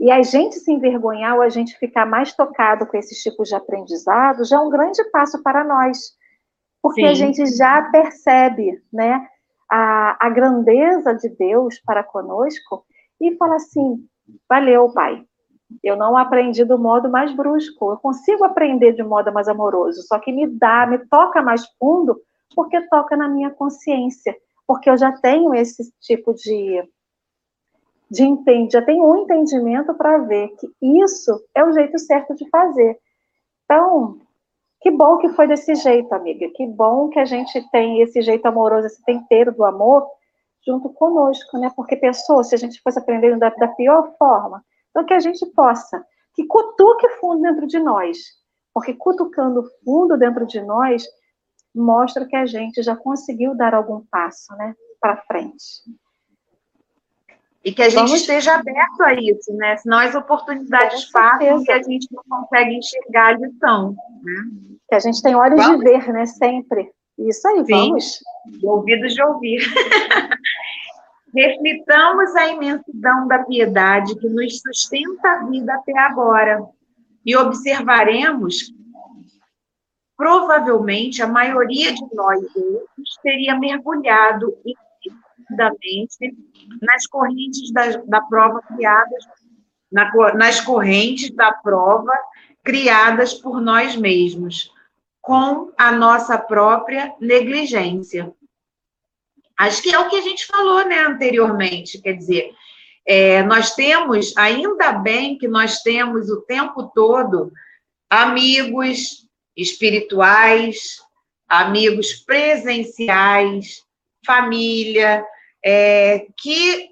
E 0.00 0.10
a 0.10 0.22
gente 0.22 0.58
se 0.58 0.72
envergonhar 0.72 1.36
ou 1.36 1.42
a 1.42 1.50
gente 1.50 1.76
ficar 1.76 2.06
mais 2.06 2.34
tocado 2.34 2.86
com 2.86 2.96
esses 2.96 3.22
tipos 3.22 3.50
de 3.50 3.54
aprendizado 3.54 4.46
já 4.46 4.56
é 4.56 4.60
um 4.60 4.70
grande 4.70 5.04
passo 5.10 5.42
para 5.42 5.62
nós, 5.62 6.14
porque 6.82 7.02
Sim. 7.02 7.08
a 7.08 7.14
gente 7.14 7.46
já 7.54 7.82
percebe, 7.90 8.82
né, 8.90 9.28
a, 9.70 10.26
a 10.26 10.30
grandeza 10.30 11.14
de 11.14 11.28
Deus 11.28 11.78
para 11.84 12.02
conosco 12.02 12.82
e 13.20 13.36
fala 13.36 13.56
assim: 13.56 14.02
valeu, 14.48 14.90
Pai. 14.90 15.22
Eu 15.84 15.96
não 15.96 16.16
aprendi 16.16 16.64
do 16.64 16.78
modo 16.78 17.08
mais 17.08 17.32
brusco, 17.32 17.92
eu 17.92 17.98
consigo 17.98 18.42
aprender 18.42 18.92
de 18.92 19.04
modo 19.04 19.30
mais 19.30 19.46
amoroso, 19.48 20.02
só 20.02 20.18
que 20.18 20.32
me 20.32 20.46
dá, 20.48 20.84
me 20.84 20.98
toca 21.06 21.40
mais 21.42 21.64
fundo, 21.78 22.20
porque 22.56 22.80
toca 22.88 23.16
na 23.16 23.28
minha 23.28 23.50
consciência, 23.50 24.34
porque 24.66 24.90
eu 24.90 24.96
já 24.96 25.12
tenho 25.12 25.54
esse 25.54 25.92
tipo 26.00 26.34
de 26.34 26.82
de 28.10 28.24
entende, 28.24 28.72
já 28.72 28.82
tem 28.82 29.00
um 29.00 29.18
entendimento 29.18 29.94
para 29.94 30.18
ver 30.18 30.48
que 30.58 30.68
isso 30.82 31.40
é 31.54 31.64
o 31.64 31.72
jeito 31.72 31.98
certo 31.98 32.34
de 32.34 32.48
fazer. 32.50 32.98
Então, 33.64 34.18
que 34.80 34.90
bom 34.90 35.18
que 35.18 35.28
foi 35.30 35.46
desse 35.46 35.74
jeito, 35.76 36.12
amiga. 36.12 36.50
Que 36.54 36.66
bom 36.66 37.08
que 37.08 37.20
a 37.20 37.24
gente 37.24 37.62
tem 37.70 38.00
esse 38.00 38.20
jeito 38.20 38.46
amoroso, 38.46 38.86
esse 38.86 39.02
tempero 39.04 39.54
do 39.54 39.64
amor, 39.64 40.08
junto 40.66 40.90
conosco, 40.90 41.58
né? 41.58 41.70
Porque 41.76 41.96
pensou, 41.96 42.42
se 42.42 42.54
a 42.54 42.58
gente 42.58 42.80
fosse 42.82 42.98
aprendendo 42.98 43.38
da, 43.38 43.50
da 43.50 43.68
pior 43.68 44.12
forma, 44.18 44.64
então 44.90 45.04
que 45.04 45.14
a 45.14 45.20
gente 45.20 45.46
possa, 45.52 46.04
que 46.34 46.46
cutuque 46.46 47.08
fundo 47.20 47.42
dentro 47.42 47.66
de 47.66 47.78
nós, 47.78 48.18
porque 48.74 48.94
cutucando 48.94 49.64
fundo 49.84 50.16
dentro 50.16 50.46
de 50.46 50.60
nós 50.60 51.04
mostra 51.74 52.26
que 52.26 52.36
a 52.36 52.46
gente 52.46 52.82
já 52.82 52.96
conseguiu 52.96 53.54
dar 53.54 53.74
algum 53.74 54.04
passo, 54.10 54.52
né, 54.56 54.74
para 55.00 55.22
frente. 55.22 55.62
E 57.64 57.72
que 57.72 57.82
a 57.82 57.88
gente 57.88 58.06
Vamos... 58.06 58.20
esteja 58.20 58.54
aberto 58.54 59.02
a 59.02 59.14
isso, 59.14 59.52
né? 59.54 59.76
Senão 59.76 59.98
as 59.98 60.14
oportunidades 60.14 61.04
passam 61.10 61.62
e 61.62 61.70
a 61.70 61.82
gente 61.82 62.06
não 62.10 62.22
consegue 62.28 62.74
enxergar 62.74 63.28
a 63.28 63.32
lição, 63.32 63.94
né? 64.22 64.42
Que 64.88 64.94
a 64.94 64.98
gente 64.98 65.22
tem 65.22 65.34
olhos 65.34 65.62
vamos? 65.62 65.78
de 65.78 65.84
ver, 65.84 66.12
né? 66.12 66.24
Sempre. 66.26 66.90
Isso 67.18 67.46
aí, 67.48 67.64
Sim. 67.66 67.72
vamos. 67.72 68.20
Ouvidos 68.62 69.14
de 69.14 69.22
ouvir. 69.22 69.60
Reflitamos 71.36 72.34
a 72.34 72.48
imensidão 72.48 73.28
da 73.28 73.40
piedade 73.44 74.18
que 74.18 74.28
nos 74.28 74.60
sustenta 74.60 75.28
a 75.28 75.44
vida 75.44 75.74
até 75.74 75.96
agora 75.98 76.60
e 77.24 77.36
observaremos 77.36 78.72
provavelmente 80.16 81.22
a 81.22 81.26
maioria 81.26 81.92
de 81.92 82.02
nós 82.14 82.42
outros 82.54 83.18
teria 83.22 83.58
mergulhado 83.58 84.54
infinitamente 85.50 86.36
nas 86.80 87.06
correntes 87.06 87.72
da, 87.72 87.96
da 88.06 88.20
prova 88.22 88.60
criadas, 88.62 89.24
na, 89.90 90.10
nas 90.34 90.60
correntes 90.60 91.30
da 91.30 91.52
prova 91.52 92.12
criadas 92.62 93.34
por 93.34 93.60
nós 93.60 93.96
mesmos, 93.96 94.72
com 95.20 95.72
a 95.76 95.92
nossa 95.92 96.38
própria 96.38 97.14
negligência. 97.20 98.32
Acho 99.58 99.82
que 99.82 99.94
é 99.94 99.98
o 99.98 100.08
que 100.08 100.16
a 100.16 100.22
gente 100.22 100.46
falou 100.46 100.84
né, 100.86 101.00
anteriormente, 101.00 102.00
quer 102.00 102.14
dizer, 102.14 102.52
é, 103.06 103.42
nós 103.42 103.74
temos, 103.74 104.36
ainda 104.36 104.92
bem 104.92 105.36
que 105.36 105.48
nós 105.48 105.80
temos 105.80 106.30
o 106.30 106.42
tempo 106.42 106.90
todo 106.94 107.52
amigos 108.08 109.26
espirituais, 109.56 111.00
amigos 111.48 112.14
presenciais, 112.14 113.82
família, 114.24 115.24
é, 115.64 116.26
que 116.36 116.90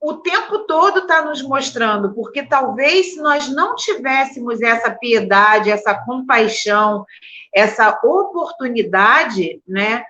o 0.00 0.14
tempo 0.14 0.60
todo 0.60 1.00
está 1.00 1.22
nos 1.22 1.40
mostrando, 1.42 2.12
porque 2.14 2.42
talvez 2.42 3.14
se 3.14 3.20
nós 3.20 3.48
não 3.48 3.74
tivéssemos 3.74 4.60
essa 4.60 4.90
piedade, 4.90 5.70
essa 5.70 5.94
compaixão, 5.94 7.06
essa 7.54 7.88
oportunidade, 8.02 9.62
né, 9.66 10.04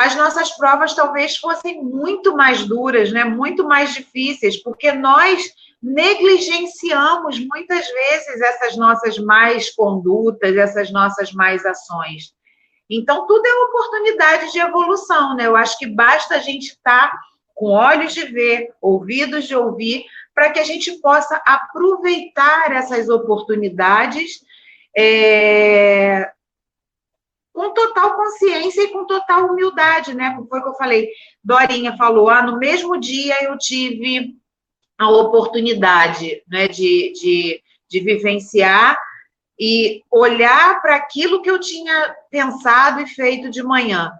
as 0.00 0.16
nossas 0.16 0.50
provas 0.56 0.94
talvez 0.94 1.36
fossem 1.36 1.84
muito 1.84 2.34
mais 2.34 2.64
duras, 2.64 3.12
né? 3.12 3.22
muito 3.22 3.68
mais 3.68 3.92
difíceis, 3.92 4.56
porque 4.62 4.92
nós 4.92 5.42
negligenciamos 5.82 7.38
muitas 7.38 7.86
vezes 7.86 8.40
essas 8.40 8.78
nossas 8.78 9.18
mais 9.18 9.68
condutas, 9.74 10.56
essas 10.56 10.90
nossas 10.90 11.32
mais 11.32 11.66
ações. 11.66 12.32
Então, 12.90 13.26
tudo 13.26 13.46
é 13.46 13.54
oportunidade 13.64 14.50
de 14.50 14.58
evolução, 14.58 15.36
né? 15.36 15.46
Eu 15.46 15.54
acho 15.54 15.78
que 15.78 15.86
basta 15.86 16.34
a 16.34 16.38
gente 16.38 16.70
estar 16.70 17.10
tá 17.10 17.20
com 17.54 17.66
olhos 17.66 18.12
de 18.12 18.24
ver, 18.24 18.72
ouvidos 18.80 19.46
de 19.46 19.54
ouvir, 19.54 20.04
para 20.34 20.50
que 20.50 20.58
a 20.58 20.64
gente 20.64 20.92
possa 21.00 21.40
aproveitar 21.46 22.72
essas 22.72 23.08
oportunidades 23.08 24.42
é, 24.96 26.32
com 27.52 27.72
total 27.72 28.16
consciência 28.16 28.82
e 28.82 28.88
com 28.88 29.06
total 29.06 29.46
humildade, 29.46 30.14
né? 30.14 30.34
Como 30.34 30.48
foi 30.48 30.62
que 30.62 30.68
eu 30.68 30.74
falei? 30.74 31.08
Dorinha 31.44 31.96
falou, 31.96 32.28
ah, 32.28 32.42
no 32.42 32.58
mesmo 32.58 32.98
dia 32.98 33.44
eu 33.44 33.56
tive 33.58 34.34
a 34.98 35.08
oportunidade 35.10 36.42
né, 36.48 36.68
de, 36.68 37.12
de, 37.12 37.62
de 37.88 38.00
vivenciar 38.00 38.98
e 39.60 40.02
olhar 40.10 40.80
para 40.80 40.96
aquilo 40.96 41.42
que 41.42 41.50
eu 41.50 41.60
tinha 41.60 42.16
pensado 42.30 43.02
e 43.02 43.06
feito 43.06 43.50
de 43.50 43.62
manhã. 43.62 44.10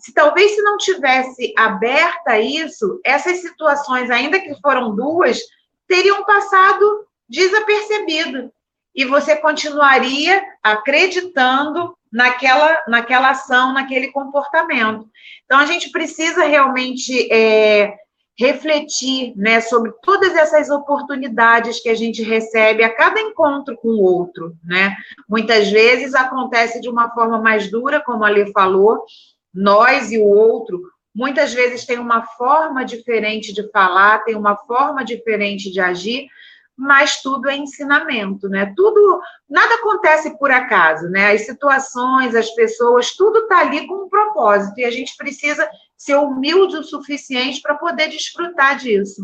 Se 0.00 0.12
talvez 0.12 0.52
se 0.52 0.62
não 0.62 0.76
tivesse 0.76 1.54
aberta 1.56 2.40
isso, 2.40 3.00
essas 3.04 3.40
situações, 3.40 4.10
ainda 4.10 4.40
que 4.40 4.60
foram 4.60 4.96
duas, 4.96 5.38
teriam 5.86 6.24
passado 6.24 7.06
desapercebido 7.28 8.50
e 8.92 9.04
você 9.04 9.36
continuaria 9.36 10.42
acreditando 10.60 11.96
naquela, 12.12 12.82
naquela 12.88 13.30
ação, 13.30 13.72
naquele 13.72 14.10
comportamento. 14.10 15.08
Então, 15.44 15.60
a 15.60 15.66
gente 15.66 15.90
precisa 15.90 16.44
realmente 16.44 17.32
é, 17.32 17.94
refletir 18.40 19.34
né, 19.36 19.60
sobre 19.60 19.92
todas 20.02 20.34
essas 20.34 20.70
oportunidades 20.70 21.78
que 21.78 21.90
a 21.90 21.94
gente 21.94 22.22
recebe 22.22 22.82
a 22.82 22.88
cada 22.88 23.20
encontro 23.20 23.76
com 23.76 23.88
o 23.88 24.02
outro. 24.02 24.56
Né? 24.64 24.96
Muitas 25.28 25.70
vezes 25.70 26.14
acontece 26.14 26.80
de 26.80 26.88
uma 26.88 27.10
forma 27.10 27.38
mais 27.38 27.70
dura, 27.70 28.00
como 28.00 28.24
a 28.24 28.30
Lê 28.30 28.50
falou, 28.50 29.04
nós 29.52 30.10
e 30.10 30.16
o 30.16 30.24
outro. 30.24 30.80
Muitas 31.14 31.52
vezes 31.52 31.84
tem 31.84 31.98
uma 31.98 32.24
forma 32.24 32.82
diferente 32.82 33.52
de 33.52 33.70
falar, 33.70 34.24
tem 34.24 34.34
uma 34.34 34.56
forma 34.56 35.04
diferente 35.04 35.70
de 35.70 35.78
agir, 35.78 36.26
mas 36.74 37.20
tudo 37.20 37.50
é 37.50 37.54
ensinamento, 37.54 38.48
né? 38.48 38.72
Tudo, 38.74 39.20
nada 39.50 39.74
acontece 39.74 40.38
por 40.38 40.50
acaso, 40.50 41.10
né? 41.10 41.32
As 41.32 41.44
situações, 41.44 42.34
as 42.34 42.48
pessoas, 42.52 43.14
tudo 43.14 43.40
está 43.40 43.58
ali 43.58 43.86
com 43.86 44.06
um 44.06 44.08
propósito 44.08 44.78
e 44.78 44.84
a 44.86 44.90
gente 44.90 45.14
precisa 45.14 45.68
ser 46.00 46.16
humilde 46.16 46.78
o 46.78 46.82
suficiente 46.82 47.60
para 47.60 47.74
poder 47.74 48.08
desfrutar 48.08 48.78
disso. 48.78 49.20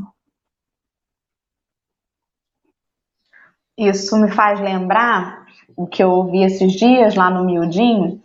Isso 3.79 4.14
me 4.18 4.31
faz 4.31 4.61
lembrar 4.61 5.47
o 5.74 5.87
que 5.87 6.03
eu 6.03 6.11
ouvi 6.11 6.43
esses 6.43 6.74
dias 6.74 7.14
lá 7.14 7.31
no 7.31 7.47
Miudinho, 7.47 8.20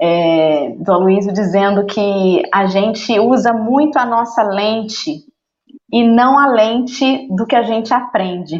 é, 0.00 0.70
do 0.70 0.92
Aloysio 0.92 1.30
dizendo 1.30 1.84
que 1.84 2.42
a 2.50 2.64
gente 2.64 3.20
usa 3.20 3.52
muito 3.52 3.98
a 3.98 4.06
nossa 4.06 4.42
lente 4.42 5.22
e 5.92 6.08
não 6.08 6.38
a 6.38 6.46
lente 6.46 7.28
do 7.36 7.46
que 7.46 7.54
a 7.54 7.64
gente 7.64 7.92
aprende. 7.92 8.58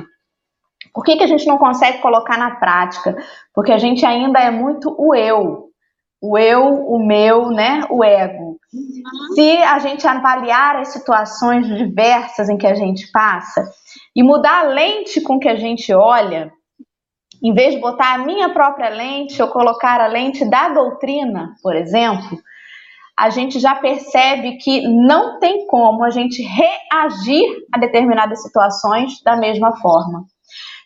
Por 0.93 1.03
que, 1.03 1.17
que 1.17 1.25
a 1.25 1.27
gente 1.27 1.47
não 1.47 1.57
consegue 1.57 2.03
colocar 2.03 2.37
na 2.37 2.57
prática? 2.57 3.17
Porque 3.55 3.73
a 3.73 3.79
gente 3.79 4.05
ainda 4.05 4.39
é 4.39 4.51
muito 4.51 4.95
o 4.99 5.15
eu. 5.15 5.71
O 6.27 6.39
eu, 6.39 6.65
o 6.65 6.99
meu, 7.07 7.51
né? 7.51 7.85
O 7.91 8.03
ego. 8.03 8.57
Se 9.35 9.59
a 9.59 9.79
gente 9.79 10.07
avaliar 10.09 10.77
as 10.77 10.89
situações 10.89 11.67
diversas 11.67 12.49
em 12.49 12.57
que 12.57 12.67
a 12.67 12.75
gente 12.75 13.13
passa 13.13 13.63
e 14.17 14.23
mudar 14.23 14.61
a 14.61 14.69
lente 14.69 15.21
com 15.21 15.39
que 15.39 15.51
a 15.51 15.55
gente 15.55 15.93
olha, 15.93 16.51
em 17.43 17.53
vez 17.53 17.75
de 17.75 17.81
botar 17.81 18.15
a 18.15 18.19
minha 18.25 18.49
própria 18.55 18.89
lente 18.89 19.43
ou 19.43 19.49
colocar 19.49 20.01
a 20.01 20.07
lente 20.07 20.49
da 20.49 20.71
doutrina, 20.71 21.57
por 21.63 21.77
exemplo, 21.77 22.39
a 23.19 23.29
gente 23.29 23.61
já 23.61 23.75
percebe 23.75 24.57
que 24.57 24.81
não 24.89 25.39
tem 25.39 25.67
como 25.67 26.03
a 26.05 26.09
gente 26.09 26.43
reagir 26.43 27.45
a 27.71 27.79
determinadas 27.79 28.41
situações 28.43 29.23
da 29.23 29.37
mesma 29.37 29.77
forma. 29.77 30.25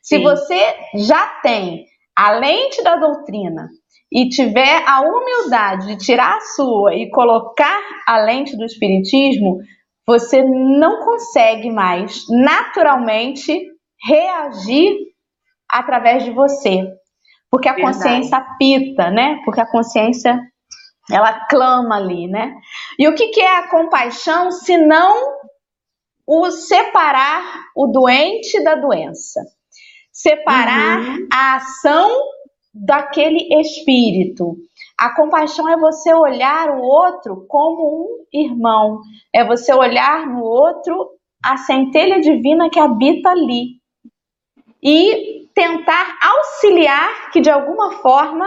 Se 0.03 0.17
Sim. 0.17 0.23
você 0.25 0.75
já 0.97 1.27
tem 1.43 1.87
a 2.17 2.33
lente 2.33 2.83
da 2.83 2.97
doutrina 2.97 3.69
e 4.11 4.29
tiver 4.29 4.83
a 4.87 5.01
humildade 5.01 5.87
de 5.89 5.97
tirar 5.99 6.37
a 6.37 6.41
sua 6.41 6.95
e 6.95 7.11
colocar 7.11 7.79
a 8.07 8.19
lente 8.19 8.57
do 8.57 8.65
espiritismo, 8.65 9.59
você 10.07 10.43
não 10.43 11.05
consegue 11.05 11.71
mais 11.71 12.25
naturalmente 12.29 13.61
reagir 14.03 14.97
através 15.71 16.25
de 16.25 16.31
você. 16.31 16.91
Porque 17.51 17.69
a 17.69 17.75
Verdade. 17.75 17.95
consciência 17.95 18.47
pita, 18.59 19.11
né? 19.11 19.41
Porque 19.45 19.61
a 19.61 19.71
consciência 19.71 20.41
ela 21.11 21.47
clama 21.47 21.97
ali, 21.97 22.27
né? 22.27 22.55
E 22.99 23.09
o 23.09 23.15
que, 23.15 23.29
que 23.29 23.41
é 23.41 23.57
a 23.57 23.69
compaixão 23.69 24.51
se 24.51 24.77
não 24.77 25.39
o 26.27 26.51
separar 26.51 27.43
o 27.75 27.87
doente 27.87 28.63
da 28.63 28.75
doença? 28.75 29.43
Separar 30.13 31.01
uhum. 31.01 31.29
a 31.33 31.57
ação 31.57 32.11
daquele 32.85 33.49
espírito. 33.61 34.57
A 34.99 35.15
compaixão 35.15 35.69
é 35.69 35.77
você 35.77 36.13
olhar 36.13 36.71
o 36.71 36.83
outro 36.83 37.47
como 37.49 38.03
um 38.03 38.25
irmão, 38.33 39.01
é 39.35 39.45
você 39.45 39.73
olhar 39.73 40.27
no 40.27 40.43
outro 40.43 41.11
a 41.45 41.57
centelha 41.57 42.21
divina 42.21 42.69
que 42.69 42.81
habita 42.81 43.31
ali 43.31 43.79
e 44.83 45.47
tentar 45.55 46.19
auxiliar 46.23 47.31
que 47.31 47.41
de 47.41 47.51
alguma 47.51 47.93
forma 47.93 48.47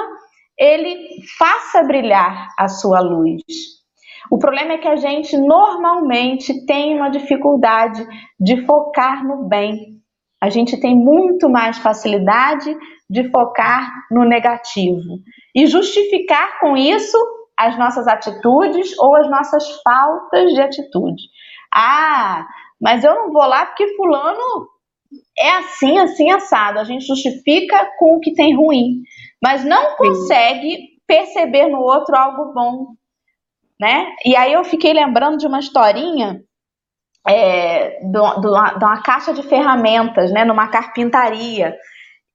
ele 0.58 1.22
faça 1.38 1.84
brilhar 1.84 2.50
a 2.58 2.68
sua 2.68 3.00
luz. 3.00 3.42
O 4.30 4.38
problema 4.38 4.74
é 4.74 4.78
que 4.78 4.88
a 4.88 4.96
gente 4.96 5.36
normalmente 5.38 6.66
tem 6.66 6.96
uma 6.96 7.10
dificuldade 7.10 8.06
de 8.40 8.66
focar 8.66 9.26
no 9.26 9.48
bem. 9.48 10.01
A 10.42 10.50
gente 10.50 10.80
tem 10.80 10.96
muito 10.96 11.48
mais 11.48 11.78
facilidade 11.78 12.76
de 13.08 13.30
focar 13.30 13.92
no 14.10 14.24
negativo 14.26 15.20
e 15.56 15.68
justificar 15.68 16.60
com 16.60 16.76
isso 16.76 17.18
as 17.58 17.78
nossas 17.78 18.08
atitudes 18.08 18.98
ou 18.98 19.16
as 19.16 19.30
nossas 19.30 19.64
faltas 19.84 20.52
de 20.54 20.62
atitude. 20.62 21.22
Ah, 21.72 22.48
mas 22.82 23.04
eu 23.04 23.14
não 23.14 23.32
vou 23.32 23.46
lá 23.46 23.68
porque 23.68 23.96
fulano 23.96 24.68
é 25.38 25.58
assim, 25.58 26.00
assim, 26.00 26.32
assado. 26.32 26.80
A 26.80 26.84
gente 26.84 27.06
justifica 27.06 27.92
com 28.00 28.16
o 28.16 28.20
que 28.20 28.34
tem 28.34 28.56
ruim, 28.56 29.04
mas 29.44 29.64
não 29.64 29.96
consegue 29.96 30.90
perceber 31.06 31.68
no 31.68 31.80
outro 31.80 32.16
algo 32.16 32.54
bom, 32.54 32.88
né? 33.80 34.08
E 34.26 34.36
aí 34.36 34.54
eu 34.54 34.64
fiquei 34.64 34.94
lembrando 34.94 35.38
de 35.38 35.46
uma 35.46 35.60
historinha 35.60 36.42
é, 37.28 38.00
de, 38.02 38.18
uma 38.18 39.02
caixa 39.04 39.34
de 39.34 39.44
ferramentas, 39.44 40.32
né, 40.32 40.44
numa 40.46 40.68
carpintaria, 40.68 41.76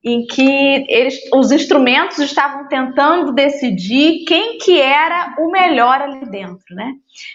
em 0.04 0.24
que 0.24 0.86
eles, 0.88 1.18
os 1.34 1.50
instrumentos 1.50 2.18
estavam 2.20 2.68
tentando 2.68 3.32
decidir 3.32 4.24
quem 4.24 4.56
que 4.58 4.80
era 4.80 5.34
o 5.38 5.50
melhor 5.50 6.00
ali 6.00 6.24
dentro, 6.30 6.74
né? 6.76 6.92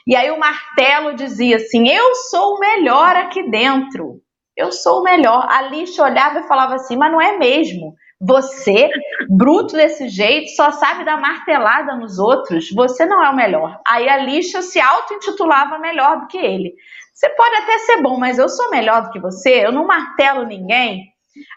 E 0.08 0.16
aí 0.16 0.32
o 0.32 0.40
martelo 0.40 1.14
dizia 1.14 1.58
assim: 1.58 1.90
"Eu 1.90 2.16
sou 2.16 2.56
o 2.56 2.60
melhor 2.60 3.16
aqui 3.18 3.50
dentro. 3.50 4.22
Eu 4.56 4.72
sou 4.72 5.02
o 5.02 5.04
melhor". 5.04 5.46
A 5.50 5.64
lixa 5.64 6.02
olhava 6.02 6.40
e 6.40 6.48
falava 6.48 6.76
assim: 6.76 6.96
"Mas 6.96 7.12
não 7.12 7.22
é 7.22 7.38
mesmo? 7.38 7.94
Você, 8.22 8.90
bruto 9.30 9.76
desse 9.76 10.08
jeito, 10.08 10.52
só 10.52 10.72
sabe 10.72 11.04
dar 11.04 11.20
martelada 11.20 11.96
nos 11.96 12.20
outros. 12.20 12.70
Você 12.72 13.06
não 13.06 13.22
é 13.22 13.30
o 13.30 13.36
melhor". 13.36 13.82
Aí 13.86 14.08
a 14.08 14.16
lixa 14.18 14.62
se 14.62 14.80
auto-intitulava 14.80 15.78
melhor 15.78 16.22
do 16.22 16.28
que 16.28 16.38
ele. 16.38 16.74
Você 17.22 17.30
pode 17.30 17.56
até 17.58 17.78
ser 17.78 18.02
bom, 18.02 18.18
mas 18.18 18.40
eu 18.40 18.50
sou 18.50 18.72
melhor 18.72 19.04
do 19.04 19.12
que 19.12 19.20
você, 19.20 19.64
eu 19.64 19.72
não 19.72 19.86
martelo 19.86 20.44
ninguém. 20.44 21.04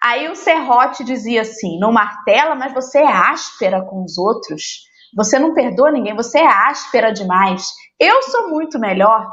Aí 0.03 0.29
o 0.29 0.37
serrote 0.37 1.03
dizia 1.03 1.41
assim: 1.41 1.79
não 1.79 1.91
martela, 1.91 2.55
mas 2.55 2.75
você 2.75 2.99
é 2.99 3.07
áspera 3.07 3.81
com 3.81 4.05
os 4.05 4.19
outros. 4.19 4.83
Você 5.17 5.39
não 5.39 5.55
perdoa 5.55 5.91
ninguém, 5.91 6.15
você 6.15 6.39
é 6.39 6.47
áspera 6.47 7.15
demais. 7.15 7.73
Eu 7.99 8.23
sou 8.25 8.51
muito 8.51 8.79
melhor. 8.79 9.27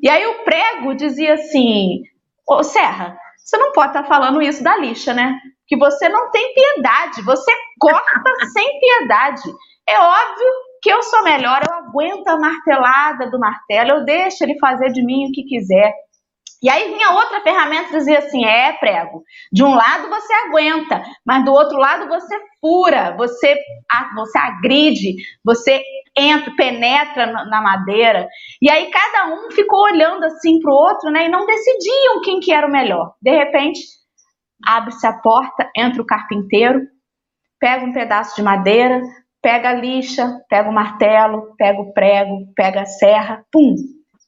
E 0.00 0.08
aí 0.08 0.26
o 0.26 0.42
prego 0.42 0.94
dizia 0.94 1.34
assim: 1.34 2.00
Ô 2.48 2.62
Serra, 2.62 3.18
você 3.36 3.58
não 3.58 3.72
pode 3.72 3.88
estar 3.88 4.04
tá 4.04 4.08
falando 4.08 4.40
isso 4.40 4.64
da 4.64 4.78
lixa, 4.78 5.12
né? 5.12 5.38
Que 5.68 5.76
você 5.76 6.08
não 6.08 6.30
tem 6.30 6.54
piedade, 6.54 7.20
você 7.20 7.52
corta 7.78 8.22
sem 8.54 8.80
piedade. 8.80 9.42
É 9.86 10.00
óbvio 10.00 10.48
que 10.84 10.92
eu 10.92 11.02
sou 11.02 11.24
melhor, 11.24 11.62
eu 11.66 11.74
aguento 11.76 12.28
a 12.28 12.38
martelada 12.38 13.30
do 13.30 13.38
martelo, 13.38 13.92
eu 13.92 14.04
deixo 14.04 14.44
ele 14.44 14.58
fazer 14.58 14.92
de 14.92 15.02
mim 15.02 15.26
o 15.26 15.32
que 15.32 15.42
quiser. 15.44 15.94
E 16.62 16.68
aí 16.68 16.92
vinha 16.92 17.12
outra 17.12 17.40
ferramenta 17.40 17.88
e 17.88 17.96
dizia 17.96 18.18
assim: 18.18 18.44
é 18.44 18.70
prego. 18.74 19.22
De 19.50 19.64
um 19.64 19.74
lado 19.74 20.10
você 20.10 20.32
aguenta, 20.34 21.02
mas 21.24 21.42
do 21.42 21.52
outro 21.52 21.78
lado 21.78 22.06
você 22.06 22.38
fura, 22.60 23.16
você, 23.16 23.58
você 24.14 24.38
agride, 24.38 25.14
você 25.42 25.82
entra, 26.14 26.54
penetra 26.54 27.32
na 27.46 27.62
madeira. 27.62 28.28
E 28.60 28.70
aí 28.70 28.90
cada 28.90 29.34
um 29.34 29.50
ficou 29.52 29.84
olhando 29.84 30.22
assim 30.24 30.60
para 30.60 30.70
o 30.70 30.76
outro, 30.76 31.10
né? 31.10 31.24
E 31.24 31.30
não 31.30 31.46
decidiam 31.46 32.20
quem 32.22 32.40
que 32.40 32.52
era 32.52 32.66
o 32.66 32.70
melhor. 32.70 33.14
De 33.22 33.30
repente, 33.30 33.80
abre-se 34.66 35.06
a 35.06 35.14
porta, 35.14 35.70
entra 35.74 36.02
o 36.02 36.06
carpinteiro, 36.06 36.82
pega 37.58 37.86
um 37.86 37.92
pedaço 37.92 38.36
de 38.36 38.42
madeira, 38.42 39.00
pega 39.44 39.68
a 39.68 39.74
lixa, 39.74 40.40
pega 40.48 40.70
o 40.70 40.72
martelo, 40.72 41.54
pega 41.58 41.78
o 41.78 41.92
prego, 41.92 42.50
pega 42.56 42.80
a 42.80 42.86
serra, 42.86 43.44
pum, 43.52 43.74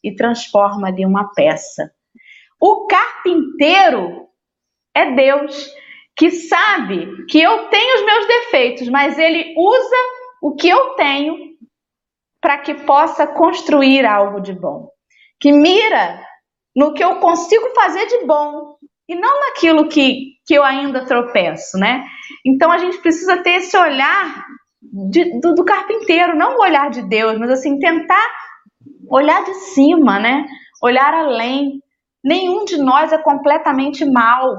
e 0.04 0.14
transforma 0.14 0.88
ali 0.88 1.06
uma 1.06 1.32
peça. 1.32 1.90
O 2.60 2.86
carpinteiro 2.86 4.28
é 4.94 5.12
Deus 5.12 5.72
que 6.14 6.30
sabe 6.30 7.24
que 7.30 7.40
eu 7.40 7.68
tenho 7.68 7.94
os 7.96 8.04
meus 8.04 8.26
defeitos, 8.26 8.88
mas 8.90 9.18
ele 9.18 9.54
usa 9.56 9.96
o 10.42 10.54
que 10.54 10.68
eu 10.68 10.90
tenho 10.96 11.34
para 12.38 12.58
que 12.58 12.74
possa 12.74 13.26
construir 13.26 14.04
algo 14.04 14.38
de 14.40 14.52
bom. 14.52 14.90
Que 15.40 15.50
mira 15.50 16.22
no 16.74 16.92
que 16.92 17.02
eu 17.02 17.16
consigo 17.20 17.70
fazer 17.74 18.04
de 18.04 18.26
bom 18.26 18.76
e 19.08 19.14
não 19.14 19.40
naquilo 19.40 19.88
que, 19.88 20.34
que 20.46 20.52
eu 20.52 20.62
ainda 20.62 21.06
tropeço, 21.06 21.78
né? 21.78 22.04
Então 22.44 22.70
a 22.70 22.76
gente 22.76 22.98
precisa 22.98 23.38
ter 23.42 23.56
esse 23.56 23.76
olhar 23.78 24.44
de, 25.11 25.38
do, 25.40 25.55
do 25.55 25.64
carpinteiro, 25.64 26.36
não 26.36 26.57
o 26.57 26.62
olhar 26.62 26.90
de 26.90 27.03
Deus, 27.03 27.38
mas 27.38 27.51
assim, 27.51 27.78
tentar 27.78 28.26
olhar 29.11 29.44
de 29.44 29.55
cima, 29.55 30.18
né? 30.18 30.47
Olhar 30.82 31.12
além. 31.12 31.80
Nenhum 32.24 32.64
de 32.64 32.78
nós 32.78 33.12
é 33.12 33.18
completamente 33.18 34.05
mal. 34.05 34.55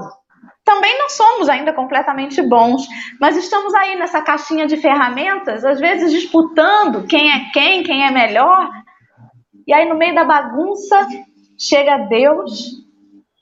Também 0.64 0.98
não 0.98 1.08
somos 1.08 1.48
ainda 1.48 1.72
completamente 1.72 2.40
bons, 2.42 2.86
mas 3.20 3.36
estamos 3.36 3.74
aí 3.74 3.96
nessa 3.96 4.20
caixinha 4.22 4.66
de 4.66 4.76
ferramentas, 4.76 5.64
às 5.64 5.80
vezes 5.80 6.12
disputando 6.12 7.06
quem 7.06 7.30
é 7.30 7.50
quem, 7.52 7.82
quem 7.82 8.04
é 8.04 8.10
melhor. 8.10 8.70
E 9.66 9.72
aí, 9.72 9.88
no 9.88 9.96
meio 9.96 10.14
da 10.14 10.24
bagunça, 10.24 11.06
chega 11.58 12.06
Deus 12.08 12.78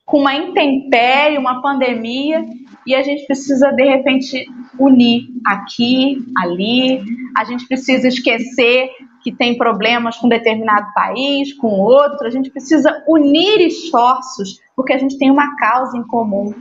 com 0.05 0.21
uma 0.21 0.35
intempérie, 0.35 1.37
uma 1.37 1.61
pandemia, 1.61 2.45
e 2.87 2.95
a 2.95 3.03
gente 3.03 3.27
precisa, 3.27 3.73
de 3.73 3.85
repente, 3.85 4.47
unir 4.79 5.29
aqui, 5.45 6.25
ali. 6.39 7.03
A 7.37 7.45
gente 7.45 7.67
precisa 7.67 8.07
esquecer 8.07 8.91
que 9.23 9.35
tem 9.35 9.59
problemas 9.59 10.17
com 10.17 10.29
determinado 10.29 10.93
país, 10.95 11.53
com 11.55 11.67
outro. 11.67 12.27
A 12.27 12.31
gente 12.31 12.49
precisa 12.49 13.03
unir 13.09 13.61
esforços, 13.61 14.61
porque 14.77 14.93
a 14.93 14.99
gente 14.99 15.19
tem 15.19 15.31
uma 15.31 15.57
causa 15.57 15.99
em 15.99 16.07
comum. 16.07 16.55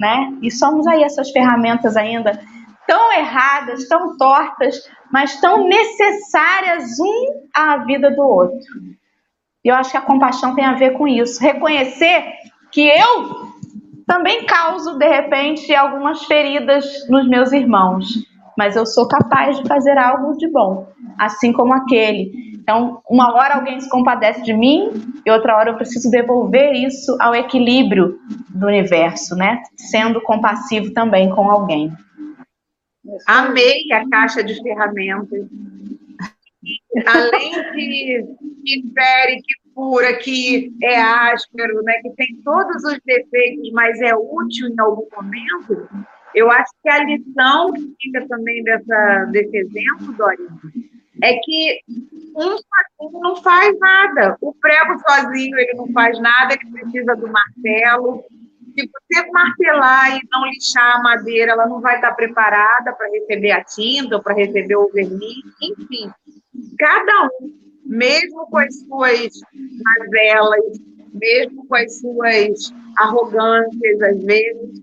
Né? 0.00 0.32
E 0.42 0.50
somos 0.50 0.86
aí 0.86 1.02
essas 1.02 1.30
ferramentas 1.30 1.96
ainda 1.96 2.40
tão 2.86 3.12
erradas, 3.12 3.86
tão 3.88 4.16
tortas, 4.16 4.88
mas 5.12 5.38
tão 5.40 5.68
necessárias 5.68 6.98
um 6.98 7.42
à 7.54 7.78
vida 7.78 8.10
do 8.10 8.22
outro. 8.22 8.66
E 9.62 9.68
eu 9.68 9.74
acho 9.74 9.90
que 9.90 9.96
a 9.96 10.02
compaixão 10.02 10.54
tem 10.54 10.64
a 10.64 10.74
ver 10.74 10.92
com 10.92 11.06
isso. 11.06 11.42
Reconhecer 11.42 12.24
que 12.70 12.86
eu 12.86 13.55
também 14.06 14.46
causo, 14.46 14.96
de 14.96 15.08
repente, 15.08 15.74
algumas 15.74 16.24
feridas 16.24 17.08
nos 17.08 17.28
meus 17.28 17.52
irmãos, 17.52 18.06
mas 18.56 18.76
eu 18.76 18.86
sou 18.86 19.08
capaz 19.08 19.58
de 19.58 19.68
fazer 19.68 19.98
algo 19.98 20.36
de 20.36 20.48
bom, 20.48 20.88
assim 21.18 21.52
como 21.52 21.74
aquele. 21.74 22.54
Então, 22.54 23.00
uma 23.08 23.34
hora 23.34 23.56
alguém 23.56 23.80
se 23.80 23.88
compadece 23.88 24.42
de 24.42 24.52
mim 24.52 24.90
e 25.24 25.30
outra 25.30 25.56
hora 25.56 25.70
eu 25.70 25.76
preciso 25.76 26.10
devolver 26.10 26.72
isso 26.72 27.16
ao 27.20 27.34
equilíbrio 27.34 28.18
do 28.48 28.66
universo, 28.66 29.36
né? 29.36 29.62
Sendo 29.76 30.20
compassivo 30.20 30.92
também 30.92 31.30
com 31.30 31.50
alguém. 31.50 31.92
Amei 33.26 33.92
a 33.92 34.08
caixa 34.08 34.42
de 34.42 34.60
ferramentas. 34.62 35.46
Além 37.06 37.52
de 37.52 38.26
que 38.64 38.92
fere, 38.92 39.42
que 39.42 39.65
cura, 39.76 40.16
que 40.16 40.72
é 40.82 40.98
áspero, 40.98 41.82
né, 41.82 41.92
que 42.00 42.10
tem 42.16 42.40
todos 42.42 42.82
os 42.82 42.98
defeitos, 43.04 43.70
mas 43.72 44.00
é 44.00 44.16
útil 44.16 44.68
em 44.68 44.80
algum 44.80 45.06
momento, 45.14 45.86
eu 46.34 46.50
acho 46.50 46.72
que 46.82 46.88
a 46.88 47.04
lição 47.04 47.72
que 47.74 47.94
fica 48.00 48.26
também 48.26 48.64
dessa, 48.64 49.28
desse 49.30 49.54
exemplo, 49.54 50.14
Dorinha, 50.14 50.50
é 51.22 51.34
que 51.34 51.80
um 52.34 52.56
sozinho 52.56 53.20
não 53.20 53.36
faz 53.36 53.78
nada. 53.78 54.36
O 54.40 54.54
prego 54.54 54.98
sozinho 54.98 55.58
ele 55.58 55.74
não 55.74 55.90
faz 55.92 56.18
nada, 56.20 56.54
ele 56.54 56.70
precisa 56.72 57.14
do 57.16 57.28
martelo. 57.28 58.24
Se 58.78 58.86
você 58.86 59.30
martelar 59.30 60.16
e 60.16 60.20
não 60.30 60.44
lixar 60.46 60.96
a 60.96 61.02
madeira, 61.02 61.52
ela 61.52 61.66
não 61.66 61.80
vai 61.80 61.96
estar 61.96 62.12
preparada 62.12 62.92
para 62.92 63.10
receber 63.10 63.52
a 63.52 63.64
tinta 63.64 64.20
para 64.20 64.34
receber 64.34 64.76
o 64.76 64.90
verniz. 64.92 65.42
Enfim, 65.62 66.10
cada 66.78 67.30
um 67.40 67.65
mesmo 67.86 68.46
com 68.46 68.58
as 68.58 68.74
suas 68.80 69.30
mazelas, 69.84 70.78
mesmo 71.12 71.66
com 71.66 71.76
as 71.76 71.98
suas 71.98 72.72
arrogâncias, 72.98 74.02
às 74.02 74.22
vezes, 74.22 74.80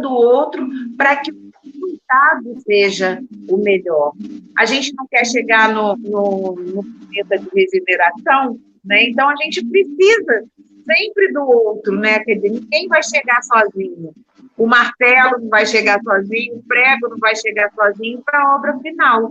do 0.00 0.12
outro 0.12 0.68
para 0.96 1.16
que 1.16 1.32
o 1.32 1.50
resultado 1.64 2.60
seja 2.60 3.22
o 3.48 3.56
melhor. 3.56 4.12
A 4.58 4.66
gente 4.66 4.92
não 4.94 5.06
quer 5.08 5.24
chegar 5.24 5.72
no, 5.72 5.96
no, 5.96 6.54
no 6.56 6.84
planeta 6.84 7.38
de 7.38 7.48
regeneração, 7.54 8.60
né? 8.84 9.04
então 9.04 9.28
a 9.28 9.36
gente 9.36 9.64
precisa 9.64 10.44
sempre 10.84 11.32
do 11.32 11.42
outro, 11.42 11.96
né? 11.98 12.18
Quer 12.20 12.36
dizer, 12.36 12.50
ninguém 12.50 12.88
vai 12.88 13.02
chegar 13.02 13.42
sozinho. 13.42 14.12
O 14.56 14.66
martelo 14.66 15.38
não 15.38 15.48
vai 15.48 15.66
chegar 15.66 16.00
sozinho, 16.02 16.56
o 16.56 16.62
prego 16.64 17.08
não 17.08 17.18
vai 17.18 17.36
chegar 17.36 17.70
sozinho 17.74 18.22
para 18.24 18.42
a 18.42 18.56
obra 18.56 18.78
final 18.78 19.30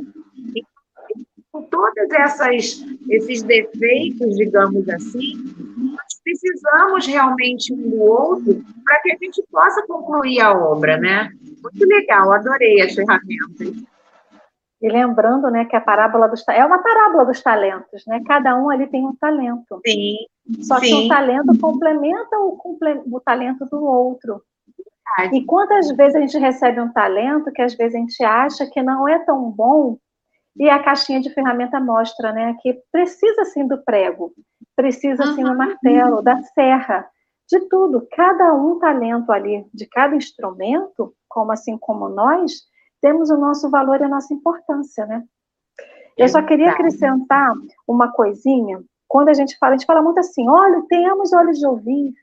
com 1.57 1.63
todos 1.63 2.11
essas, 2.11 2.85
esses 3.09 3.41
defeitos, 3.41 4.35
digamos 4.35 4.87
assim, 4.89 5.33
nós 5.77 6.21
precisamos 6.23 7.07
realmente 7.07 7.73
um 7.73 7.89
do 7.89 8.01
outro 8.01 8.63
para 8.85 9.01
que 9.01 9.11
a 9.11 9.17
gente 9.19 9.43
possa 9.51 9.85
concluir 9.87 10.39
a 10.39 10.53
obra, 10.53 10.97
né? 10.97 11.31
Muito 11.63 11.87
legal, 11.87 12.31
adorei 12.31 12.81
as 12.81 12.93
ferramentas. 12.93 13.83
E 14.79 14.87
lembrando, 14.87 15.49
né, 15.49 15.65
que 15.65 15.75
a 15.75 15.81
parábola 15.81 16.27
dos 16.27 16.47
é 16.49 16.63
uma 16.63 16.77
parábola 16.77 17.25
dos 17.25 17.41
talentos, 17.41 18.03
né? 18.05 18.21
Cada 18.27 18.55
um 18.55 18.69
ali 18.69 18.85
tem 18.85 19.03
um 19.03 19.15
talento. 19.15 19.81
Sim. 19.87 20.17
Só 20.61 20.77
sim. 20.77 20.85
que 20.85 20.93
o 20.93 21.07
talento 21.07 21.57
complementa 21.59 22.37
o, 22.37 22.77
o 23.11 23.19
talento 23.19 23.65
do 23.65 23.83
outro. 23.83 24.43
E 25.33 25.43
quantas 25.45 25.89
vezes 25.93 26.15
a 26.15 26.19
gente 26.19 26.37
recebe 26.37 26.79
um 26.79 26.91
talento 26.91 27.51
que 27.51 27.61
às 27.63 27.73
vezes 27.73 27.95
a 27.95 27.97
gente 27.97 28.23
acha 28.23 28.67
que 28.67 28.83
não 28.83 29.07
é 29.07 29.17
tão 29.17 29.49
bom 29.49 29.97
E 30.59 30.69
a 30.69 30.81
caixinha 30.81 31.21
de 31.21 31.29
ferramenta 31.29 31.79
mostra, 31.79 32.31
né, 32.31 32.55
que 32.61 32.81
precisa 32.91 33.45
sim 33.45 33.67
do 33.67 33.77
prego, 33.83 34.33
precisa 34.75 35.35
sim 35.35 35.43
do 35.43 35.55
martelo, 35.55 36.21
da 36.21 36.41
serra, 36.41 37.07
de 37.47 37.59
tudo. 37.69 38.07
Cada 38.11 38.53
um 38.53 38.79
talento 38.79 39.31
ali, 39.31 39.65
de 39.73 39.85
cada 39.85 40.15
instrumento, 40.15 41.13
como 41.29 41.51
assim 41.51 41.77
como 41.77 42.09
nós, 42.09 42.63
temos 43.01 43.29
o 43.29 43.37
nosso 43.37 43.69
valor 43.69 44.01
e 44.01 44.05
a 44.05 44.09
nossa 44.09 44.33
importância, 44.33 45.05
né? 45.05 45.23
Eu 46.17 46.27
só 46.27 46.41
queria 46.41 46.71
acrescentar 46.71 47.53
uma 47.87 48.11
coisinha. 48.11 48.83
Quando 49.07 49.29
a 49.29 49.33
gente 49.33 49.55
fala, 49.59 49.75
a 49.75 49.77
gente 49.77 49.85
fala 49.85 50.01
muito 50.01 50.19
assim: 50.19 50.49
olha, 50.49 50.83
tenhamos 50.89 51.31
olhos 51.31 51.59
de 51.59 51.67
ouvir, 51.67 52.13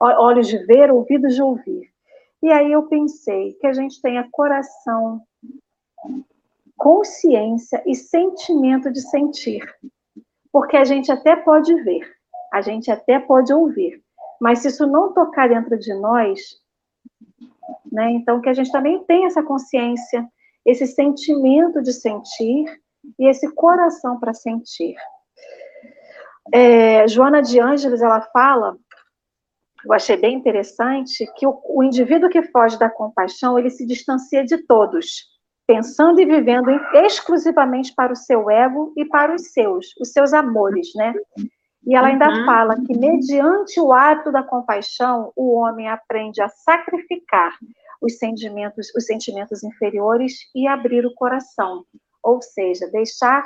olhos 0.00 0.48
de 0.48 0.58
ver, 0.66 0.90
ouvidos 0.90 1.36
de 1.36 1.42
ouvir. 1.42 1.88
E 2.42 2.50
aí 2.50 2.72
eu 2.72 2.82
pensei 2.88 3.52
que 3.60 3.66
a 3.68 3.72
gente 3.72 4.02
tenha 4.02 4.28
coração, 4.32 5.22
consciência 6.82 7.80
e 7.86 7.94
sentimento 7.94 8.90
de 8.90 9.00
sentir. 9.00 9.62
Porque 10.52 10.76
a 10.76 10.84
gente 10.84 11.12
até 11.12 11.36
pode 11.36 11.72
ver, 11.84 12.04
a 12.52 12.60
gente 12.60 12.90
até 12.90 13.20
pode 13.20 13.54
ouvir, 13.54 14.02
mas 14.40 14.58
se 14.58 14.68
isso 14.68 14.84
não 14.84 15.14
tocar 15.14 15.48
dentro 15.48 15.78
de 15.78 15.94
nós, 15.94 16.40
né, 17.90 18.10
então 18.10 18.40
que 18.40 18.48
a 18.48 18.52
gente 18.52 18.72
também 18.72 19.02
tenha 19.04 19.28
essa 19.28 19.44
consciência, 19.44 20.28
esse 20.66 20.84
sentimento 20.88 21.80
de 21.80 21.92
sentir 21.92 22.64
e 23.16 23.28
esse 23.28 23.48
coração 23.54 24.18
para 24.18 24.34
sentir. 24.34 24.96
É, 26.52 27.06
Joana 27.06 27.40
de 27.40 27.60
Ângeles, 27.60 28.02
ela 28.02 28.20
fala 28.32 28.76
eu 29.84 29.92
achei 29.92 30.16
bem 30.16 30.36
interessante 30.36 31.26
que 31.36 31.44
o, 31.44 31.60
o 31.64 31.82
indivíduo 31.82 32.30
que 32.30 32.42
foge 32.42 32.78
da 32.78 32.88
compaixão, 32.88 33.58
ele 33.58 33.68
se 33.68 33.84
distancia 33.84 34.44
de 34.44 34.58
todos, 34.58 35.31
pensando 35.66 36.20
e 36.20 36.26
vivendo 36.26 36.70
exclusivamente 36.94 37.94
para 37.94 38.12
o 38.12 38.16
seu 38.16 38.50
ego 38.50 38.92
e 38.96 39.04
para 39.04 39.34
os 39.34 39.52
seus, 39.52 39.94
os 40.00 40.10
seus 40.10 40.32
amores, 40.32 40.88
né? 40.94 41.14
E 41.84 41.96
ela 41.96 42.08
ainda 42.08 42.28
uhum. 42.28 42.44
fala 42.44 42.76
que, 42.76 42.96
mediante 42.96 43.80
o 43.80 43.92
ato 43.92 44.30
da 44.30 44.42
compaixão, 44.42 45.32
o 45.34 45.54
homem 45.54 45.88
aprende 45.88 46.40
a 46.40 46.48
sacrificar 46.48 47.56
os 48.00 48.18
sentimentos, 48.18 48.92
os 48.94 49.04
sentimentos 49.04 49.64
inferiores 49.64 50.48
e 50.54 50.66
abrir 50.66 51.04
o 51.04 51.14
coração. 51.14 51.84
Ou 52.22 52.40
seja, 52.40 52.88
deixar 52.88 53.44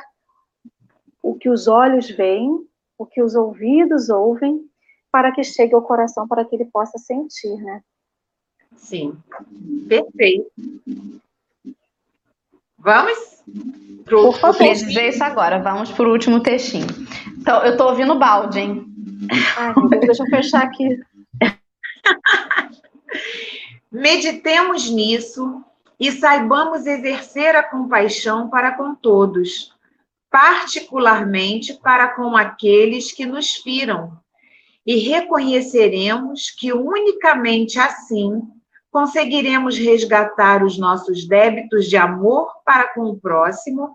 o 1.23 1.35
que 1.35 1.49
os 1.49 1.67
olhos 1.67 2.11
veem, 2.11 2.67
o 2.99 3.07
que 3.07 3.23
os 3.23 3.35
ouvidos 3.35 4.11
ouvem 4.11 4.61
para 5.11 5.33
que 5.33 5.43
chegue 5.43 5.75
ao 5.75 5.83
coração, 5.83 6.29
para 6.29 6.45
que 6.45 6.55
ele 6.55 6.67
possa 6.67 6.99
sentir, 6.99 7.57
né? 7.63 7.83
Sim, 8.77 9.17
perfeito. 9.89 10.51
Vamos 12.87 13.19
pro 14.05 14.27
Por 14.27 14.39
favor. 14.39 14.65
Eu 14.65 14.73
dizer 14.73 15.09
isso 15.09 15.25
agora, 15.25 15.59
vamos 15.59 15.91
para 15.91 16.09
o 16.09 16.13
último 16.13 16.39
textinho. 16.39 16.87
Então, 17.37 17.65
eu 17.65 17.73
estou 17.73 17.89
ouvindo 17.89 18.17
balde, 18.17 18.61
hein? 18.61 18.87
Ai, 19.57 19.75
deixa 19.99 20.23
eu 20.23 20.29
fechar 20.29 20.63
aqui. 20.63 21.01
Meditemos 23.91 24.89
nisso 24.89 25.65
e 25.99 26.13
saibamos 26.13 26.87
exercer 26.87 27.57
a 27.57 27.63
compaixão 27.65 28.49
para 28.49 28.77
com 28.77 28.95
todos, 28.95 29.75
particularmente 30.31 31.75
para 31.75 32.15
com 32.15 32.37
aqueles 32.37 33.11
que 33.11 33.27
nos 33.27 33.57
firam, 33.57 34.17
e 34.87 34.99
reconheceremos 34.99 36.51
que 36.51 36.73
unicamente 36.73 37.81
assim 37.81 38.43
conseguiremos 38.97 39.77
resgatar 39.77 40.65
os 40.65 40.79
nossos 40.79 41.29
débitos 41.29 41.85
de 41.85 41.99
amor 41.99 42.51
para 42.65 42.95
com 42.95 43.03
o 43.03 43.21
próximo, 43.21 43.95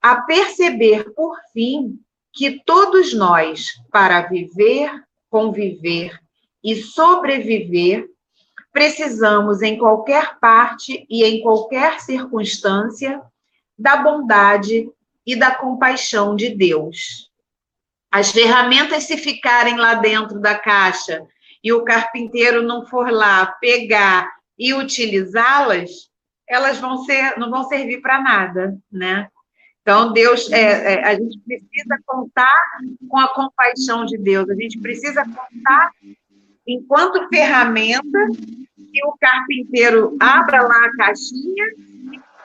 a 0.00 0.20
perceber, 0.20 1.12
por 1.14 1.36
fim, 1.52 1.98
que 2.32 2.62
todos 2.64 3.12
nós, 3.12 3.70
para 3.90 4.20
viver, 4.20 4.88
conviver 5.28 6.16
e 6.62 6.76
sobreviver, 6.76 8.08
precisamos, 8.72 9.62
em 9.62 9.76
qualquer 9.76 10.38
parte 10.38 11.04
e 11.10 11.24
em 11.24 11.42
qualquer 11.42 11.98
circunstância, 11.98 13.20
da 13.76 13.96
bondade 13.96 14.88
e 15.26 15.34
da 15.34 15.52
compaixão 15.52 16.36
de 16.36 16.50
Deus. 16.50 17.32
As 18.12 18.30
ferramentas, 18.30 19.02
se 19.02 19.16
ficarem 19.16 19.76
lá 19.76 19.94
dentro 19.94 20.38
da 20.38 20.56
caixa 20.56 21.26
e 21.64 21.72
o 21.72 21.82
carpinteiro 21.82 22.62
não 22.62 22.84
for 22.86 23.10
lá 23.10 23.46
pegar 23.58 24.30
e 24.58 24.74
utilizá-las, 24.74 26.10
elas 26.46 26.78
vão 26.78 26.98
ser, 27.04 27.38
não 27.38 27.50
vão 27.50 27.64
servir 27.64 28.02
para 28.02 28.20
nada, 28.20 28.78
né? 28.92 29.28
Então, 29.80 30.12
Deus, 30.12 30.50
é, 30.52 30.94
é, 30.94 31.04
a 31.04 31.14
gente 31.14 31.38
precisa 31.40 31.98
contar 32.06 32.62
com 33.08 33.18
a 33.18 33.28
compaixão 33.28 34.04
de 34.04 34.18
Deus, 34.18 34.48
a 34.48 34.54
gente 34.54 34.78
precisa 34.78 35.24
contar 35.24 35.90
enquanto 36.66 37.28
ferramenta 37.28 38.18
que 38.76 39.04
o 39.06 39.16
carpinteiro 39.18 40.16
abra 40.20 40.62
lá 40.62 40.86
a 40.86 40.96
caixinha 40.96 41.64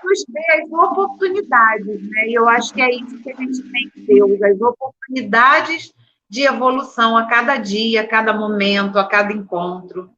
nos 0.03 0.25
dê 0.27 0.63
as 0.63 0.71
oportunidades, 0.71 2.09
né? 2.09 2.29
E 2.29 2.33
eu 2.33 2.47
acho 2.47 2.73
que 2.73 2.81
é 2.81 2.95
isso 2.95 3.21
que 3.21 3.31
a 3.31 3.35
gente 3.35 3.61
tem 3.69 3.91
Deus, 3.95 4.41
as 4.41 4.59
oportunidades 4.59 5.93
de 6.29 6.43
evolução 6.43 7.17
a 7.17 7.25
cada 7.27 7.57
dia, 7.57 8.01
a 8.01 8.07
cada 8.07 8.31
momento, 8.31 8.99
a 8.99 9.07
cada 9.07 9.33
encontro. 9.33 10.13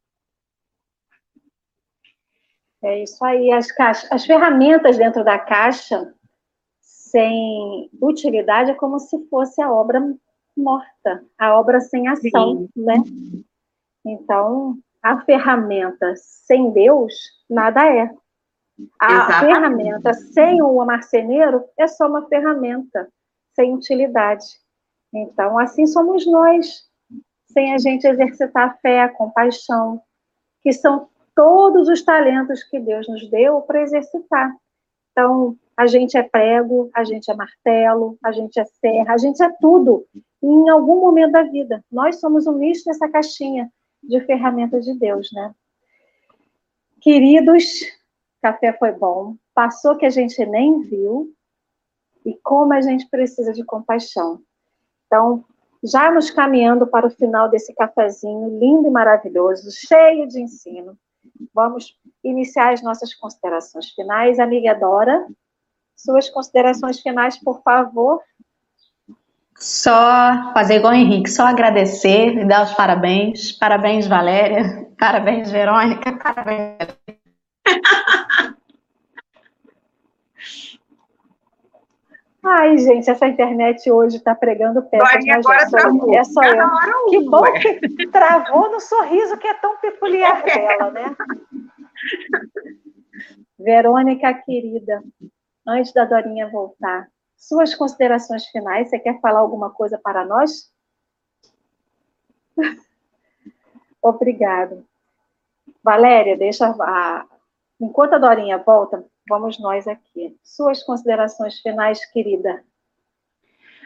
É 2.82 3.02
isso 3.02 3.24
aí. 3.24 3.50
As, 3.52 3.70
caixas, 3.72 4.10
as 4.12 4.26
ferramentas 4.26 4.98
dentro 4.98 5.24
da 5.24 5.38
caixa, 5.38 6.12
sem 6.80 7.88
utilidade, 8.00 8.72
é 8.72 8.74
como 8.74 8.98
se 8.98 9.18
fosse 9.28 9.62
a 9.62 9.72
obra 9.72 10.00
morta, 10.56 11.24
a 11.38 11.58
obra 11.58 11.80
sem 11.80 12.08
ação, 12.08 12.68
Sim. 12.68 12.68
né? 12.76 12.96
Então, 14.04 14.76
a 15.02 15.20
ferramenta 15.22 16.14
sem 16.16 16.70
Deus, 16.72 17.14
nada 17.48 17.86
é. 17.86 18.10
A 19.00 19.12
Exatamente. 19.12 19.54
ferramenta 19.54 20.12
sem 20.12 20.60
o 20.60 20.84
marceneiro 20.84 21.64
é 21.78 21.86
só 21.86 22.08
uma 22.08 22.26
ferramenta, 22.28 23.08
sem 23.54 23.74
utilidade. 23.74 24.61
Então, 25.12 25.58
assim 25.58 25.86
somos 25.86 26.26
nós, 26.26 26.84
sem 27.52 27.74
a 27.74 27.78
gente 27.78 28.06
exercitar 28.06 28.70
a 28.70 28.74
fé, 28.74 29.02
a 29.02 29.08
compaixão, 29.08 30.00
que 30.62 30.72
são 30.72 31.08
todos 31.34 31.88
os 31.88 32.02
talentos 32.02 32.62
que 32.64 32.78
Deus 32.78 33.08
nos 33.08 33.28
deu 33.30 33.60
para 33.62 33.82
exercitar. 33.82 34.54
Então, 35.10 35.56
a 35.76 35.86
gente 35.86 36.16
é 36.16 36.22
prego, 36.22 36.90
a 36.94 37.04
gente 37.04 37.30
é 37.30 37.34
martelo, 37.34 38.16
a 38.24 38.32
gente 38.32 38.58
é 38.58 38.64
serra, 38.64 39.14
a 39.14 39.18
gente 39.18 39.42
é 39.42 39.50
tudo 39.60 40.06
em 40.42 40.68
algum 40.68 41.00
momento 41.00 41.32
da 41.32 41.42
vida. 41.42 41.84
Nós 41.90 42.20
somos 42.20 42.46
um 42.46 42.52
misto 42.52 42.86
nessa 42.86 43.08
caixinha 43.08 43.70
de 44.02 44.20
ferramentas 44.20 44.84
de 44.84 44.94
Deus, 44.98 45.30
né? 45.32 45.54
Queridos, 47.00 47.64
café 48.40 48.72
foi 48.72 48.92
bom, 48.92 49.36
passou 49.54 49.96
que 49.96 50.06
a 50.06 50.10
gente 50.10 50.44
nem 50.46 50.80
viu, 50.82 51.34
e 52.24 52.34
como 52.42 52.72
a 52.72 52.80
gente 52.80 53.08
precisa 53.08 53.52
de 53.52 53.64
compaixão. 53.64 54.40
Então, 55.12 55.44
já 55.84 56.10
nos 56.10 56.30
caminhando 56.30 56.86
para 56.86 57.06
o 57.06 57.10
final 57.10 57.50
desse 57.50 57.74
cafezinho 57.74 58.58
lindo 58.58 58.88
e 58.88 58.90
maravilhoso, 58.90 59.68
cheio 59.70 60.26
de 60.26 60.40
ensino, 60.40 60.96
vamos 61.54 61.94
iniciar 62.24 62.72
as 62.72 62.82
nossas 62.82 63.12
considerações 63.12 63.90
finais. 63.90 64.40
Amiga 64.40 64.74
Dora, 64.74 65.26
suas 65.94 66.30
considerações 66.30 66.98
finais, 67.00 67.36
por 67.36 67.62
favor. 67.62 68.22
Só 69.54 70.50
fazer 70.54 70.76
igual 70.76 70.94
o 70.94 70.96
Henrique, 70.96 71.30
só 71.30 71.42
agradecer 71.42 72.38
e 72.38 72.46
dar 72.46 72.64
os 72.64 72.72
parabéns. 72.72 73.52
Parabéns, 73.52 74.06
Valéria. 74.06 74.90
Parabéns, 74.98 75.50
Verônica. 75.50 76.10
Parabéns. 76.16 76.88
Ai, 82.44 82.76
gente, 82.76 83.08
essa 83.08 83.28
internet 83.28 83.88
hoje 83.88 84.16
está 84.16 84.34
pregando 84.34 84.82
peças, 84.82 85.08
Agora, 85.28 85.62
agora 85.62 85.68
só, 85.68 85.78
é 86.12 86.24
só 86.24 86.42
eu. 86.42 87.06
Que 87.08 87.20
bom 87.20 87.42
que 87.52 88.08
travou 88.08 88.68
no 88.72 88.80
sorriso 88.80 89.36
que 89.38 89.46
é 89.46 89.54
tão 89.54 89.76
peculiar 89.76 90.42
dela, 90.42 90.90
né? 90.90 91.16
Verônica, 93.56 94.34
querida, 94.34 95.00
antes 95.64 95.92
da 95.92 96.04
Dorinha 96.04 96.50
voltar, 96.50 97.06
suas 97.36 97.76
considerações 97.76 98.44
finais, 98.46 98.90
você 98.90 98.98
quer 98.98 99.20
falar 99.20 99.38
alguma 99.38 99.70
coisa 99.70 99.96
para 100.02 100.24
nós? 100.26 100.72
Obrigado. 104.02 104.84
Valéria, 105.82 106.36
deixa 106.36 106.66
a... 106.66 107.24
Enquanto 107.80 108.14
a 108.14 108.18
Dorinha 108.18 108.58
volta, 108.58 109.04
vamos 109.28 109.58
nós 109.58 109.86
aqui. 109.86 110.36
Suas 110.42 110.82
considerações 110.82 111.58
finais, 111.60 112.04
querida. 112.12 112.62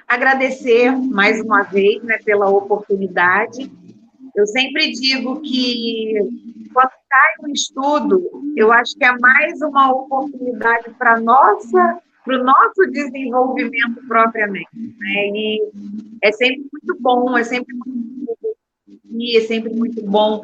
Agradecer 0.06 0.92
mais 0.92 1.40
uma 1.40 1.62
vez 1.62 2.02
né, 2.04 2.18
pela 2.24 2.48
oportunidade. 2.48 3.70
Eu 4.34 4.46
sempre 4.46 4.92
digo 4.92 5.40
que 5.40 6.14
quando 6.72 6.90
cai 7.08 7.34
um 7.42 7.52
estudo, 7.52 8.52
eu 8.56 8.72
acho 8.72 8.94
que 8.96 9.04
é 9.04 9.16
mais 9.18 9.60
uma 9.62 9.90
oportunidade 9.92 10.90
para 10.98 11.20
nossa 11.20 12.00
para 12.24 12.40
o 12.40 12.44
nosso 12.44 12.90
desenvolvimento 12.90 14.04
propriamente. 14.08 14.68
Né? 14.74 15.28
E 15.32 15.70
é 16.20 16.32
sempre 16.32 16.66
muito 16.72 17.00
bom, 17.00 17.38
é 17.38 17.44
sempre 17.44 17.72
muito 17.74 18.16
é 19.36 19.40
sempre 19.40 19.74
muito 19.74 20.02
bom 20.04 20.42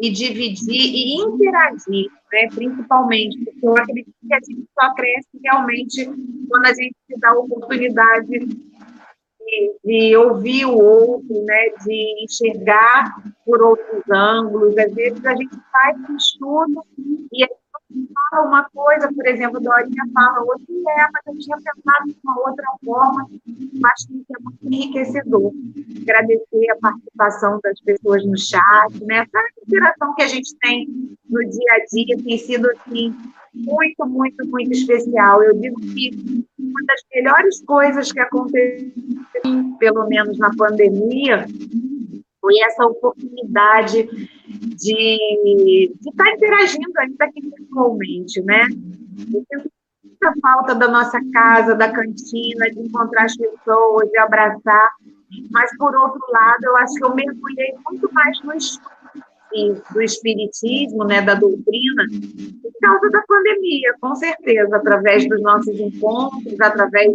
e 0.00 0.10
dividir 0.10 0.70
e 0.70 1.14
interagir, 1.14 2.10
né? 2.32 2.48
principalmente, 2.54 3.44
porque 3.44 3.66
eu 3.66 3.76
acredito 3.76 4.12
que 4.26 4.34
a 4.34 4.38
gente 4.38 4.66
só 4.78 4.94
cresce 4.94 5.28
realmente 5.44 6.04
quando 6.48 6.66
a 6.66 6.74
gente 6.74 6.96
se 7.06 7.18
dá 7.18 7.30
a 7.30 7.38
oportunidade 7.38 8.26
de, 8.28 9.76
de, 9.84 10.16
ouvir 10.16 10.66
o 10.66 10.76
outro, 10.76 11.44
né? 11.44 11.68
de 11.84 12.24
enxergar 12.24 13.14
por 13.44 13.62
outros 13.62 14.02
ângulos. 14.10 14.76
Às 14.78 14.94
vezes 14.94 15.24
a 15.24 15.34
gente 15.34 15.56
faz 15.72 15.96
um 16.08 16.16
estudo 16.16 16.82
e 17.32 17.44
fala 18.30 18.46
uma 18.46 18.64
coisa, 18.70 19.12
por 19.12 19.26
exemplo, 19.26 19.60
Dorinha 19.60 20.04
fala 20.14 20.40
outra, 20.40 20.64
é, 20.70 21.08
mas 21.12 21.26
eu 21.26 21.38
tinha 21.38 21.56
pensado 21.56 22.06
de 22.06 22.16
uma 22.24 22.48
outra 22.48 22.66
forma, 22.84 23.28
mas 23.80 24.06
que 24.06 24.24
é 24.30 24.42
muito 24.42 24.58
enriquecedor. 24.64 25.52
Agradecer 26.02 26.70
a 26.70 26.76
participação 26.76 27.60
das 27.62 27.80
pessoas 27.80 28.24
no 28.24 28.38
chat, 28.38 29.04
né? 29.04 29.18
Essa 29.18 29.38
interação 29.66 30.14
que 30.14 30.22
a 30.22 30.28
gente 30.28 30.54
tem 30.60 30.86
no 31.28 31.40
dia 31.40 31.72
a 31.72 31.84
dia 31.94 32.16
tem 32.24 32.38
sido, 32.38 32.70
assim, 32.70 33.14
muito, 33.54 34.06
muito, 34.06 34.46
muito 34.48 34.72
especial. 34.72 35.42
Eu 35.42 35.58
digo 35.58 35.80
que 35.80 36.10
uma 36.58 36.80
das 36.86 37.00
melhores 37.14 37.62
coisas 37.64 38.10
que 38.10 38.20
aconteceu, 38.20 38.92
pelo 39.78 40.06
menos 40.08 40.38
na 40.38 40.50
pandemia, 40.56 41.46
foi 42.42 42.58
essa 42.66 42.84
oportunidade 42.84 44.02
de, 44.48 45.92
estar 46.04 46.24
tá 46.24 46.32
interagindo 46.32 46.98
ainda 46.98 47.24
aqui 47.24 47.40
virtualmente, 47.40 48.42
né? 48.42 48.66
Eu 49.32 49.44
tenho 49.48 49.70
muita 50.04 50.34
falta 50.42 50.74
da 50.74 50.88
nossa 50.88 51.20
casa, 51.32 51.76
da 51.76 51.90
cantina, 51.92 52.68
de 52.72 52.80
encontrar 52.80 53.26
as 53.26 53.36
pessoas, 53.36 54.10
de 54.10 54.18
abraçar, 54.18 54.90
mas, 55.52 55.70
por 55.78 55.94
outro 55.94 56.20
lado, 56.30 56.64
eu 56.64 56.76
acho 56.78 56.94
que 56.94 57.04
eu 57.04 57.14
mergulhei 57.14 57.74
muito 57.88 58.12
mais 58.12 58.42
no 58.42 58.52
do 59.92 60.00
espiritismo, 60.00 61.04
né, 61.04 61.20
da 61.20 61.34
doutrina, 61.34 62.06
por 62.62 62.72
causa 62.80 63.10
da 63.10 63.22
pandemia, 63.28 63.94
com 64.00 64.14
certeza, 64.14 64.76
através 64.76 65.28
dos 65.28 65.42
nossos 65.42 65.78
encontros, 65.78 66.58
através 66.58 67.12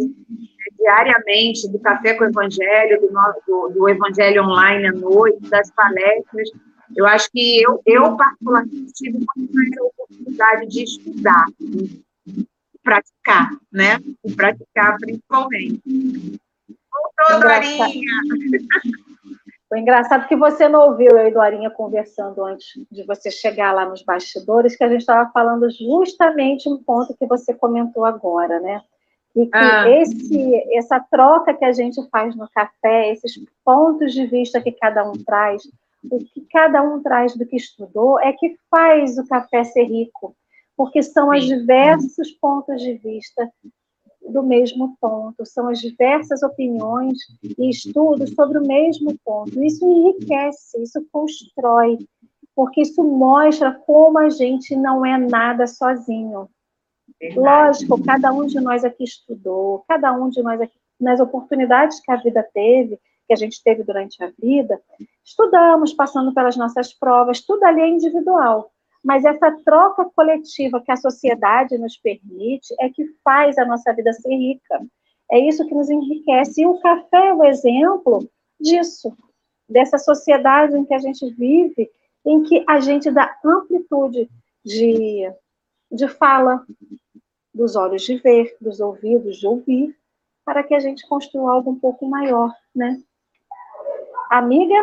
diariamente 0.78 1.68
do 1.68 1.78
Café 1.80 2.14
com 2.14 2.24
o 2.24 2.28
Evangelho, 2.28 3.00
do, 3.00 3.08
do, 3.46 3.68
do 3.74 3.88
Evangelho 3.88 4.44
Online 4.44 4.88
à 4.88 4.92
noite, 4.92 5.48
das 5.48 5.70
palestras. 5.72 6.48
Eu 6.96 7.06
acho 7.06 7.30
que 7.30 7.62
eu, 7.62 7.82
eu 7.84 8.16
particularmente, 8.16 8.92
tive 8.94 9.18
muito 9.36 9.54
mais 9.54 9.78
a 9.78 9.84
oportunidade 9.84 10.66
de 10.68 10.84
estudar, 10.84 11.44
e 11.60 12.02
praticar, 12.82 13.50
né? 13.72 13.98
E 14.24 14.32
praticar 14.32 14.96
principalmente. 14.98 15.82
Voltou, 15.86 17.40
Dorinha! 17.40 17.86
Foi 19.68 19.80
engraçado 19.80 20.26
que 20.26 20.34
você 20.34 20.66
não 20.66 20.88
ouviu 20.88 21.10
eu 21.10 21.28
e 21.28 21.30
Dorinha 21.30 21.68
conversando 21.68 22.42
antes 22.42 22.68
de 22.90 23.04
você 23.04 23.30
chegar 23.30 23.72
lá 23.72 23.84
nos 23.84 24.02
bastidores, 24.02 24.74
que 24.74 24.82
a 24.82 24.88
gente 24.88 25.00
estava 25.00 25.30
falando 25.30 25.68
justamente 25.70 26.70
um 26.70 26.82
ponto 26.82 27.14
que 27.14 27.26
você 27.26 27.52
comentou 27.52 28.06
agora, 28.06 28.60
né? 28.60 28.80
E 29.38 29.46
que 29.46 29.56
ah. 29.56 29.88
esse, 29.88 30.76
essa 30.76 30.98
troca 30.98 31.54
que 31.54 31.64
a 31.64 31.72
gente 31.72 32.00
faz 32.10 32.34
no 32.34 32.48
café, 32.50 33.12
esses 33.12 33.40
pontos 33.64 34.12
de 34.12 34.26
vista 34.26 34.60
que 34.60 34.72
cada 34.72 35.08
um 35.08 35.12
traz, 35.12 35.62
o 36.10 36.18
que 36.18 36.44
cada 36.50 36.82
um 36.82 37.00
traz 37.00 37.36
do 37.36 37.46
que 37.46 37.54
estudou, 37.54 38.18
é 38.18 38.32
que 38.32 38.56
faz 38.68 39.16
o 39.16 39.26
café 39.28 39.62
ser 39.62 39.84
rico, 39.84 40.34
porque 40.76 41.04
são 41.04 41.30
os 41.30 41.44
diversos 41.44 42.32
pontos 42.32 42.82
de 42.82 42.94
vista 42.94 43.48
do 44.28 44.42
mesmo 44.42 44.96
ponto, 45.00 45.46
são 45.46 45.68
as 45.68 45.78
diversas 45.78 46.42
opiniões 46.42 47.16
e 47.56 47.70
estudos 47.70 48.34
sobre 48.34 48.58
o 48.58 48.66
mesmo 48.66 49.16
ponto. 49.24 49.62
Isso 49.62 49.86
enriquece, 49.86 50.82
isso 50.82 51.06
constrói, 51.12 51.96
porque 52.56 52.82
isso 52.82 53.04
mostra 53.04 53.72
como 53.86 54.18
a 54.18 54.28
gente 54.30 54.74
não 54.74 55.06
é 55.06 55.16
nada 55.16 55.64
sozinho. 55.68 56.48
Verdade. 57.20 57.40
Lógico, 57.40 58.04
cada 58.04 58.32
um 58.32 58.46
de 58.46 58.60
nós 58.60 58.84
aqui 58.84 59.04
estudou, 59.04 59.84
cada 59.88 60.12
um 60.12 60.28
de 60.28 60.42
nós 60.42 60.60
aqui, 60.60 60.78
nas 61.00 61.20
oportunidades 61.20 62.00
que 62.00 62.10
a 62.10 62.16
vida 62.16 62.46
teve, 62.54 62.98
que 63.26 63.32
a 63.32 63.36
gente 63.36 63.62
teve 63.62 63.82
durante 63.82 64.22
a 64.22 64.32
vida, 64.38 64.80
estudamos, 65.24 65.92
passando 65.92 66.32
pelas 66.32 66.56
nossas 66.56 66.94
provas, 66.94 67.40
tudo 67.40 67.62
ali 67.64 67.80
é 67.80 67.88
individual. 67.88 68.70
Mas 69.04 69.24
essa 69.24 69.50
troca 69.64 70.04
coletiva 70.06 70.80
que 70.80 70.90
a 70.90 70.96
sociedade 70.96 71.78
nos 71.78 71.96
permite 71.96 72.74
é 72.80 72.88
que 72.88 73.04
faz 73.22 73.58
a 73.58 73.64
nossa 73.64 73.92
vida 73.92 74.12
ser 74.12 74.34
rica. 74.34 74.80
É 75.30 75.38
isso 75.38 75.66
que 75.66 75.74
nos 75.74 75.90
enriquece. 75.90 76.62
E 76.62 76.66
o 76.66 76.80
café 76.80 77.28
é 77.28 77.34
o 77.34 77.44
exemplo 77.44 78.28
disso, 78.58 79.16
dessa 79.68 79.98
sociedade 79.98 80.76
em 80.76 80.84
que 80.84 80.94
a 80.94 80.98
gente 80.98 81.28
vive, 81.34 81.90
em 82.24 82.42
que 82.42 82.64
a 82.66 82.80
gente 82.80 83.10
dá 83.10 83.36
amplitude 83.44 84.28
de, 84.64 85.30
de 85.92 86.08
fala, 86.08 86.64
dos 87.58 87.74
olhos 87.74 88.02
de 88.02 88.16
ver, 88.18 88.56
dos 88.60 88.78
ouvidos 88.78 89.36
de 89.36 89.46
ouvir, 89.46 89.94
para 90.44 90.62
que 90.62 90.74
a 90.74 90.78
gente 90.78 91.06
construa 91.08 91.52
algo 91.52 91.72
um 91.72 91.78
pouco 91.78 92.08
maior, 92.08 92.52
né? 92.74 92.98
Amiga, 94.30 94.74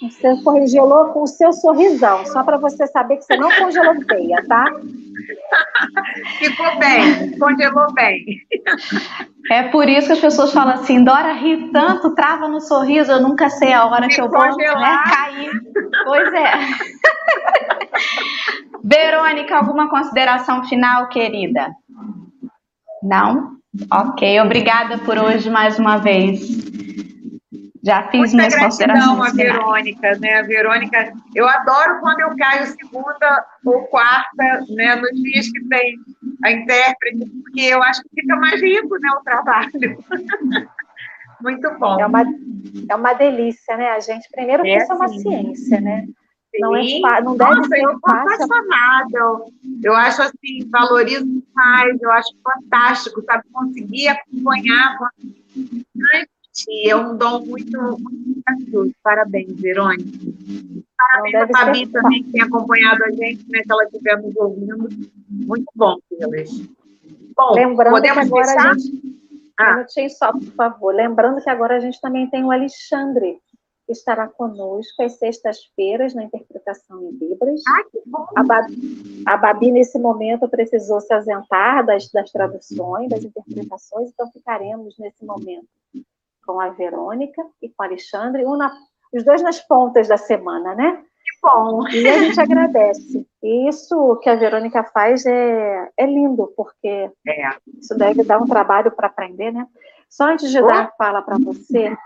você 0.00 0.40
congelou 0.42 1.06
com 1.06 1.22
o 1.22 1.26
seu 1.26 1.52
sorrisão, 1.52 2.24
só 2.26 2.44
para 2.44 2.58
você 2.58 2.86
saber 2.86 3.16
que 3.16 3.24
você 3.24 3.36
não 3.36 3.50
congelou 3.50 3.94
feia, 4.06 4.44
tá? 4.46 4.66
Ficou 6.38 6.78
bem, 6.78 7.36
congelou 7.38 7.92
bem. 7.92 8.24
É 9.50 9.64
por 9.64 9.88
isso 9.88 10.08
que 10.08 10.12
as 10.12 10.20
pessoas 10.20 10.52
falam 10.52 10.74
assim, 10.74 11.02
Dora 11.02 11.32
ri 11.32 11.70
tanto, 11.72 12.14
trava 12.14 12.46
no 12.48 12.60
sorriso, 12.60 13.10
eu 13.10 13.20
nunca 13.20 13.48
sei 13.48 13.72
a 13.72 13.86
hora 13.86 14.08
que 14.08 14.20
eu 14.20 14.28
vou 14.28 14.56
né, 14.56 15.02
cair. 15.06 15.50
Pois 16.04 16.32
é. 16.34 16.52
Verônica, 18.84 19.56
alguma 19.56 19.88
consideração 19.88 20.62
final, 20.64 21.08
querida? 21.08 21.74
Não? 23.06 23.56
Ok, 23.92 24.40
obrigada 24.40 24.98
por 24.98 25.16
hoje 25.16 25.48
mais 25.48 25.78
uma 25.78 25.98
vez. 25.98 26.40
Já 27.84 28.02
fiz 28.10 28.32
Muita 28.32 28.36
minhas 28.36 28.54
gratidão 28.54 29.22
a 29.22 29.30
Verônica, 29.30 30.18
né? 30.18 30.40
A 30.40 30.42
Verônica, 30.42 31.12
eu 31.36 31.48
adoro 31.48 32.00
quando 32.00 32.18
eu 32.18 32.36
caio 32.36 32.66
segunda 32.66 33.46
ou 33.64 33.84
quarta, 33.84 34.64
né? 34.70 34.96
Nos 34.96 35.22
dias 35.22 35.48
que 35.52 35.64
tem 35.68 35.96
a 36.44 36.50
intérprete, 36.50 37.30
porque 37.44 37.60
eu 37.60 37.80
acho 37.84 38.02
que 38.02 38.20
fica 38.20 38.34
mais 38.34 38.60
rico, 38.60 38.98
né? 38.98 39.08
O 39.12 39.22
trabalho. 39.22 39.98
Muito 41.40 41.78
bom. 41.78 42.00
É 42.00 42.06
uma, 42.06 42.24
é 42.90 42.94
uma 42.96 43.12
delícia, 43.12 43.76
né? 43.76 43.90
A 43.90 44.00
gente 44.00 44.28
primeiro 44.32 44.66
é, 44.66 44.78
é 44.78 44.84
uma 44.92 45.08
ciência, 45.08 45.80
né? 45.80 46.06
Não, 46.60 46.76
é, 46.76 47.22
não 47.22 47.36
deve 47.36 47.54
Nossa, 47.54 47.68
ser 47.68 47.82
eu 47.82 47.92
estou 47.92 48.14
apaixonada. 48.14 49.50
Eu 49.82 49.94
acho 49.94 50.22
assim, 50.22 50.68
valorizo 50.70 51.42
mais, 51.54 52.00
eu 52.00 52.10
acho 52.10 52.28
fantástico, 52.42 53.22
sabe? 53.24 53.44
Conseguir 53.52 54.08
acompanhar, 54.08 54.98
transmitir, 55.52 56.90
é 56.90 56.96
um 56.96 57.16
dom 57.16 57.44
muito, 57.46 57.78
muito 57.78 58.42
gracioso. 58.46 58.94
Parabéns, 59.02 59.60
Verônica. 59.60 60.04
Parabéns 60.96 61.34
a 61.34 61.58
Fabi 61.58 61.86
também, 61.88 62.22
que 62.22 62.32
tem 62.32 62.42
acompanhado 62.42 63.04
a 63.04 63.10
gente, 63.10 63.44
né? 63.50 63.62
Que 63.62 63.72
ela 63.72 63.84
estiver 63.84 64.22
nos 64.22 64.36
ouvindo. 64.36 64.88
Muito 65.28 65.66
bom, 65.74 65.96
Silas. 66.08 66.50
Bom, 67.36 67.52
Lembrando 67.54 67.94
podemos 67.94 68.26
agora 68.26 68.70
a 68.70 68.74
gente... 68.74 69.16
Ah. 69.58 69.70
Um 69.70 69.74
minutinho 69.76 70.10
só, 70.10 70.32
por 70.32 70.52
favor. 70.52 70.94
Lembrando 70.94 71.42
que 71.42 71.48
agora 71.48 71.76
a 71.76 71.80
gente 71.80 71.98
também 72.00 72.28
tem 72.28 72.44
o 72.44 72.50
Alexandre, 72.50 73.38
estará 73.88 74.28
conosco 74.28 75.02
às 75.02 75.18
sextas-feiras 75.18 76.14
na 76.14 76.24
interpretação 76.24 77.02
em 77.02 77.10
Libras. 77.10 77.62
Bom! 78.06 78.26
A 78.36 78.42
Babi, 78.42 79.22
a 79.26 79.36
Babi, 79.36 79.70
nesse 79.70 79.98
momento, 79.98 80.48
precisou 80.48 81.00
se 81.00 81.12
ausentar 81.12 81.84
das, 81.84 82.10
das 82.10 82.30
traduções, 82.30 83.08
das 83.08 83.24
interpretações, 83.24 84.10
então 84.10 84.30
ficaremos 84.32 84.98
nesse 84.98 85.24
momento 85.24 85.68
com 86.44 86.60
a 86.60 86.70
Verônica 86.70 87.42
e 87.60 87.68
com 87.68 87.82
o 87.82 87.86
Alexandre, 87.86 88.46
um 88.46 88.56
na, 88.56 88.72
os 89.12 89.24
dois 89.24 89.42
nas 89.42 89.60
pontas 89.60 90.08
da 90.08 90.16
semana, 90.16 90.74
né? 90.74 91.02
Que 91.24 91.40
bom! 91.42 91.88
E 91.88 92.08
a 92.08 92.18
gente 92.18 92.40
agradece. 92.40 93.26
E 93.42 93.68
isso 93.68 94.16
que 94.22 94.30
a 94.30 94.36
Verônica 94.36 94.84
faz 94.84 95.26
é, 95.26 95.90
é 95.96 96.06
lindo, 96.06 96.52
porque 96.56 97.10
é. 97.26 97.50
isso 97.78 97.96
deve 97.96 98.22
dar 98.22 98.40
um 98.40 98.46
trabalho 98.46 98.92
para 98.92 99.08
aprender, 99.08 99.52
né? 99.52 99.66
Só 100.08 100.24
antes 100.24 100.50
de 100.50 100.60
dar 100.60 100.84
a 100.84 100.92
fala 100.92 101.20
para 101.20 101.36
você, 101.38 101.96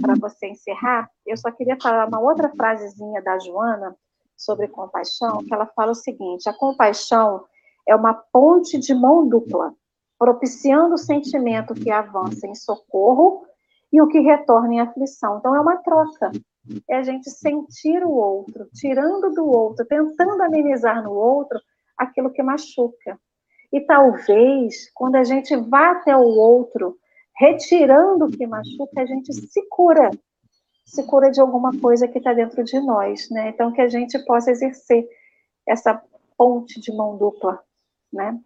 para 0.00 0.14
você 0.14 0.48
encerrar, 0.48 1.08
eu 1.24 1.36
só 1.36 1.50
queria 1.50 1.76
falar 1.80 2.08
uma 2.08 2.20
outra 2.20 2.48
frasezinha 2.50 3.22
da 3.22 3.38
Joana 3.38 3.96
sobre 4.36 4.68
compaixão, 4.68 5.38
que 5.38 5.54
ela 5.54 5.66
fala 5.66 5.92
o 5.92 5.94
seguinte: 5.94 6.48
a 6.48 6.52
compaixão 6.52 7.44
é 7.86 7.94
uma 7.94 8.14
ponte 8.14 8.78
de 8.78 8.94
mão 8.94 9.26
dupla, 9.28 9.72
propiciando 10.18 10.94
o 10.94 10.98
sentimento 10.98 11.74
que 11.74 11.90
avança 11.90 12.46
em 12.46 12.54
socorro 12.54 13.46
e 13.92 14.00
o 14.00 14.08
que 14.08 14.18
retorna 14.20 14.74
em 14.74 14.80
aflição. 14.80 15.38
Então 15.38 15.54
é 15.54 15.60
uma 15.60 15.76
troca. 15.76 16.32
É 16.90 16.96
a 16.96 17.02
gente 17.02 17.30
sentir 17.30 18.04
o 18.04 18.10
outro, 18.10 18.68
tirando 18.74 19.32
do 19.32 19.46
outro, 19.46 19.86
tentando 19.86 20.42
amenizar 20.42 21.02
no 21.02 21.12
outro 21.12 21.60
aquilo 21.96 22.32
que 22.32 22.42
machuca. 22.42 23.18
E 23.72 23.80
talvez, 23.80 24.90
quando 24.92 25.16
a 25.16 25.24
gente 25.24 25.54
vá 25.56 25.92
até 25.92 26.16
o 26.16 26.24
outro, 26.24 26.98
retirando 27.36 28.26
o 28.26 28.30
que 28.30 28.46
machuca, 28.46 29.02
a 29.02 29.06
gente 29.06 29.32
se 29.32 29.62
cura. 29.68 30.10
Se 30.84 31.04
cura 31.04 31.30
de 31.30 31.40
alguma 31.40 31.78
coisa 31.78 32.06
que 32.06 32.18
está 32.18 32.32
dentro 32.32 32.62
de 32.62 32.78
nós, 32.80 33.28
né? 33.30 33.48
Então, 33.48 33.72
que 33.72 33.80
a 33.80 33.88
gente 33.88 34.18
possa 34.24 34.50
exercer 34.50 35.06
essa 35.66 36.00
ponte 36.36 36.80
de 36.80 36.92
mão 36.92 37.16
dupla, 37.16 37.60
né? 38.12 38.38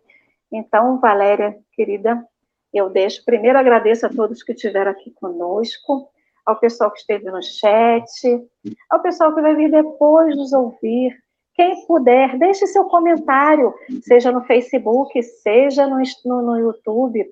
Então, 0.51 0.99
Valéria, 0.99 1.57
querida, 1.73 2.27
eu 2.73 2.89
deixo. 2.89 3.25
Primeiro, 3.25 3.59
agradeço 3.59 4.07
a 4.07 4.09
todos 4.09 4.43
que 4.43 4.53
estiveram 4.53 4.91
aqui 4.91 5.11
conosco, 5.13 6.09
ao 6.47 6.57
pessoal 6.57 6.91
que 6.91 7.01
esteve 7.01 7.31
no 7.31 7.43
chat, 7.43 8.49
ao 8.89 9.03
pessoal 9.03 9.35
que 9.35 9.43
vai 9.43 9.55
vir 9.55 9.71
depois 9.71 10.37
nos 10.37 10.53
ouvir. 10.53 11.17
Quem 11.55 11.87
puder, 11.87 12.39
deixe 12.39 12.67
seu 12.67 12.87
comentário, 12.87 13.75
seja 14.03 14.33
no 14.33 14.43
Facebook, 14.45 15.23
seja 15.23 15.87
no, 15.87 15.99
no, 16.25 16.43
no 16.43 16.59
YouTube. 16.59 17.29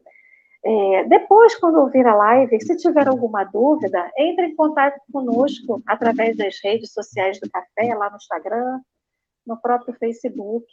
É, 0.64 1.04
depois, 1.04 1.54
quando 1.56 1.78
ouvir 1.78 2.06
a 2.06 2.14
live, 2.14 2.60
se 2.60 2.76
tiver 2.76 3.06
alguma 3.08 3.44
dúvida, 3.44 4.10
entre 4.16 4.46
em 4.46 4.56
contato 4.56 5.00
conosco 5.12 5.80
através 5.86 6.36
das 6.36 6.58
redes 6.62 6.92
sociais 6.92 7.38
do 7.40 7.48
Café, 7.50 7.94
lá 7.94 8.10
no 8.10 8.16
Instagram, 8.16 8.80
no 9.46 9.56
próprio 9.60 9.94
Facebook 9.94 10.66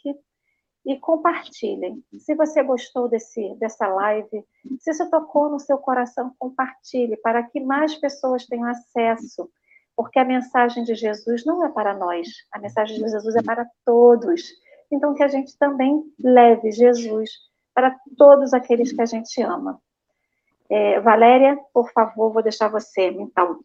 e 0.84 0.96
compartilhem. 1.00 2.02
Se 2.18 2.34
você 2.34 2.62
gostou 2.62 3.08
desse, 3.08 3.54
dessa 3.56 3.88
live, 3.88 4.44
se 4.78 4.90
isso 4.90 5.10
tocou 5.10 5.50
no 5.50 5.58
seu 5.58 5.78
coração, 5.78 6.32
compartilhe 6.38 7.16
para 7.16 7.42
que 7.42 7.58
mais 7.58 7.96
pessoas 7.96 8.46
tenham 8.46 8.68
acesso, 8.68 9.50
porque 9.96 10.18
a 10.18 10.24
mensagem 10.24 10.84
de 10.84 10.94
Jesus 10.94 11.44
não 11.44 11.64
é 11.64 11.70
para 11.70 11.94
nós, 11.94 12.28
a 12.52 12.58
mensagem 12.60 12.96
de 12.96 13.10
Jesus 13.10 13.34
é 13.34 13.42
para 13.42 13.66
todos. 13.84 14.42
Então, 14.92 15.14
que 15.14 15.24
a 15.24 15.28
gente 15.28 15.58
também 15.58 16.04
leve 16.22 16.70
Jesus 16.70 17.30
para 17.76 17.94
todos 18.16 18.54
aqueles 18.54 18.90
que 18.90 19.02
a 19.02 19.06
gente 19.06 19.42
ama. 19.42 19.78
É, 20.70 20.98
Valéria, 20.98 21.58
por 21.74 21.92
favor, 21.92 22.32
vou 22.32 22.42
deixar 22.42 22.68
você, 22.68 23.08
então, 23.08 23.60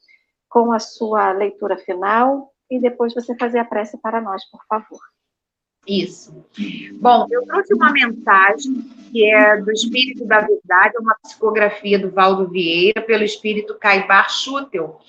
com 0.50 0.74
a 0.74 0.80
sua 0.80 1.32
leitura 1.32 1.78
final 1.78 2.52
e 2.70 2.78
depois 2.78 3.14
você 3.14 3.34
fazer 3.38 3.60
a 3.60 3.66
prece 3.66 3.98
para 3.98 4.20
nós, 4.20 4.44
por 4.52 4.60
favor. 4.68 5.00
Isso. 5.88 6.46
Bom, 7.00 7.26
eu 7.32 7.46
trouxe 7.46 7.74
uma 7.74 7.92
mensagem 7.94 8.82
que 9.12 9.26
é 9.32 9.56
do 9.62 9.72
Espírito 9.72 10.26
da 10.26 10.42
Verdade, 10.42 10.98
uma 11.00 11.16
psicografia 11.24 11.98
do 11.98 12.12
Valdo 12.12 12.50
Vieira, 12.50 13.02
pelo 13.02 13.24
Espírito 13.24 13.80
Caibar 13.80 14.30
Schutel. 14.30 15.00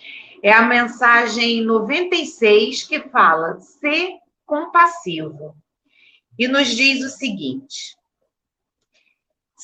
É 0.45 0.53
a 0.53 0.63
mensagem 0.63 1.61
96 1.63 2.85
que 2.85 3.01
fala: 3.01 3.59
ser 3.59 4.13
compassivo. 4.47 5.57
E 6.39 6.47
nos 6.47 6.69
diz 6.69 7.05
o 7.05 7.11
seguinte: 7.11 7.97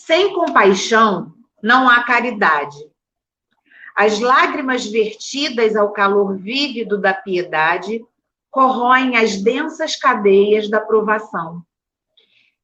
sem 0.08 0.32
compaixão 0.32 1.34
não 1.62 1.86
há 1.86 2.02
caridade. 2.02 2.78
As 3.94 4.18
lágrimas 4.18 4.86
vertidas 4.86 5.76
ao 5.76 5.92
calor 5.92 6.38
vívido 6.38 6.98
da 6.98 7.12
piedade 7.12 8.02
corroem 8.50 9.18
as 9.18 9.36
densas 9.42 9.96
cadeias 9.96 10.70
da 10.70 10.80
provação. 10.80 11.62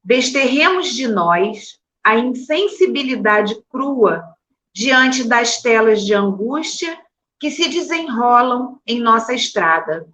Desterremos 0.02 0.94
de 0.94 1.06
nós 1.06 1.78
a 2.02 2.16
insensibilidade 2.16 3.62
crua 3.68 4.24
diante 4.74 5.22
das 5.22 5.60
telas 5.60 6.02
de 6.02 6.14
angústia 6.14 6.98
que 7.38 7.50
se 7.50 7.68
desenrolam 7.68 8.80
em 8.86 8.98
nossa 9.00 9.34
estrada. 9.34 10.08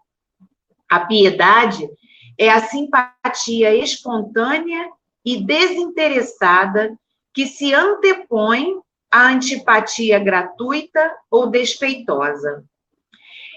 A 0.91 0.99
piedade 1.07 1.89
é 2.37 2.51
a 2.51 2.61
simpatia 2.61 3.73
espontânea 3.73 4.91
e 5.25 5.41
desinteressada 5.41 6.99
que 7.41 7.47
se 7.47 7.73
antepõe 7.73 8.79
à 9.11 9.29
antipatia 9.29 10.19
gratuita 10.19 11.17
ou 11.31 11.47
despeitosa 11.47 12.63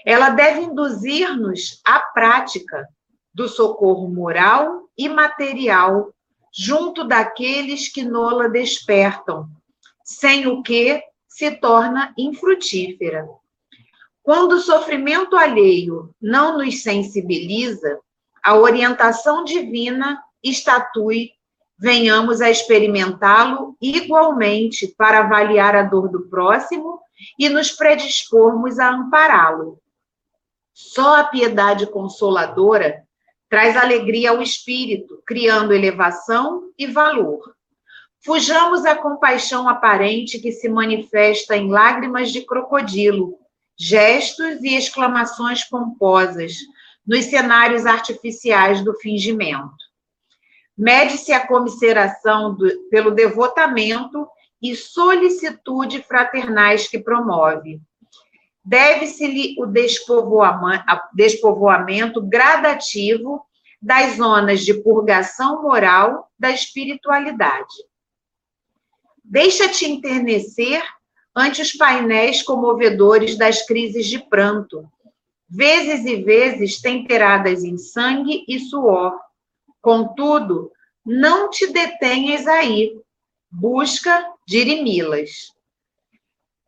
ela 0.06 0.30
deve 0.30 0.60
induzir-nos 0.60 1.82
à 1.84 1.98
prática 1.98 2.88
do 3.34 3.46
socorro 3.46 4.08
moral 4.08 4.88
e 4.96 5.06
material 5.06 6.14
junto 6.50 7.04
daqueles 7.04 7.92
que 7.92 8.02
nola 8.02 8.48
despertam, 8.48 9.48
sem 10.02 10.46
o 10.46 10.62
que 10.62 11.02
se 11.28 11.50
torna 11.50 12.14
infrutífera. 12.16 13.28
Quando 14.22 14.52
o 14.52 14.60
sofrimento 14.60 15.36
alheio 15.36 16.14
não 16.22 16.56
nos 16.56 16.82
sensibiliza, 16.82 17.98
a 18.42 18.56
orientação 18.56 19.44
divina 19.44 20.22
estatui, 20.42 21.32
venhamos 21.84 22.40
a 22.40 22.50
experimentá-lo 22.50 23.76
igualmente 23.78 24.88
para 24.96 25.18
avaliar 25.18 25.76
a 25.76 25.82
dor 25.82 26.08
do 26.08 26.30
próximo 26.30 26.98
e 27.38 27.50
nos 27.50 27.72
predispormos 27.72 28.78
a 28.78 28.88
ampará-lo. 28.88 29.78
Só 30.72 31.20
a 31.20 31.24
piedade 31.24 31.86
consoladora 31.86 33.04
traz 33.50 33.76
alegria 33.76 34.30
ao 34.30 34.40
espírito, 34.40 35.22
criando 35.26 35.74
elevação 35.74 36.70
e 36.78 36.86
valor. 36.86 37.54
Fujamos 38.24 38.86
a 38.86 38.94
compaixão 38.94 39.68
aparente 39.68 40.38
que 40.38 40.52
se 40.52 40.70
manifesta 40.70 41.54
em 41.54 41.68
lágrimas 41.68 42.32
de 42.32 42.40
crocodilo, 42.46 43.38
gestos 43.78 44.62
e 44.62 44.74
exclamações 44.74 45.62
pomposas 45.64 46.54
nos 47.06 47.26
cenários 47.26 47.84
artificiais 47.84 48.82
do 48.82 48.94
fingimento. 48.94 49.83
Mede-se 50.76 51.32
a 51.32 51.46
comisseração 51.46 52.54
do, 52.54 52.88
pelo 52.90 53.10
devotamento 53.10 54.26
e 54.60 54.74
solicitude 54.74 56.02
fraternais 56.02 56.88
que 56.88 56.98
promove 56.98 57.80
deve-se-lhe 58.64 59.56
o 59.58 59.66
despovoamento 61.12 62.22
gradativo 62.22 63.44
das 63.80 64.16
zonas 64.16 64.64
de 64.64 64.72
purgação 64.82 65.62
moral 65.62 66.30
da 66.38 66.50
espiritualidade. 66.50 67.74
Deixa-te 69.22 69.84
enternecer 69.84 70.82
ante 71.36 71.60
os 71.60 71.72
painéis 71.72 72.42
comovedores 72.42 73.36
das 73.36 73.66
crises 73.66 74.06
de 74.06 74.18
pranto, 74.18 74.88
vezes 75.48 76.06
e 76.06 76.16
vezes 76.22 76.80
temperadas 76.80 77.62
em 77.64 77.76
sangue 77.76 78.44
e 78.48 78.58
suor. 78.58 79.14
Contudo, 79.84 80.72
não 81.06 81.48
te 81.48 81.68
detenhas 81.68 82.48
aí, 82.48 82.98
busca 83.52 84.26
dirimi-las 84.48 85.54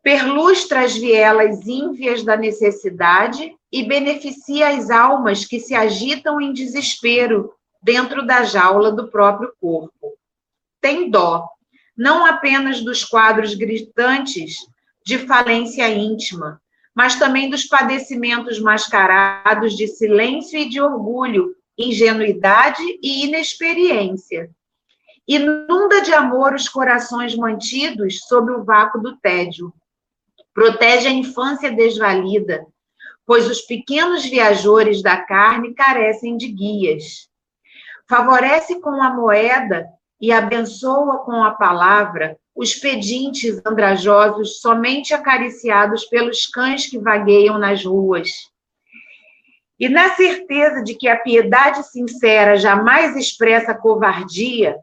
perlustra 0.07 0.85
as 0.85 0.95
vielas 0.95 1.67
ínvias 1.67 2.23
da 2.23 2.37
necessidade 2.37 3.53
e 3.69 3.83
beneficia 3.83 4.69
as 4.69 4.89
almas 4.89 5.43
que 5.43 5.59
se 5.59 5.75
agitam 5.75 6.39
em 6.39 6.53
desespero 6.53 7.53
dentro 7.83 8.25
da 8.25 8.45
jaula 8.45 8.89
do 8.89 9.09
próprio 9.09 9.51
corpo. 9.59 10.13
Tem 10.79 11.09
dó, 11.09 11.49
não 11.97 12.25
apenas 12.25 12.79
dos 12.79 13.03
quadros 13.03 13.53
gritantes 13.53 14.55
de 15.05 15.17
falência 15.17 15.89
íntima, 15.89 16.61
mas 16.95 17.15
também 17.15 17.49
dos 17.49 17.65
padecimentos 17.65 18.61
mascarados 18.61 19.75
de 19.75 19.89
silêncio 19.89 20.57
e 20.57 20.69
de 20.69 20.79
orgulho, 20.79 21.53
ingenuidade 21.77 22.81
e 23.01 23.25
inexperiência. 23.25 24.49
Inunda 25.27 26.01
de 26.01 26.13
amor 26.13 26.53
os 26.53 26.67
corações 26.67 27.35
mantidos 27.35 28.19
sob 28.27 28.51
o 28.51 28.63
vácuo 28.63 29.01
do 29.01 29.17
tédio 29.17 29.73
Protege 30.57 31.07
a 31.07 31.11
infância 31.11 31.71
desvalida, 31.71 32.65
pois 33.27 33.47
os 33.47 33.61
pequenos 33.61 34.25
viajores 34.25 35.03
da 35.03 35.15
carne 35.15 35.75
carecem 35.75 36.35
de 36.35 36.47
guias. 36.47 37.29
Favorece 38.09 38.81
com 38.81 38.99
a 39.03 39.13
moeda 39.13 39.85
e 40.19 40.31
abençoa 40.31 41.19
com 41.19 41.43
a 41.43 41.51
palavra 41.51 42.39
os 42.55 42.73
pedintes 42.73 43.61
andrajosos 43.63 44.59
somente 44.59 45.13
acariciados 45.13 46.05
pelos 46.05 46.47
cães 46.47 46.87
que 46.87 46.97
vagueiam 46.97 47.59
nas 47.59 47.85
ruas. 47.85 48.31
E 49.79 49.87
na 49.87 50.15
certeza 50.15 50.83
de 50.83 50.95
que 50.95 51.07
a 51.07 51.19
piedade 51.19 51.83
sincera 51.83 52.57
jamais 52.57 53.15
expressa 53.15 53.75
covardia 53.75 54.75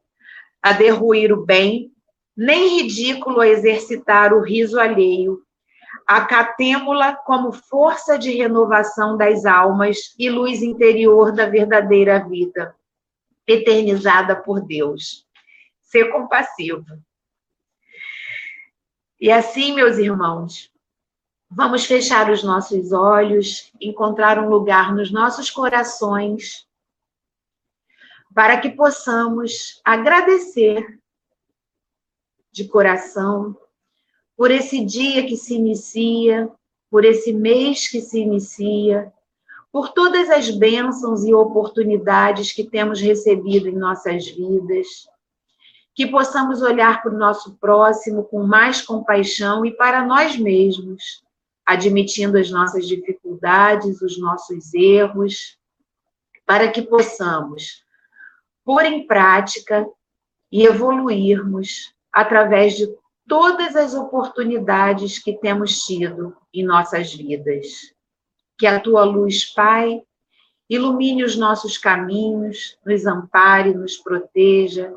a 0.62 0.72
derruir 0.72 1.32
o 1.32 1.44
bem, 1.44 1.90
nem 2.36 2.80
ridículo 2.80 3.40
a 3.40 3.48
exercitar 3.48 4.32
o 4.32 4.40
riso 4.40 4.78
alheio, 4.78 5.42
acatemo-la 6.06 7.14
como 7.14 7.52
força 7.52 8.18
de 8.18 8.30
renovação 8.30 9.16
das 9.16 9.44
almas 9.44 10.14
e 10.18 10.28
luz 10.28 10.62
interior 10.62 11.32
da 11.32 11.46
verdadeira 11.46 12.26
vida, 12.26 12.74
eternizada 13.46 14.36
por 14.36 14.60
Deus. 14.60 15.26
Ser 15.80 16.10
compassivo. 16.10 16.84
E 19.20 19.30
assim, 19.30 19.74
meus 19.74 19.96
irmãos, 19.96 20.70
vamos 21.54 21.84
fechar 21.84 22.30
os 22.30 22.42
nossos 22.42 22.92
olhos, 22.92 23.72
encontrar 23.80 24.38
um 24.38 24.48
lugar 24.48 24.94
nos 24.94 25.10
nossos 25.10 25.50
corações. 25.50 26.66
para 28.34 28.58
que 28.60 28.70
possamos 28.70 29.80
agradecer 29.84 30.98
de 32.50 32.66
coração 32.66 33.56
por 34.36 34.50
esse 34.50 34.84
dia 34.84 35.24
que 35.24 35.36
se 35.36 35.54
inicia, 35.54 36.50
por 36.90 37.04
esse 37.04 37.32
mês 37.32 37.86
que 37.88 38.00
se 38.00 38.18
inicia, 38.18 39.12
por 39.70 39.92
todas 39.92 40.30
as 40.30 40.50
bênçãos 40.50 41.24
e 41.24 41.32
oportunidades 41.32 42.50
que 42.50 42.64
temos 42.64 43.00
recebido 43.00 43.68
em 43.68 43.76
nossas 43.76 44.26
vidas, 44.26 45.08
que 45.94 46.08
possamos 46.08 46.60
olhar 46.60 47.04
para 47.04 47.14
o 47.14 47.18
nosso 47.18 47.54
próximo 47.58 48.24
com 48.24 48.42
mais 48.42 48.82
compaixão 48.82 49.64
e 49.64 49.70
para 49.70 50.04
nós 50.04 50.36
mesmos, 50.36 51.22
admitindo 51.64 52.38
as 52.38 52.50
nossas 52.50 52.86
dificuldades, 52.86 54.02
os 54.02 54.18
nossos 54.18 54.74
erros, 54.74 55.58
para 56.46 56.70
que 56.70 56.82
possamos 56.82 57.84
pôr 58.64 58.84
em 58.84 59.06
prática 59.06 59.86
e 60.50 60.64
evoluirmos 60.64 61.94
através 62.12 62.76
de 62.76 62.88
todas 63.26 63.74
as 63.76 63.94
oportunidades 63.94 65.18
que 65.18 65.32
temos 65.38 65.84
tido 65.84 66.36
em 66.52 66.64
nossas 66.64 67.12
vidas. 67.14 67.92
Que 68.58 68.66
a 68.66 68.78
tua 68.78 69.04
luz, 69.04 69.44
Pai, 69.52 70.02
ilumine 70.68 71.24
os 71.24 71.36
nossos 71.36 71.76
caminhos, 71.76 72.78
nos 72.84 73.06
ampare, 73.06 73.74
nos 73.74 73.96
proteja. 73.96 74.94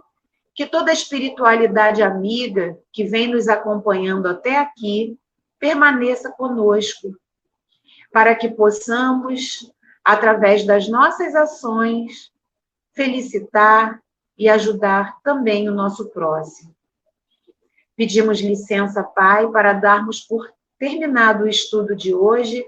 Que 0.54 0.66
toda 0.66 0.92
a 0.92 0.94
espiritualidade 0.94 2.02
amiga 2.02 2.78
que 2.92 3.04
vem 3.04 3.28
nos 3.28 3.48
acompanhando 3.48 4.28
até 4.28 4.60
aqui 4.60 5.18
permaneça 5.60 6.32
conosco, 6.32 7.18
para 8.12 8.36
que 8.36 8.50
possamos, 8.50 9.72
através 10.04 10.66
das 10.66 10.88
nossas 10.88 11.36
ações, 11.36 12.32
felicitar 12.94 14.02
e 14.38 14.50
ajudar 14.50 15.20
também 15.22 15.68
o 15.68 15.74
nosso 15.74 16.10
próximo. 16.10 16.76
Pedimos 17.96 18.40
licença, 18.40 19.04
Pai, 19.04 19.50
para 19.50 19.74
darmos 19.74 20.22
por 20.22 20.52
terminado 20.78 21.44
o 21.44 21.48
estudo 21.48 21.96
de 21.96 22.14
hoje, 22.14 22.64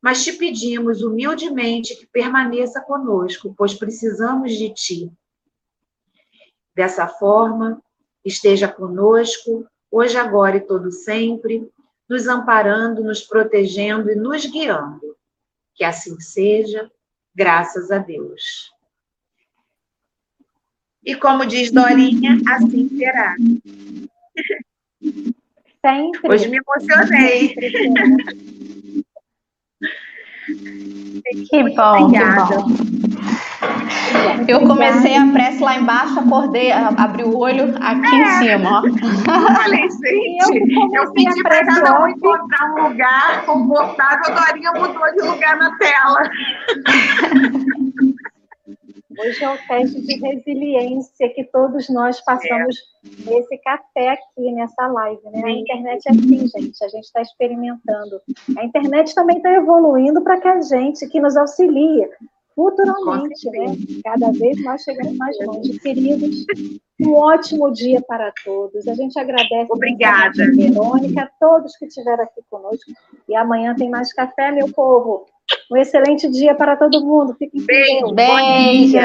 mas 0.00 0.22
te 0.22 0.32
pedimos 0.32 1.02
humildemente 1.02 1.96
que 1.96 2.06
permaneça 2.06 2.80
conosco, 2.80 3.52
pois 3.56 3.74
precisamos 3.74 4.52
de 4.52 4.72
ti. 4.72 5.12
Dessa 6.74 7.08
forma, 7.08 7.82
esteja 8.24 8.68
conosco, 8.68 9.66
hoje, 9.90 10.16
agora 10.16 10.58
e 10.58 10.60
todo 10.60 10.92
sempre, 10.92 11.68
nos 12.08 12.26
amparando, 12.26 13.02
nos 13.02 13.22
protegendo 13.22 14.10
e 14.10 14.16
nos 14.16 14.46
guiando. 14.46 15.16
Que 15.74 15.84
assim 15.84 16.18
seja, 16.20 16.90
graças 17.34 17.90
a 17.90 17.98
Deus. 17.98 18.72
E 21.04 21.14
como 21.14 21.46
diz 21.46 21.70
Dorinha, 21.70 22.38
assim 22.48 22.88
será. 22.96 23.36
Sempre. 25.80 26.20
Hoje 26.24 26.48
me 26.48 26.58
emocionei. 26.58 27.54
Que 31.48 31.62
bom, 31.74 32.04
Obrigada. 32.04 32.48
que 32.48 32.54
bom. 32.54 33.07
Eu 34.46 34.60
comecei 34.60 35.16
a 35.16 35.26
prece 35.32 35.62
lá 35.62 35.76
embaixo, 35.76 36.20
acordei, 36.20 36.70
abri 36.70 37.24
o 37.24 37.36
olho 37.36 37.74
aqui 37.80 38.14
é. 38.14 38.20
em 38.20 38.26
cima, 38.38 38.78
ó. 38.78 39.54
Falei, 39.54 39.88
gente, 39.90 40.74
eu, 40.74 41.02
eu 41.02 41.12
pedi 41.12 41.42
para 41.42 41.66
cada 41.66 42.00
um 42.00 42.08
encontrar 42.08 42.72
um 42.72 42.88
lugar 42.88 43.44
confortável, 43.44 44.34
a 44.34 44.46
Dorinha 44.46 44.72
mudou 44.72 45.12
de 45.12 45.22
lugar 45.22 45.56
na 45.56 45.76
tela. 45.76 46.30
Hoje 49.18 49.42
é 49.42 49.50
o 49.50 49.58
teste 49.66 50.00
de 50.00 50.14
resiliência 50.20 51.28
que 51.34 51.42
todos 51.44 51.88
nós 51.88 52.20
passamos 52.20 52.76
é. 53.04 53.30
nesse 53.30 53.58
café 53.58 54.10
aqui, 54.10 54.52
nessa 54.52 54.86
live. 54.86 55.20
Né? 55.32 55.42
A 55.44 55.50
internet 55.50 56.06
é 56.06 56.10
assim, 56.12 56.46
gente, 56.46 56.84
a 56.84 56.88
gente 56.88 57.04
está 57.04 57.20
experimentando. 57.20 58.20
A 58.56 58.64
internet 58.64 59.12
também 59.16 59.38
está 59.38 59.52
evoluindo 59.54 60.22
para 60.22 60.40
que 60.40 60.46
a 60.46 60.60
gente, 60.60 61.08
que 61.08 61.20
nos 61.20 61.36
auxilia 61.36 62.08
futuramente, 62.58 63.48
né? 63.50 63.76
Cada 64.02 64.32
vez 64.32 64.60
mais 64.62 64.82
chegando 64.82 65.16
mais 65.16 65.36
longe. 65.46 65.78
Queridos, 65.78 66.44
um 67.00 67.14
ótimo 67.14 67.72
dia 67.72 68.02
para 68.02 68.32
todos. 68.44 68.88
A 68.88 68.94
gente 68.94 69.16
agradece 69.16 69.70
Obrigada. 69.70 70.42
a 70.42 70.50
Verônica, 70.50 71.22
a 71.22 71.30
todos 71.38 71.76
que 71.76 71.86
estiveram 71.86 72.24
aqui 72.24 72.40
conosco. 72.50 72.90
E 73.28 73.36
amanhã 73.36 73.76
tem 73.76 73.88
mais 73.88 74.12
café, 74.12 74.50
meu 74.50 74.72
povo. 74.72 75.26
Um 75.70 75.76
excelente 75.76 76.28
dia 76.28 76.52
para 76.56 76.76
todo 76.76 77.06
mundo. 77.06 77.36
Fiquem 77.38 77.60
com 77.60 78.12
Deus. 78.12 78.92
Beijo. 78.92 78.98